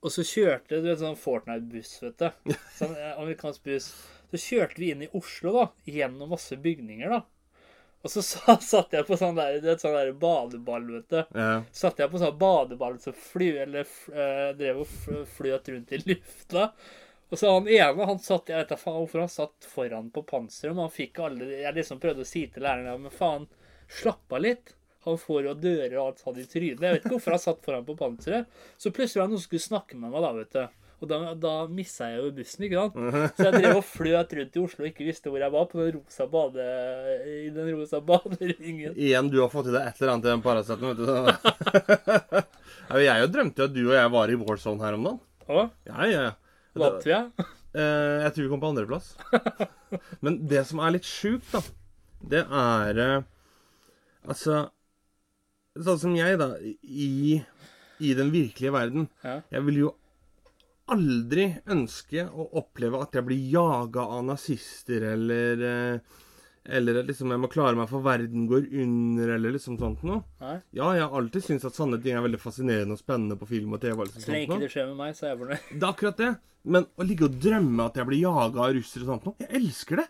Og 0.00 0.14
så 0.14 0.24
kjørte 0.24 0.78
du 0.80 0.88
vet, 0.88 1.02
sånn 1.02 1.18
Fortnite-buss, 1.20 1.98
vet 2.06 2.22
du. 2.22 2.54
Sånn 2.78 2.94
eh, 2.96 3.12
amerikansk 3.20 3.66
buss. 3.68 3.90
Så 4.30 4.40
kjørte 4.40 4.80
vi 4.80 4.94
inn 4.94 5.04
i 5.04 5.10
Oslo, 5.18 5.52
da. 5.58 5.66
Gjennom 5.84 6.32
masse 6.32 6.56
bygninger, 6.56 7.12
da. 7.12 7.20
Og 8.00 8.14
så 8.14 8.22
satt 8.24 8.96
jeg 8.96 9.04
på 9.04 9.18
sånn 9.20 9.36
der, 9.36 9.58
du 9.60 9.68
vet, 9.68 9.82
sånn 9.82 9.98
der 9.98 10.14
badeball, 10.16 10.88
vet 10.94 11.12
du. 11.12 11.20
Ja. 11.36 11.52
Satt 11.76 12.00
jeg 12.00 12.12
på 12.12 12.22
sånn 12.22 12.40
badeball 12.40 12.96
som 13.04 13.16
fly, 13.16 13.52
eller 13.66 13.84
eh, 14.14 14.48
drev 14.56 14.82
og 14.86 15.28
fløt 15.36 15.68
rundt 15.74 15.92
i 15.92 16.00
lufta. 16.06 16.70
Og 17.30 17.38
så 17.38 17.52
han 17.52 17.68
ene, 17.70 18.06
han 18.08 18.18
satt 18.18 18.48
Jeg 18.50 18.58
vet 18.58 18.72
da 18.72 18.76
faen 18.80 18.96
hvorfor 18.98 19.22
han 19.22 19.30
satt 19.30 19.66
foran 19.70 20.08
på 20.10 20.24
panseret, 20.26 20.74
men 20.74 20.88
han 20.88 20.90
fikk 20.90 21.20
alle 21.22 21.46
Jeg 21.60 21.76
liksom 21.76 22.00
prøvde 22.02 22.24
å 22.24 22.26
si 22.26 22.42
til 22.50 22.64
læreren 22.66 22.88
ja, 22.90 22.96
men 22.98 23.14
faen, 23.14 23.44
slapp 23.90 24.36
av 24.36 24.44
litt. 24.44 24.74
Han 25.06 25.16
får 25.16 25.46
jo 25.48 25.54
dører 25.56 25.94
og 25.96 26.10
alt 26.10 26.20
sånt 26.20 26.36
i 26.42 26.44
trynet. 26.44 26.82
Jeg 26.84 26.92
vet 26.96 27.04
ikke 27.06 27.14
hvorfor 27.16 27.32
han 27.36 27.40
satt 27.42 27.62
foran 27.64 27.86
på 27.86 27.94
panseret. 27.96 28.50
Så 28.76 28.92
plutselig 28.92 29.22
var 29.22 29.30
det 29.30 29.34
noen 29.34 29.40
som 29.40 29.48
skulle 29.48 29.64
snakke 29.64 29.96
med 29.96 30.12
meg, 30.12 30.20
da, 30.26 30.32
vet 30.36 30.52
du. 30.58 30.76
Og 31.00 31.08
da, 31.08 31.18
da 31.40 31.52
missa 31.72 32.10
jeg 32.10 32.18
jo 32.20 32.30
bussen, 32.36 32.64
ikke 32.66 32.82
sant. 32.82 32.98
Så 33.38 33.46
jeg 33.46 33.54
drev 33.56 33.78
og 33.78 33.86
fløt 33.88 34.34
rundt 34.36 34.56
i 34.58 34.60
Oslo 34.60 34.84
og 34.84 34.88
ikke 34.90 35.06
visste 35.06 35.30
hvor 35.32 35.40
jeg 35.40 35.52
var, 35.54 35.64
på 35.70 35.78
den 35.80 35.94
rosa 35.96 36.26
bade, 36.28 36.66
i 37.24 37.48
den 37.54 37.70
rosa 37.72 38.02
baderingen. 38.04 38.92
Igjen, 38.92 39.30
du 39.32 39.38
har 39.40 39.48
fått 39.52 39.70
i 39.70 39.72
deg 39.72 39.86
et 39.88 40.02
eller 40.02 40.12
annet 40.12 40.28
i 40.28 40.32
den 40.34 40.44
Paraceten, 40.44 40.90
vet 40.90 41.00
du. 41.00 41.06
jeg 43.06 43.16
jo 43.24 43.30
drømte 43.32 43.64
jo 43.64 43.68
at 43.70 43.76
du 43.78 43.82
og 43.86 43.96
jeg 43.96 44.12
var 44.18 44.34
i 44.34 44.38
Warzone 44.44 44.84
her 44.84 44.98
om 45.00 45.08
dagen. 45.08 45.22
Å, 45.48 45.64
Ja, 45.88 45.98
ja, 46.12 46.20
ja. 46.28 46.34
vant 46.84 47.08
vi? 47.08 47.16
Eh, 47.16 48.16
jeg 48.26 48.30
tror 48.34 48.44
vi 48.44 48.50
kom 48.52 48.60
på 48.62 48.70
andreplass. 48.74 49.06
Men 50.20 50.36
det 50.52 50.66
som 50.68 50.84
er 50.84 50.98
litt 50.98 51.08
sjukt, 51.08 51.48
da, 51.56 51.64
det 52.36 52.44
er 52.44 52.92
eh, 53.06 53.24
Altså 54.28 54.70
Sånn 55.80 56.00
som 56.02 56.14
jeg, 56.18 56.34
da, 56.40 56.48
i, 56.82 57.38
i 58.02 58.14
den 58.18 58.32
virkelige 58.34 58.72
verden 58.74 59.04
Ja. 59.22 59.36
Jeg 59.54 59.62
vil 59.68 59.76
jo 59.84 59.92
aldri 60.90 61.44
ønske 61.70 62.24
å 62.26 62.48
oppleve 62.58 62.98
at 63.04 63.14
jeg 63.14 63.26
blir 63.28 63.44
jaga 63.52 64.02
av 64.16 64.24
nazister, 64.26 65.04
eller 65.12 65.62
eh, 65.68 66.18
Eller 66.76 66.98
at 67.00 67.06
liksom 67.08 67.30
jeg 67.32 67.40
må 67.40 67.48
klare 67.50 67.78
meg 67.78 67.88
for 67.88 68.02
verden 68.04 68.48
går 68.50 68.66
under, 68.82 69.30
eller 69.36 69.54
liksom 69.54 69.78
sånt 69.80 70.02
noe. 70.06 70.20
Nei. 70.42 70.56
Ja, 70.76 70.90
jeg 70.98 71.06
har 71.06 71.14
alltid 71.16 71.46
syntes 71.46 71.70
at 71.70 71.78
sånne 71.78 72.00
ting 72.02 72.18
er 72.18 72.26
veldig 72.26 72.42
fascinerende 72.42 72.98
og 72.98 73.00
spennende 73.00 73.38
på 73.40 73.48
film 73.48 73.72
og 73.78 73.80
TV. 73.80 73.96
liksom 74.04 74.26
Så 74.26 74.34
lenge 74.34 74.44
ikke 74.50 74.58
det 74.66 74.72
skjer 74.74 74.90
med 74.90 74.98
meg, 74.98 75.14
så 75.16 75.24
er 75.24 75.32
jeg 75.32 75.40
fornøyd. 75.40 75.70
Det 75.70 75.80
er 75.80 75.88
akkurat 75.94 76.20
det. 76.20 76.30
Men 76.74 76.86
å 77.00 77.06
ligge 77.08 77.30
og 77.30 77.38
drømme 77.40 77.86
at 77.88 77.96
jeg 77.96 78.10
blir 78.10 78.20
jaga 78.26 78.66
av 78.66 78.74
russere 78.76 79.06
og 79.06 79.12
sånt 79.14 79.30
noe, 79.30 79.38
jeg 79.40 79.54
elsker 79.62 80.02
det. 80.02 80.08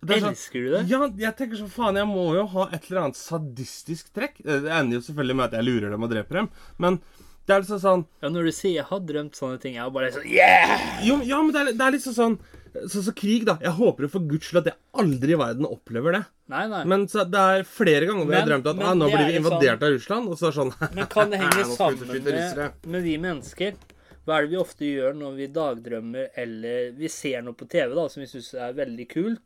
Sånn- 0.00 0.30
Elsker 0.32 0.62
du 0.64 0.70
det? 0.72 0.82
Ja, 0.88 1.00
jeg 1.26 1.36
tenker 1.36 1.56
så 1.60 1.66
faen, 1.68 1.96
jeg 2.00 2.06
må 2.08 2.28
jo 2.34 2.46
ha 2.54 2.68
et 2.72 2.86
eller 2.90 3.02
annet 3.06 3.16
sadistisk 3.20 4.12
trekk. 4.16 4.38
Det 4.44 4.62
ender 4.64 4.96
jo 4.96 5.02
selvfølgelig 5.04 5.36
med 5.36 5.44
at 5.50 5.58
jeg 5.58 5.66
lurer 5.68 5.90
dem 5.92 6.02
og 6.06 6.10
dreper 6.14 6.38
dem, 6.40 6.48
men 6.78 7.00
det 7.46 7.54
er 7.56 7.60
liksom 7.64 7.80
sånn 7.82 8.06
Ja, 8.22 8.28
når 8.30 8.44
du 8.48 8.52
sier 8.54 8.74
jeg 8.78 8.84
har 8.88 9.00
drømt 9.00 9.34
sånne 9.36 9.58
ting, 9.60 9.74
jeg 9.74 9.84
er 9.84 9.90
bare 9.90 10.10
sånn 10.14 10.24
Yeah! 10.30 11.00
Jo, 11.04 11.20
ja, 11.26 11.42
men 11.42 11.52
det 11.52 11.60
er, 11.60 11.72
det 11.76 11.86
er 11.88 11.94
liksom 11.98 12.14
sånn 12.16 12.38
Sånn 12.86 13.02
som 13.02 13.14
krig, 13.18 13.42
da. 13.48 13.56
Jeg 13.58 13.72
håper 13.74 14.04
jo 14.06 14.08
for 14.12 14.20
guds 14.30 14.46
skyld 14.46 14.60
at 14.60 14.68
jeg 14.70 14.76
aldri 15.02 15.32
i 15.34 15.38
verden 15.40 15.66
opplever 15.66 16.14
det. 16.14 16.20
Nei, 16.54 16.60
nei. 16.70 16.84
Men 16.86 17.08
så 17.10 17.24
det 17.26 17.40
er 17.40 17.64
flere 17.66 18.06
ganger 18.06 18.22
hvor 18.28 18.30
jeg 18.36 18.44
har 18.44 18.46
drømt 18.52 18.68
at 18.70 18.82
ah, 18.86 18.92
nå 18.94 19.08
blir 19.10 19.26
vi 19.26 19.40
invadert 19.40 19.42
sånn- 19.42 19.56
invadert 19.58 19.82
av 19.82 19.94
Russland, 19.96 20.28
og 20.30 20.38
så 20.38 20.46
er 20.46 20.52
det 20.54 20.58
sånn 20.60 20.70
Men 21.00 21.08
kan 21.10 21.30
det 21.34 21.40
henge 21.42 21.64
sammen 21.74 22.12
med, 22.14 22.76
med 22.94 23.02
vi 23.08 23.16
mennesker? 23.18 23.74
Hva 24.22 24.36
er 24.38 24.46
det 24.46 24.52
vi 24.54 24.60
ofte 24.62 24.86
gjør 24.86 25.18
når 25.18 25.34
vi 25.40 25.48
dagdrømmer 25.56 26.28
eller 26.38 26.92
vi 26.94 27.08
ser 27.10 27.42
noe 27.42 27.58
på 27.58 27.66
TV 27.74 27.90
da, 27.98 28.06
som 28.12 28.22
vi 28.22 28.28
syns 28.30 28.52
er 28.54 28.76
veldig 28.78 29.08
kult? 29.16 29.42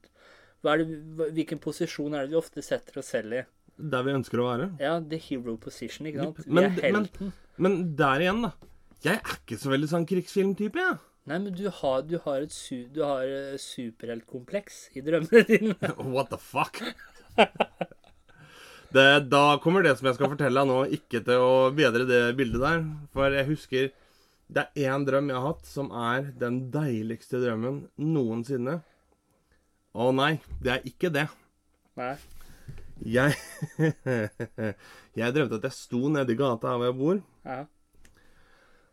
Er 0.64 0.80
det, 0.80 0.98
hvilken 1.36 1.60
posisjon 1.62 2.14
er 2.16 2.24
det 2.24 2.34
vi 2.34 2.38
ofte 2.40 2.64
setter 2.64 3.00
oss 3.02 3.12
selv 3.14 3.36
i? 3.36 3.42
Der 3.94 4.04
vi 4.06 4.14
ønsker 4.14 4.40
å 4.40 4.46
være. 4.48 4.68
Ja, 4.82 4.98
the 5.00 5.18
hero 5.18 5.56
position, 5.60 6.06
ikke 6.08 6.28
sant? 6.28 6.44
Vi 6.46 6.62
er 6.62 6.76
helten. 6.94 7.32
men 7.58 7.80
der 7.98 8.22
igjen, 8.22 8.44
da. 8.46 8.52
Jeg 9.04 9.18
er 9.18 9.34
ikke 9.36 9.58
så 9.60 9.72
veldig 9.72 9.90
sånn 9.90 10.06
krigsfilmtype, 10.08 10.80
jeg. 10.80 11.00
Nei, 11.28 11.38
men 11.40 11.56
du 11.56 11.66
har, 11.72 12.04
du 12.04 12.18
har 12.24 12.44
et 12.44 12.52
su, 12.52 12.84
du 12.92 13.00
har 13.04 13.24
eh, 13.24 13.56
superheltkompleks 13.60 14.90
i 14.96 15.02
drømmene 15.04 15.44
dine. 15.48 15.92
What 16.14 16.30
the 16.32 16.40
fuck? 16.40 16.80
Det, 18.94 19.04
da 19.26 19.56
kommer 19.58 19.82
det 19.82 19.96
som 19.98 20.06
jeg 20.06 20.18
skal 20.18 20.30
fortelle 20.30 20.60
deg 20.60 20.70
nå, 20.70 20.78
ikke 20.94 21.22
til 21.26 21.42
å 21.42 21.54
bedre 21.74 22.04
det 22.06 22.22
bildet 22.38 22.62
der. 22.62 22.84
For 23.16 23.32
jeg 23.34 23.48
husker 23.48 23.88
det 24.54 24.66
er 24.76 24.92
én 24.92 25.06
drøm 25.08 25.32
jeg 25.32 25.40
har 25.40 25.48
hatt, 25.48 25.64
som 25.66 25.88
er 25.96 26.28
den 26.38 26.66
deiligste 26.74 27.40
drømmen 27.42 27.86
noensinne. 27.98 28.82
Å 29.94 30.08
nei, 30.14 30.32
det 30.62 30.72
er 30.74 30.86
ikke 30.88 31.10
det. 31.14 31.26
Nei. 31.98 32.14
Jeg 33.04 33.34
Jeg 35.18 35.34
drømte 35.34 35.58
at 35.60 35.66
jeg 35.68 35.76
sto 35.76 36.08
nede 36.10 36.34
i 36.34 36.38
gata 36.38 36.72
her 36.72 36.78
hvor 36.80 36.88
jeg 36.88 36.98
bor, 36.98 37.20
Ja. 37.46 37.60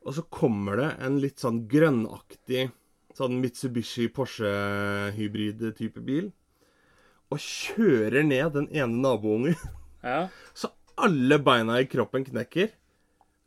og 0.06 0.16
så 0.18 0.24
kommer 0.34 0.78
det 0.82 0.90
en 1.06 1.18
litt 1.22 1.42
sånn 1.42 1.64
grønnaktig 1.70 2.68
sånn 3.18 3.40
Mitsubishi 3.42 4.08
Porsche-hybrid-type 4.14 6.02
bil, 6.06 6.30
og 7.32 7.40
kjører 7.42 8.24
ned 8.28 8.54
den 8.58 8.68
ene 8.72 9.02
naboungen. 9.02 9.56
ja. 10.06 10.28
Så 10.54 10.70
alle 11.02 11.38
beina 11.42 11.80
i 11.82 11.88
kroppen 11.90 12.26
knekker. 12.28 12.70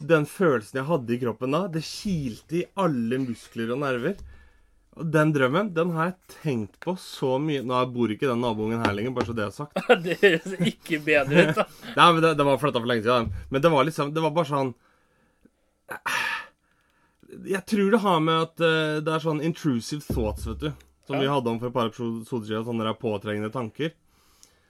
Den 0.05 0.27
følelsen 0.29 0.81
jeg 0.81 0.89
hadde 0.89 1.15
i 1.15 1.21
kroppen 1.23 1.55
da, 1.55 1.63
det 1.71 1.85
kilte 1.87 2.61
i 2.63 2.65
alle 2.81 3.21
muskler 3.23 3.71
og 3.75 3.83
nerver. 3.85 4.19
Den 4.95 5.33
drømmen, 5.35 5.73
den 5.75 5.91
har 5.97 6.13
jeg 6.13 6.37
tenkt 6.37 6.77
på 6.83 6.93
så 7.01 7.35
mye 7.43 7.65
Nå 7.67 7.81
bor 7.91 8.13
ikke 8.15 8.29
den 8.31 8.45
naboungen 8.45 8.85
her 8.85 8.95
lenger, 8.95 9.15
bare 9.17 9.27
så 9.27 9.35
det 9.35 9.47
er 9.49 9.55
sagt. 9.55 9.81
Det 10.05 10.19
høres 10.21 10.55
ikke 10.71 11.01
bedre 11.03 11.49
ut, 11.49 11.59
da. 11.59 11.67
Nei, 11.99 12.07
men 12.15 12.23
det, 12.23 12.47
var 12.47 12.61
flytta 12.63 12.83
for 12.83 12.91
lenge 12.91 13.07
siden. 13.07 13.33
Men 13.51 13.65
det 13.65 13.73
var 13.75 13.89
liksom 13.89 14.13
Det 14.15 14.23
var 14.23 14.35
bare 14.37 14.51
sånn 14.53 14.71
Jeg 17.51 17.63
tror 17.73 17.91
det 17.91 18.03
har 18.07 18.23
med 18.23 18.47
at 18.47 18.65
eh, 18.69 19.03
det 19.05 19.17
er 19.17 19.25
sånn 19.27 19.43
intrusive 19.43 20.07
thoughts, 20.07 20.47
vet 20.47 20.63
du. 20.63 20.71
Som 21.05 21.19
vi 21.21 21.29
hadde 21.29 21.51
om 21.51 21.59
for 21.61 21.69
et 21.69 21.75
par 21.75 21.91
episoder 21.91 22.47
siden. 22.47 22.67
Sånne 22.69 22.87
der 22.87 22.97
påtrengende 22.97 23.51
tanker. 23.53 23.91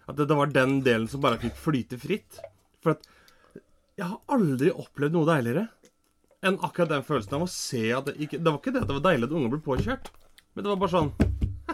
At 0.08 0.16
det, 0.16 0.26
det 0.30 0.38
var 0.38 0.50
den 0.52 0.78
delen 0.87 1.06
som 1.10 1.22
bare 1.22 1.38
fikk 1.42 1.60
flyte 1.60 2.00
fritt. 2.00 2.40
For 2.82 2.96
at 2.96 3.04
jeg 4.00 4.08
har 4.08 4.34
aldri 4.34 4.72
opplevd 4.72 5.14
noe 5.14 5.28
deiligere 5.28 5.68
enn 6.48 6.59
akkurat 6.66 6.90
den 6.92 7.04
følelsen 7.07 7.37
av 7.38 7.44
å 7.46 7.50
se 7.50 7.83
at 7.96 8.07
det 8.11 8.14
ikke 8.26 8.38
Det 8.42 8.50
var 8.52 8.59
ikke 8.61 8.72
det 8.74 8.83
at 8.85 8.90
det 8.90 8.96
var 8.98 9.04
deilig 9.11 9.28
at 9.30 9.35
unger 9.38 9.52
ble 9.54 9.62
påkjørt, 9.64 10.11
men 10.54 10.64
det 10.66 10.70
var 10.72 10.80
bare 10.83 10.94
sånn 10.94 11.11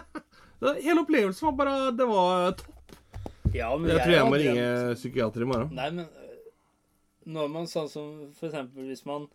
det 0.63 0.75
Hele 0.85 1.03
opplevelsen 1.03 1.47
var 1.49 1.55
bare 1.61 1.75
Det 1.99 2.07
var 2.09 2.51
topp. 2.61 2.97
Ja, 3.53 3.69
men 3.77 3.91
Jeg 3.91 4.03
tror 4.05 4.13
jeg 4.15 4.25
må 4.29 4.37
drømt- 4.37 4.43
ringe 4.45 4.95
psykiater 4.95 5.43
i 5.43 5.47
morgen. 5.49 5.71
Nei, 5.75 5.89
men 5.91 6.05
øh, 6.07 6.43
når 7.35 7.49
man 7.51 7.67
sånn 7.69 7.89
som 7.91 8.11
for 8.37 8.47
eksempel 8.49 8.87
hvis 8.87 9.03
man 9.09 9.25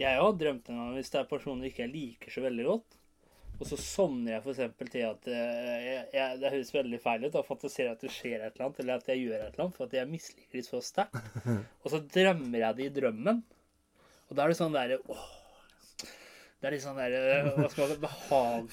Jeg 0.00 0.18
har 0.20 0.34
drømt 0.40 0.68
en 0.68 0.80
gang 0.82 0.90
hvis 0.98 1.10
det 1.14 1.22
er 1.22 1.30
personer 1.30 1.70
ikke 1.70 1.86
jeg 1.86 1.92
liker 1.94 2.34
så 2.34 2.42
veldig 2.44 2.66
godt, 2.68 2.98
og 3.62 3.66
så 3.68 3.76
sovner 3.78 4.32
jeg 4.36 4.42
eksempel 4.52 4.88
til 4.90 5.04
at 5.06 5.26
øh, 5.30 5.80
jeg, 5.86 6.04
jeg, 6.16 6.38
Det 6.42 6.52
høres 6.56 6.74
veldig 6.74 7.00
feil 7.04 7.24
ut, 7.26 7.32
da 7.36 7.42
fantaserer 7.46 7.92
at 7.96 8.04
det 8.04 8.10
skjer 8.12 8.40
et 8.42 8.52
eller 8.56 8.66
annet, 8.68 8.80
eller 8.84 9.00
at 9.00 9.10
jeg 9.12 9.22
gjør 9.24 9.38
et 9.38 9.48
eller 9.52 9.64
annet, 9.66 9.76
for 9.78 9.86
at 9.88 9.96
jeg 9.98 10.10
misliker 10.10 10.58
de 10.58 10.64
så 10.66 10.80
sterkt. 10.84 11.18
Og 11.84 11.92
så 11.94 12.00
drømmer 12.16 12.58
jeg 12.64 12.78
det 12.80 12.88
i 12.88 12.94
drømmen. 13.00 13.42
Og 14.32 14.36
da 14.38 14.46
er 14.46 14.52
det 14.54 14.56
sånn 14.56 14.72
derre 14.72 14.96
Det 15.02 16.64
er 16.64 16.72
litt 16.72 16.80
sånn 16.80 16.96
derre 16.96 17.52
Hva 17.52 17.66
skal 17.68 17.82
man 17.84 17.90
si 17.90 17.98
Behag 18.00 18.64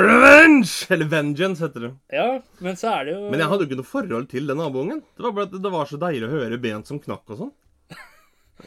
Revenge! 0.00 0.70
Eller 0.94 1.10
vengeance, 1.12 1.60
heter 1.60 1.84
det. 1.84 1.90
Ja, 2.16 2.28
men 2.64 2.78
så 2.80 2.94
er 2.94 3.04
det 3.04 3.16
jo 3.18 3.28
Men 3.28 3.42
jeg 3.44 3.50
hadde 3.52 3.66
jo 3.66 3.68
ikke 3.68 3.80
noe 3.82 3.90
forhold 3.90 4.30
til 4.32 4.48
den 4.48 4.60
naboungen. 4.62 5.02
Det 5.12 5.26
var 5.26 5.34
bare 5.36 5.50
at 5.50 5.58
det 5.66 5.74
var 5.74 5.90
så 5.90 6.00
deilig 6.00 6.30
å 6.30 6.32
høre 6.32 6.60
ben 6.64 6.86
som 6.88 7.02
knakk 7.02 7.34
og 7.34 7.42
sånn. 7.42 7.52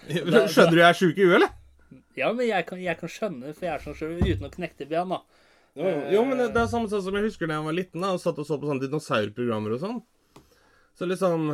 Skjønner 0.54 0.78
du 0.78 0.82
jeg 0.84 0.90
er 0.92 1.00
sjuk 1.02 1.18
i 1.18 1.26
huet, 1.26 1.38
eller? 1.40 1.52
Ja, 2.20 2.30
men 2.30 2.46
jeg 2.46 2.70
kan, 2.70 2.78
jeg 2.84 3.00
kan 3.02 3.10
skjønne 3.12 3.56
for 3.56 3.66
jeg 3.66 3.74
er 3.74 3.86
sånn 3.88 3.98
selv 3.98 4.22
uten 4.22 4.46
å 4.46 4.54
knekte 4.54 4.86
ben, 4.92 5.16
da. 5.16 5.24
Jo, 5.80 5.88
jo, 6.14 6.22
men 6.28 6.38
det 6.44 6.52
det 6.54 6.62
er 6.62 6.70
samme 6.70 6.92
sånn 6.92 7.04
som 7.08 7.16
jeg 7.18 7.26
husker 7.26 7.50
da 7.50 7.58
jeg 7.58 7.66
var 7.72 7.76
liten 7.78 8.06
da, 8.06 8.14
og 8.14 8.22
satt 8.22 8.38
og 8.38 8.46
så 8.46 8.60
på 8.60 8.70
sånne 8.70 8.86
dinosaurprogrammer 8.86 9.80
og 9.80 9.82
sånn. 9.82 10.02
Så 11.02 11.08
liksom 11.10 11.48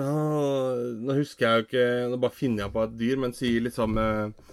Nå 1.07 1.13
husker 1.15 1.45
jeg 1.47 1.55
jo 1.55 1.65
ikke 1.69 1.83
Nå 2.11 2.19
bare 2.19 2.35
finner 2.35 2.65
jeg 2.65 2.73
på 2.73 2.81
et 2.83 2.95
dyr, 2.99 3.19
men 3.23 3.35
sier 3.35 3.63
liksom 3.63 3.95
eh, 4.01 4.49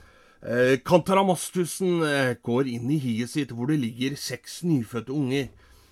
eh, 0.47 0.75
Kantaramastusen 0.87 2.05
eh, 2.07 2.35
går 2.39 2.71
inn 2.71 2.93
i 2.95 3.01
hiet 3.03 3.33
sitt 3.33 3.51
hvor 3.51 3.73
det 3.73 3.81
ligger 3.83 4.15
seks 4.15 4.61
nyfødte 4.63 5.11
unger. 5.11 5.49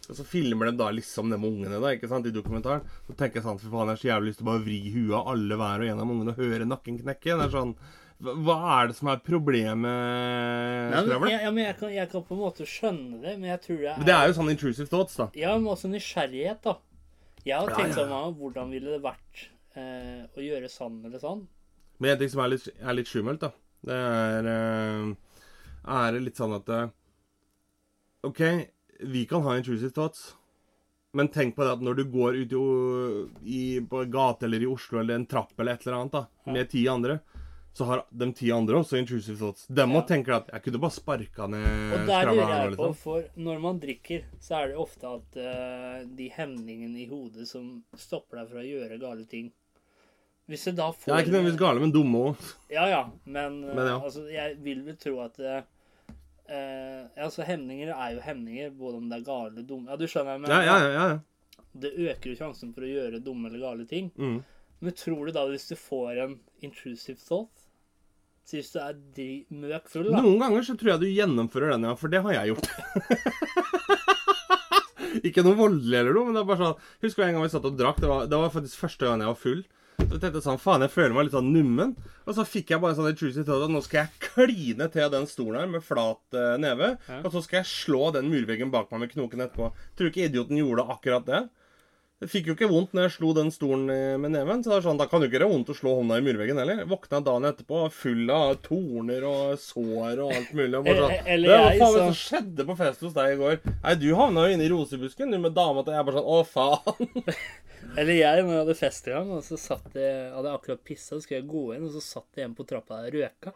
Og 0.06 0.20
så 0.20 0.26
filmer 0.28 0.70
de 0.70 0.76
da 0.78 0.92
liksom 0.94 1.34
de 1.34 1.40
ungene 1.40 1.80
da, 1.82 1.90
ikke 1.96 2.12
sant, 2.12 2.28
i 2.30 2.34
dokumentaren. 2.34 2.86
Så 3.08 3.16
tenker 3.18 3.40
jeg 3.40 3.46
sånn, 3.48 3.58
for 3.58 3.74
faen, 3.74 3.90
jeg 3.90 3.96
har 3.96 4.02
så 4.04 4.08
jævlig 4.12 4.30
lyst 4.30 4.40
til 4.42 4.46
å 4.46 4.50
bare 4.52 4.62
vri 4.68 4.78
huet 4.94 5.18
av 5.18 5.32
alle 5.34 5.58
hver 5.58 5.82
og 5.82 5.90
en 5.90 6.04
av 6.04 6.14
ungene 6.14 6.36
og 6.36 6.40
høre 6.44 6.70
nakken 6.70 7.02
knekke. 7.02 7.40
Det 7.40 7.48
er 7.48 7.52
sånn 7.56 7.74
Hva 8.22 8.58
er 8.76 8.92
det 8.92 8.98
som 9.00 9.10
er 9.10 9.26
problemet, 9.26 9.82
men, 9.82 11.10
ja, 11.10 11.50
men 11.50 11.64
jeg, 11.64 11.78
kan, 11.82 11.90
jeg 11.90 12.06
kan 12.14 12.22
på 12.28 12.38
en 12.38 12.44
måte 12.44 12.70
skjønne 12.70 13.18
det, 13.18 13.34
men 13.34 13.50
jeg 13.50 13.64
tror 13.66 13.82
jeg 13.82 13.92
er 13.96 13.98
Men 13.98 14.10
det 14.12 14.18
er 14.20 14.30
jo 14.30 14.38
sånn 14.38 14.54
intrusive 14.54 14.90
thoughts, 14.94 15.18
da. 15.18 15.26
Ja, 15.34 15.58
men 15.58 15.74
også 15.74 15.90
nysgjerrighet, 15.90 16.62
da. 16.70 16.78
Jeg 17.44 17.58
har 17.58 17.70
Ja, 17.70 17.76
tenkt 17.76 17.96
ja, 17.96 18.02
sånn 18.02 18.12
mange 18.12 18.36
Hvordan 18.38 18.70
ville 18.74 18.92
det 18.94 19.02
vært 19.04 19.46
eh, 19.74 20.22
å 20.36 20.44
gjøre 20.44 20.68
sånn 20.70 21.00
eller 21.08 21.22
sånn? 21.22 21.46
Men 21.98 22.14
en 22.14 22.18
ting 22.22 22.30
som 22.32 22.42
er 22.44 22.52
litt, 22.54 22.68
er 22.80 22.96
litt 22.98 23.10
skummelt, 23.10 23.42
da, 23.44 23.50
det 23.86 23.96
er, 23.96 24.48
eh, 24.52 25.42
er 25.96 26.20
litt 26.22 26.38
sånn 26.38 26.54
at 26.56 26.70
eh, 26.74 26.88
OK, 28.26 28.40
vi 29.12 29.24
kan 29.30 29.42
ha 29.46 29.56
intrusive 29.58 29.90
thoughts, 29.94 30.32
men 31.12 31.28
tenk 31.28 31.54
på 31.56 31.64
det 31.66 31.74
at 31.76 31.82
når 31.84 31.98
du 32.00 32.04
går 32.10 32.38
ut 32.40 32.54
i, 32.56 32.62
i, 33.54 33.62
på 33.86 34.04
gate 34.10 34.46
eller 34.48 34.62
i 34.64 34.70
Oslo 34.70 35.00
eller 35.02 35.18
en 35.18 35.26
trapp 35.28 35.52
eller 35.60 35.74
et 35.76 35.86
eller 35.86 35.98
annet 35.98 36.14
da, 36.16 36.22
med 36.54 36.70
ti 36.72 36.86
andre, 36.88 37.18
så 37.72 37.84
har 37.88 38.02
de 38.10 38.26
ti 38.36 38.50
andre 38.52 38.76
også 38.82 38.98
intrusive 39.00 39.38
thoughts. 39.40 39.66
De 39.66 39.84
må 39.88 40.02
Ja. 40.02 40.06
tenke 40.10 40.34
at 40.36 40.50
jeg 40.52 40.62
kunne 40.62 40.80
bare 40.82 40.92
sparka 40.92 41.46
ned 41.48 41.92
Og 41.94 42.06
der 42.06 42.26
lurer 42.28 42.50
jeg 42.52 42.76
på, 42.76 42.88
liksom. 42.88 42.94
for 43.00 43.24
når 43.36 43.60
man 43.60 43.80
drikker, 43.80 44.24
så 44.40 44.58
er 44.60 44.68
det 44.68 44.76
ofte 44.76 45.08
at 45.08 45.38
uh, 45.40 46.04
de 46.16 46.28
hemningene 46.28 47.00
i 47.00 47.06
hodet 47.08 47.48
som 47.48 47.82
stopper 47.96 48.42
deg 48.42 48.50
fra 48.50 48.60
å 48.60 48.66
gjøre 48.68 49.00
gale 49.00 49.24
ting 49.24 49.50
Hvis 50.48 50.64
du 50.68 50.72
da 50.76 50.90
får 50.92 51.08
Jeg 51.08 51.16
er 51.16 51.24
ikke 51.24 51.32
nødvendigvis 51.32 51.60
gale, 51.62 51.80
men 51.80 51.92
dumme 51.94 52.22
òg. 52.28 52.52
Ja, 52.68 52.86
ja, 52.90 53.02
men, 53.24 53.62
uh, 53.64 53.74
Men 53.74 53.86
ja. 53.86 53.98
altså, 54.02 54.26
jeg 54.28 54.58
vil 54.60 54.84
vel 54.84 54.96
tro 55.00 55.20
at 55.24 55.40
uh, 55.40 55.62
altså, 57.16 57.42
hemninger 57.48 57.88
er 57.94 58.16
jo 58.18 58.20
hemninger, 58.20 58.70
både 58.76 58.96
om 59.00 59.08
det 59.08 59.22
er 59.22 59.24
gale 59.30 59.52
eller 59.54 59.62
dumme. 59.68 59.88
Ja, 59.88 59.96
du 59.96 60.04
skjønner, 60.10 60.38
men 60.42 60.50
Ja, 60.50 60.60
ja, 60.66 60.78
ja. 60.78 60.90
ja, 60.92 61.06
ja. 61.14 61.62
det 61.72 61.94
øker 61.96 62.34
jo 62.34 62.36
sjansen 62.36 62.74
for 62.74 62.84
å 62.84 62.90
gjøre 62.90 63.22
dumme 63.24 63.48
eller 63.48 63.64
gale 63.64 63.86
ting. 63.88 64.10
Mm. 64.18 64.42
Men 64.82 64.92
tror 64.98 65.26
du 65.26 65.32
da 65.32 65.46
hvis 65.48 65.68
du 65.70 65.76
får 65.78 66.18
en 66.26 66.40
intrusive 66.60 67.16
thought 67.22 67.61
Så 68.42 68.58
hvis 68.58 68.72
du 68.74 68.78
er 68.82 68.96
møk 69.54 69.90
full, 69.90 70.08
da 70.10 70.22
Noen 70.22 70.40
ganger 70.42 70.64
så 70.66 70.74
tror 70.78 70.94
jeg 70.94 71.02
du 71.04 71.12
gjennomfører 71.12 71.76
den, 71.76 71.86
ja. 71.86 71.92
For 71.98 72.12
det 72.12 72.22
har 72.24 72.34
jeg 72.40 72.54
gjort. 72.54 72.66
ikke 75.28 75.44
noe 75.46 75.58
voldelig 75.58 76.00
eller 76.00 76.16
noe, 76.16 76.26
men 76.28 76.36
det 76.36 76.42
er 76.42 76.48
bare 76.48 76.64
sånn 76.64 77.04
Husker 77.04 77.22
du 77.22 77.28
en 77.28 77.36
gang 77.36 77.46
vi 77.46 77.52
satt 77.52 77.68
og 77.68 77.78
drakk? 77.78 78.02
Det 78.02 78.10
var, 78.10 78.26
det 78.30 78.42
var 78.42 78.52
faktisk 78.54 78.82
første 78.82 79.08
gang 79.08 79.22
jeg 79.22 79.32
var 79.32 79.40
full. 79.44 79.62
Så 80.02 80.18
tenkte 80.18 80.40
jeg 80.40 80.44
sånn, 80.46 80.60
faen, 80.60 80.82
jeg 80.82 80.92
føler 80.92 81.14
meg 81.14 81.28
litt 81.28 81.36
sånn 81.36 81.52
nummen. 81.54 81.94
Og 82.26 82.36
så 82.36 82.44
fikk 82.48 82.72
jeg 82.72 82.82
bare 82.82 82.96
sånn 82.98 83.10
intrusive 83.12 83.44
thought 83.46 83.66
at 83.68 83.72
nå 83.72 83.82
skal 83.84 84.02
jeg 84.02 84.30
kline 84.32 84.88
til 84.92 85.10
den 85.12 85.28
stolen 85.30 85.60
her 85.60 85.70
med 85.70 85.84
flat 85.86 86.38
eh, 86.38 86.54
neve. 86.60 86.94
Ja. 87.06 87.20
Og 87.22 87.34
så 87.34 87.42
skal 87.44 87.60
jeg 87.60 87.70
slå 87.70 88.10
den 88.16 88.30
murveggen 88.32 88.72
bak 88.74 88.90
meg 88.92 89.04
med 89.04 89.12
knoken 89.14 89.44
etterpå. 89.44 89.70
Tror 89.94 90.08
du 90.08 90.10
ikke 90.10 90.26
idioten 90.26 90.58
gjorde 90.58 90.88
akkurat 90.96 91.28
det? 91.28 91.42
Det 92.22 92.28
fikk 92.30 92.52
jo 92.52 92.54
ikke 92.54 92.68
vondt 92.70 92.92
når 92.94 93.08
jeg 93.08 93.12
slo 93.16 93.32
den 93.34 93.48
stolen 93.50 93.88
eh, 93.90 94.14
med 94.22 94.30
neven. 94.36 94.60
Så 94.62 94.70
det 94.70 94.76
er 94.76 94.84
sånn, 94.84 94.98
da 95.00 95.08
kan 95.10 95.24
jo 95.24 95.26
ikke 95.26 95.40
gjøre 95.40 95.48
vondt 95.50 95.72
å 95.72 95.74
slå 95.74 95.94
hånda 95.98 96.20
i 96.20 96.22
murveggen 96.22 96.60
heller. 96.62 96.84
Våkna 96.86 97.18
dagen 97.26 97.48
etterpå 97.48 97.80
full 97.96 98.30
av 98.30 98.52
torner 98.62 99.26
og 99.26 99.56
sår 99.58 100.20
og 100.22 100.30
alt 100.36 100.52
mulig. 100.54 100.76
Og 100.78 100.86
bare 100.86 101.00
sånn, 101.08 101.26
Eller 101.34 101.50
jeg, 101.56 101.80
Hva 101.80 101.88
faen 101.88 102.12
så- 102.12 102.20
skjedde 102.20 102.66
på 102.68 102.76
fest 102.78 103.02
hos 103.02 103.16
deg 103.16 103.32
i 103.34 103.40
går? 103.40 103.58
Nei, 103.82 103.94
du 103.98 104.06
havna 104.14 104.44
jo 104.46 104.54
inne 104.54 104.68
i 104.68 104.70
rosebusken, 104.70 105.34
du 105.34 105.38
med 105.42 105.56
dama 105.58 105.82
til 105.82 105.96
Jeg 105.98 106.06
bare 106.06 106.20
sånn 106.20 106.30
Å, 106.30 106.38
faen. 106.46 107.34
Eller 107.98 108.14
jeg, 108.14 108.44
når 108.46 108.52
jeg 108.54 108.62
hadde 108.62 108.78
fest 108.78 109.08
i 109.10 109.10
gang, 109.16 109.32
og 109.34 109.42
så 109.42 109.58
satt 109.58 109.98
jeg 109.98 110.30
hadde 110.36 110.52
akkurat 110.54 110.84
pissa, 110.86 111.16
så 111.16 111.20
skulle 111.24 111.40
jeg 111.42 111.50
gå 111.50 111.64
inn, 111.74 111.88
og 111.88 111.90
så 111.96 112.00
satt 112.06 112.38
jeg 112.38 112.44
hjemme 112.46 112.54
på 112.60 112.68
trappa 112.70 113.00
der 113.02 113.10
og 113.10 113.24
røka. 113.26 113.52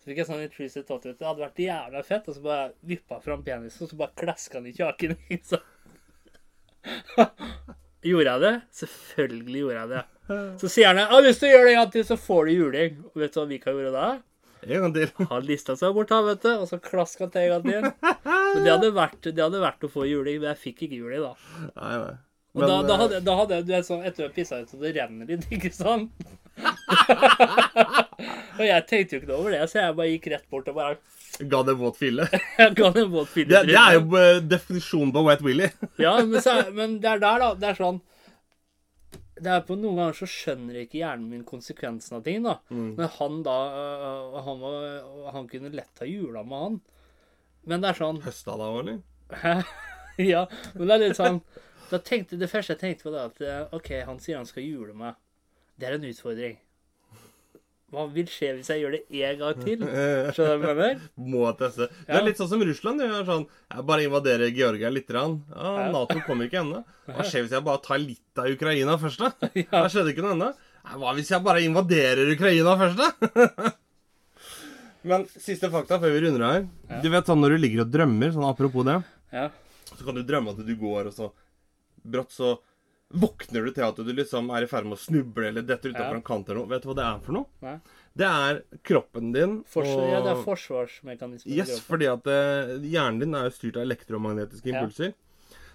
Så 0.00 0.08
fikk 0.08 0.22
jeg 0.22 0.30
sånn 0.30 0.40
intrusive 0.46 0.86
thought, 0.88 1.04
vet 1.04 1.18
du. 1.18 1.20
Det 1.20 1.28
hadde 1.28 1.44
vært 1.44 1.60
jævla 1.66 2.00
fett, 2.08 2.32
og 2.32 2.38
så 2.38 2.42
bare 2.48 2.72
vippa 2.88 3.20
fram 3.20 3.44
penisen, 3.44 3.84
og 3.84 3.92
så 3.92 4.00
bare 4.00 4.16
klaska 4.16 4.56
han 4.56 4.70
i 4.70 4.72
kjaken. 4.72 5.12
Så. 5.44 5.60
Gjorde 8.06 8.32
jeg 8.32 8.42
det? 8.44 8.54
Selvfølgelig 8.80 9.62
gjorde 9.64 9.78
jeg 9.80 9.92
det. 9.92 10.02
Så 10.60 10.70
sier 10.70 10.92
han 10.92 11.00
ja, 11.02 11.20
hvis 11.24 11.40
du 11.42 11.46
gjør 11.48 11.64
det 11.66 11.72
en 11.74 11.80
gang 11.80 11.92
til, 11.94 12.04
så 12.06 12.16
får 12.20 12.48
du 12.48 12.52
juling. 12.54 12.98
Og 13.10 13.22
vet 13.22 13.34
du 13.34 13.40
hva 13.40 13.46
Mikael 13.50 13.80
gjorde 13.80 13.94
da? 13.96 14.10
En 14.60 14.84
gang 14.84 14.94
til. 14.94 15.12
Han 15.30 15.46
lista 15.48 15.76
seg 15.78 15.94
bort, 15.96 16.12
han, 16.14 16.26
vet 16.28 16.42
du, 16.44 16.50
og 16.62 16.66
så 16.70 16.78
klaska 16.84 17.28
til 17.32 17.46
en 17.46 17.54
gang 17.54 17.68
til. 17.68 18.10
Men 18.54 18.64
det 18.64 18.72
hadde, 18.72 18.90
vært, 18.96 19.20
det 19.28 19.42
hadde 19.42 19.62
vært 19.62 19.86
å 19.86 19.92
få 19.92 20.06
juling, 20.08 20.40
men 20.42 20.52
jeg 20.52 20.62
fikk 20.64 20.84
ikke 20.86 21.00
juling 21.00 21.24
da. 21.24 21.32
Nei, 21.70 21.94
nei. 21.94 22.18
Og 22.50 22.64
da, 22.66 22.80
da, 22.82 22.94
eh, 22.94 23.00
hadde, 23.04 23.20
da 23.22 23.34
hadde 23.38 23.60
jeg 23.70 23.86
sånn, 23.86 24.02
etter 24.06 24.26
å 24.26 24.28
ha 24.28 24.34
pissa 24.34 24.58
ut, 24.58 24.70
så 24.72 24.80
det 24.80 24.94
renner 24.96 25.28
litt, 25.30 25.46
ikke 25.54 25.70
sant? 25.74 26.10
og 28.58 28.64
jeg 28.66 28.84
tenkte 28.88 29.16
jo 29.16 29.20
ikke 29.20 29.30
noe 29.30 29.38
over 29.38 29.54
det, 29.54 29.62
så 29.70 29.80
jeg 29.80 29.96
bare 29.98 30.12
gikk 30.12 30.28
rett 30.34 30.46
bort 30.52 30.70
og 30.72 30.78
bare 30.80 30.98
Ga 31.40 31.62
det 31.64 31.72
våt 31.78 31.96
fille. 31.96 32.26
Ga 32.76 32.88
en 32.90 33.12
våt 33.12 33.30
fille. 33.32 33.48
Det, 33.48 33.70
det 33.70 33.76
er 33.80 33.94
jo 33.96 34.18
eh, 34.18 34.42
definisjonen 34.44 35.12
på 35.14 35.22
wet 35.24 35.44
willy. 35.46 35.70
Ja, 36.04 36.18
men, 36.20 36.42
så, 36.44 36.56
men 36.74 36.98
det 37.00 37.08
er 37.14 37.22
der, 37.22 37.40
da. 37.40 37.52
Det 37.56 37.70
er 37.70 37.78
sånn 37.78 38.00
det 39.40 39.48
er 39.48 39.62
på 39.64 39.72
Noen 39.78 39.96
ganger 39.96 40.18
så 40.18 40.26
skjønner 40.28 40.82
ikke 40.82 40.98
hjernen 40.98 41.30
min 41.30 41.46
konsekvensen 41.48 42.18
av 42.18 42.26
ting. 42.26 42.42
da. 42.44 42.58
Mm. 42.68 42.90
Men 42.98 43.08
han 43.14 43.38
da 43.46 43.54
øh, 43.78 44.34
han, 44.44 44.60
var, 44.60 44.82
han 45.38 45.48
kunne 45.48 45.72
lett 45.72 46.02
ha 46.02 46.08
jula 46.08 46.42
med 46.44 46.66
han. 46.66 46.76
Men 47.70 47.80
det 47.80 47.94
er 47.94 48.00
sånn 48.02 48.20
Høsta 48.26 48.58
da, 48.60 48.68
eller? 48.82 49.00
Hæ? 49.40 49.54
Ja, 50.20 50.44
men 50.74 50.90
det 50.90 50.94
er 50.94 51.02
litt 51.06 51.16
sånn 51.16 51.40
da 51.90 51.98
tenkte, 51.98 52.36
Det 52.38 52.50
første 52.50 52.74
jeg 52.76 52.80
tenkte 52.82 53.08
på, 53.08 53.12
da 53.14 53.26
at 53.30 53.40
eh, 53.42 53.74
OK, 53.74 53.90
han 54.06 54.20
sier 54.22 54.38
han 54.38 54.48
skal 54.48 54.66
jule 54.66 54.94
meg. 54.96 55.16
Det 55.80 55.88
er 55.88 55.96
en 55.96 56.06
utfordring. 56.06 56.58
Hva 57.90 58.04
vil 58.14 58.28
skje 58.30 58.52
hvis 58.54 58.68
jeg 58.70 58.84
gjør 58.84 58.92
det 58.94 59.00
en 59.26 59.38
gang 59.40 59.62
til? 59.64 59.80
Skjønner 60.36 60.60
du 60.60 60.62
hva 60.62 60.68
jeg 60.70 60.78
mener? 60.78 61.00
Må 61.18 61.40
teste. 61.58 61.88
Det 61.90 62.06
Ja. 62.14 62.18
er 62.20 62.26
litt 62.28 62.38
sånn 62.38 62.48
som 62.52 62.62
Russland. 62.62 63.00
gjør 63.02 63.24
sånn, 63.26 63.46
jeg 63.74 63.86
bare 63.88 64.04
invaderer 64.06 64.52
Georgia 64.54 64.90
litt. 64.94 65.10
Rann. 65.10 65.40
Ja, 65.50 65.72
Ja. 65.80 65.90
Nato 65.92 66.20
kommer 66.26 66.46
ikke 66.46 66.60
ennå. 66.62 66.84
Hva 67.10 67.24
skjer 67.26 67.42
hvis 67.48 67.50
jeg 67.56 67.64
bare 67.66 67.82
tar 67.82 67.98
litt 67.98 68.38
av 68.38 68.46
Ukraina 68.46 68.94
først, 68.96 69.18
da? 69.18 69.30
Da 69.74 69.88
skjedde 69.90 70.14
ikke 70.14 70.22
noe 70.22 70.36
ennå. 70.38 70.52
Hva 71.00 71.14
hvis 71.18 71.28
jeg 71.34 71.42
bare 71.42 71.64
invaderer 71.66 72.30
Ukraina 72.36 72.76
først, 72.78 72.96
da? 73.02 73.72
Men 75.10 75.24
siste 75.32 75.70
fakta 75.72 75.96
før 76.00 76.12
vi 76.12 76.20
runder 76.26 76.44
her. 76.46 76.64
Ja. 76.90 77.00
Du 77.02 77.08
vet 77.12 77.26
sånn 77.28 77.40
når 77.40 77.56
du 77.56 77.62
ligger 77.62 77.84
og 77.86 77.90
drømmer, 77.94 78.32
sånn 78.34 78.46
apropos 78.50 78.84
det, 78.86 78.98
Ja. 79.32 79.48
så 79.96 80.04
kan 80.04 80.14
du 80.14 80.22
drømme 80.22 80.50
at 80.52 80.60
du 80.66 80.74
går, 80.76 81.06
og 81.08 81.14
så 81.16 81.30
brått 82.06 82.30
så 82.36 82.58
våkner 83.12 83.64
du 83.66 83.72
til 83.74 83.82
at 83.88 83.96
du 83.96 84.12
liksom 84.14 84.50
er 84.54 84.62
i 84.62 84.68
ferd 84.70 84.86
med 84.86 84.94
å 84.98 85.00
snuble 85.02 85.48
eller 85.48 85.62
dette 85.66 85.88
utenfor 85.90 86.12
Ja. 86.14 86.18
en 86.20 86.22
kant 86.22 86.48
eller 86.48 86.60
noe. 86.60 86.68
Vet 86.70 86.82
du 86.84 86.88
hva 86.90 86.94
det 86.96 87.06
er 87.08 87.18
for 87.24 87.32
noe? 87.32 87.46
Nei. 87.62 87.78
Det 88.16 88.26
er 88.26 88.62
kroppen 88.86 89.32
din 89.32 89.56
Forsvar, 89.64 90.06
ja, 90.10 90.20
det 90.22 90.30
er 90.36 90.44
forsvarsmekanismen. 90.44 91.54
Yes, 91.56 91.80
fordi 91.86 92.06
at 92.10 92.26
eh, 92.26 92.76
hjernen 92.82 93.20
din 93.20 93.34
er 93.34 93.48
jo 93.48 93.54
styrt 93.56 93.76
av 93.80 93.82
elektromagnetiske 93.88 94.66
Ja. 94.70 94.80
impulser. 94.82 95.14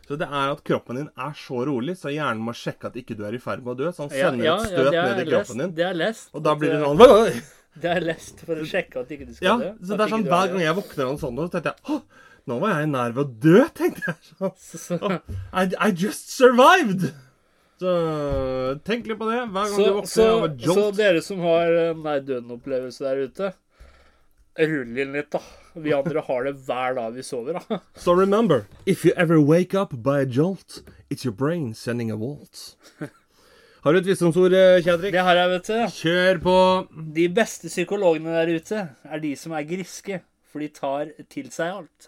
Så 0.07 0.17
det 0.21 0.27
er 0.29 0.51
at 0.53 0.63
kroppen 0.63 0.95
din 0.99 1.09
er 1.17 1.31
så 1.33 1.65
rolig, 1.65 1.95
så 1.97 2.11
hjernen 2.13 2.43
må 2.45 2.53
sjekke 2.53 2.85
at 2.91 2.93
ikke 2.95 3.15
du 3.17 3.23
er 3.25 3.33
i 3.33 3.39
ferd 3.41 3.63
med 3.65 3.73
å 3.73 3.77
dø. 3.79 3.87
Så 3.91 4.05
han 4.05 4.09
sender 4.13 4.45
ja, 4.45 4.55
et 4.61 4.67
støt 4.69 4.91
ned 4.93 5.19
i 5.27 5.29
kroppen 5.31 5.57
din. 5.63 5.71
Det 5.75 5.85
er 5.87 5.93
lest. 5.97 6.29
Og 6.35 6.43
da 6.45 6.53
blir 6.55 6.75
det 6.75 6.81
sånn 6.83 7.01
Det 7.81 7.89
er 7.91 7.99
lest 8.05 8.39
for 8.45 8.55
å 8.55 8.63
sjekke 8.63 9.01
at 9.01 9.09
ikke 9.11 9.25
du 9.27 9.33
skal 9.35 9.47
Ja, 9.49 9.55
dø. 9.59 9.71
så 9.83 9.97
det 9.97 10.05
er 10.05 10.13
sånn 10.13 10.23
hver 10.29 10.47
gang 10.53 10.61
jeg 10.63 10.75
våkner 10.77 11.03
av 11.03 11.09
noe 11.11 11.19
sånt, 11.19 11.39
så 11.41 11.49
tenker 11.51 11.73
jeg 11.73 11.91
Åh, 11.91 12.01
nå 12.49 12.59
var 12.61 12.79
jeg 12.79 12.89
nær 12.91 13.13
ved 13.15 13.23
å 13.23 13.37
dø, 13.45 13.61
tenkte 13.77 14.11
jeg. 14.11 14.17
Så, 14.39 14.51
Så, 14.61 14.81
så, 14.83 14.97
«Åh, 15.01 15.15
I, 15.53 15.67
I 15.87 15.89
just 15.91 16.29
survived! 16.35 17.09
Så 17.81 17.91
tenk 18.87 19.09
litt 19.09 19.19
på 19.19 19.27
det 19.27 19.41
hver 19.51 19.51
gang 19.51 19.73
så, 19.73 19.83
du 19.83 19.95
våkner 19.97 20.07
Så, 20.63 20.75
så 20.77 20.83
dere 20.95 21.21
som 21.25 21.41
har 21.43 21.73
eh, 21.75 21.97
nær 21.99 22.21
døden-opplevelse 22.23 23.03
der 23.03 23.25
ute, 23.27 23.49
rull 24.55 25.01
inn 25.03 25.11
litt, 25.17 25.27
da. 25.35 25.41
Vi 25.83 25.91
andre 25.91 26.23
har 26.23 26.47
det 26.47 26.53
hver 26.69 26.95
dag 26.95 27.17
vi 27.17 27.25
sover, 27.27 27.59
da. 27.59 27.81
So 28.05 28.15
remember, 28.15 28.67
if 28.85 29.03
you 29.03 29.11
ever 29.17 29.41
wake 29.41 29.75
up 29.75 29.91
by 30.05 30.21
a 30.21 30.25
jolt, 30.25 30.83
it's 31.09 31.25
your 31.27 31.35
brain 31.35 31.73
sending 31.75 32.09
a 32.11 32.15
waltz. 32.15 32.77
Har 33.83 33.93
du 33.93 33.99
et 33.99 34.07
visdomsord, 34.07 34.55
eh, 34.55 34.79
Kjedrik? 34.81 35.11
Det 35.13 35.21
har 35.27 35.35
jeg, 35.37 35.51
vet 35.57 35.67
du. 35.67 35.99
Kjør 35.99 36.39
på. 36.47 36.55
De 37.19 37.27
beste 37.29 37.69
psykologene 37.69 38.31
der 38.39 38.55
ute 38.55 38.87
er 39.03 39.21
de 39.21 39.35
som 39.37 39.53
er 39.53 39.67
griske, 39.67 40.23
for 40.49 40.63
de 40.63 40.71
tar 40.73 41.11
til 41.29 41.51
seg 41.53 41.75
alt. 41.83 42.07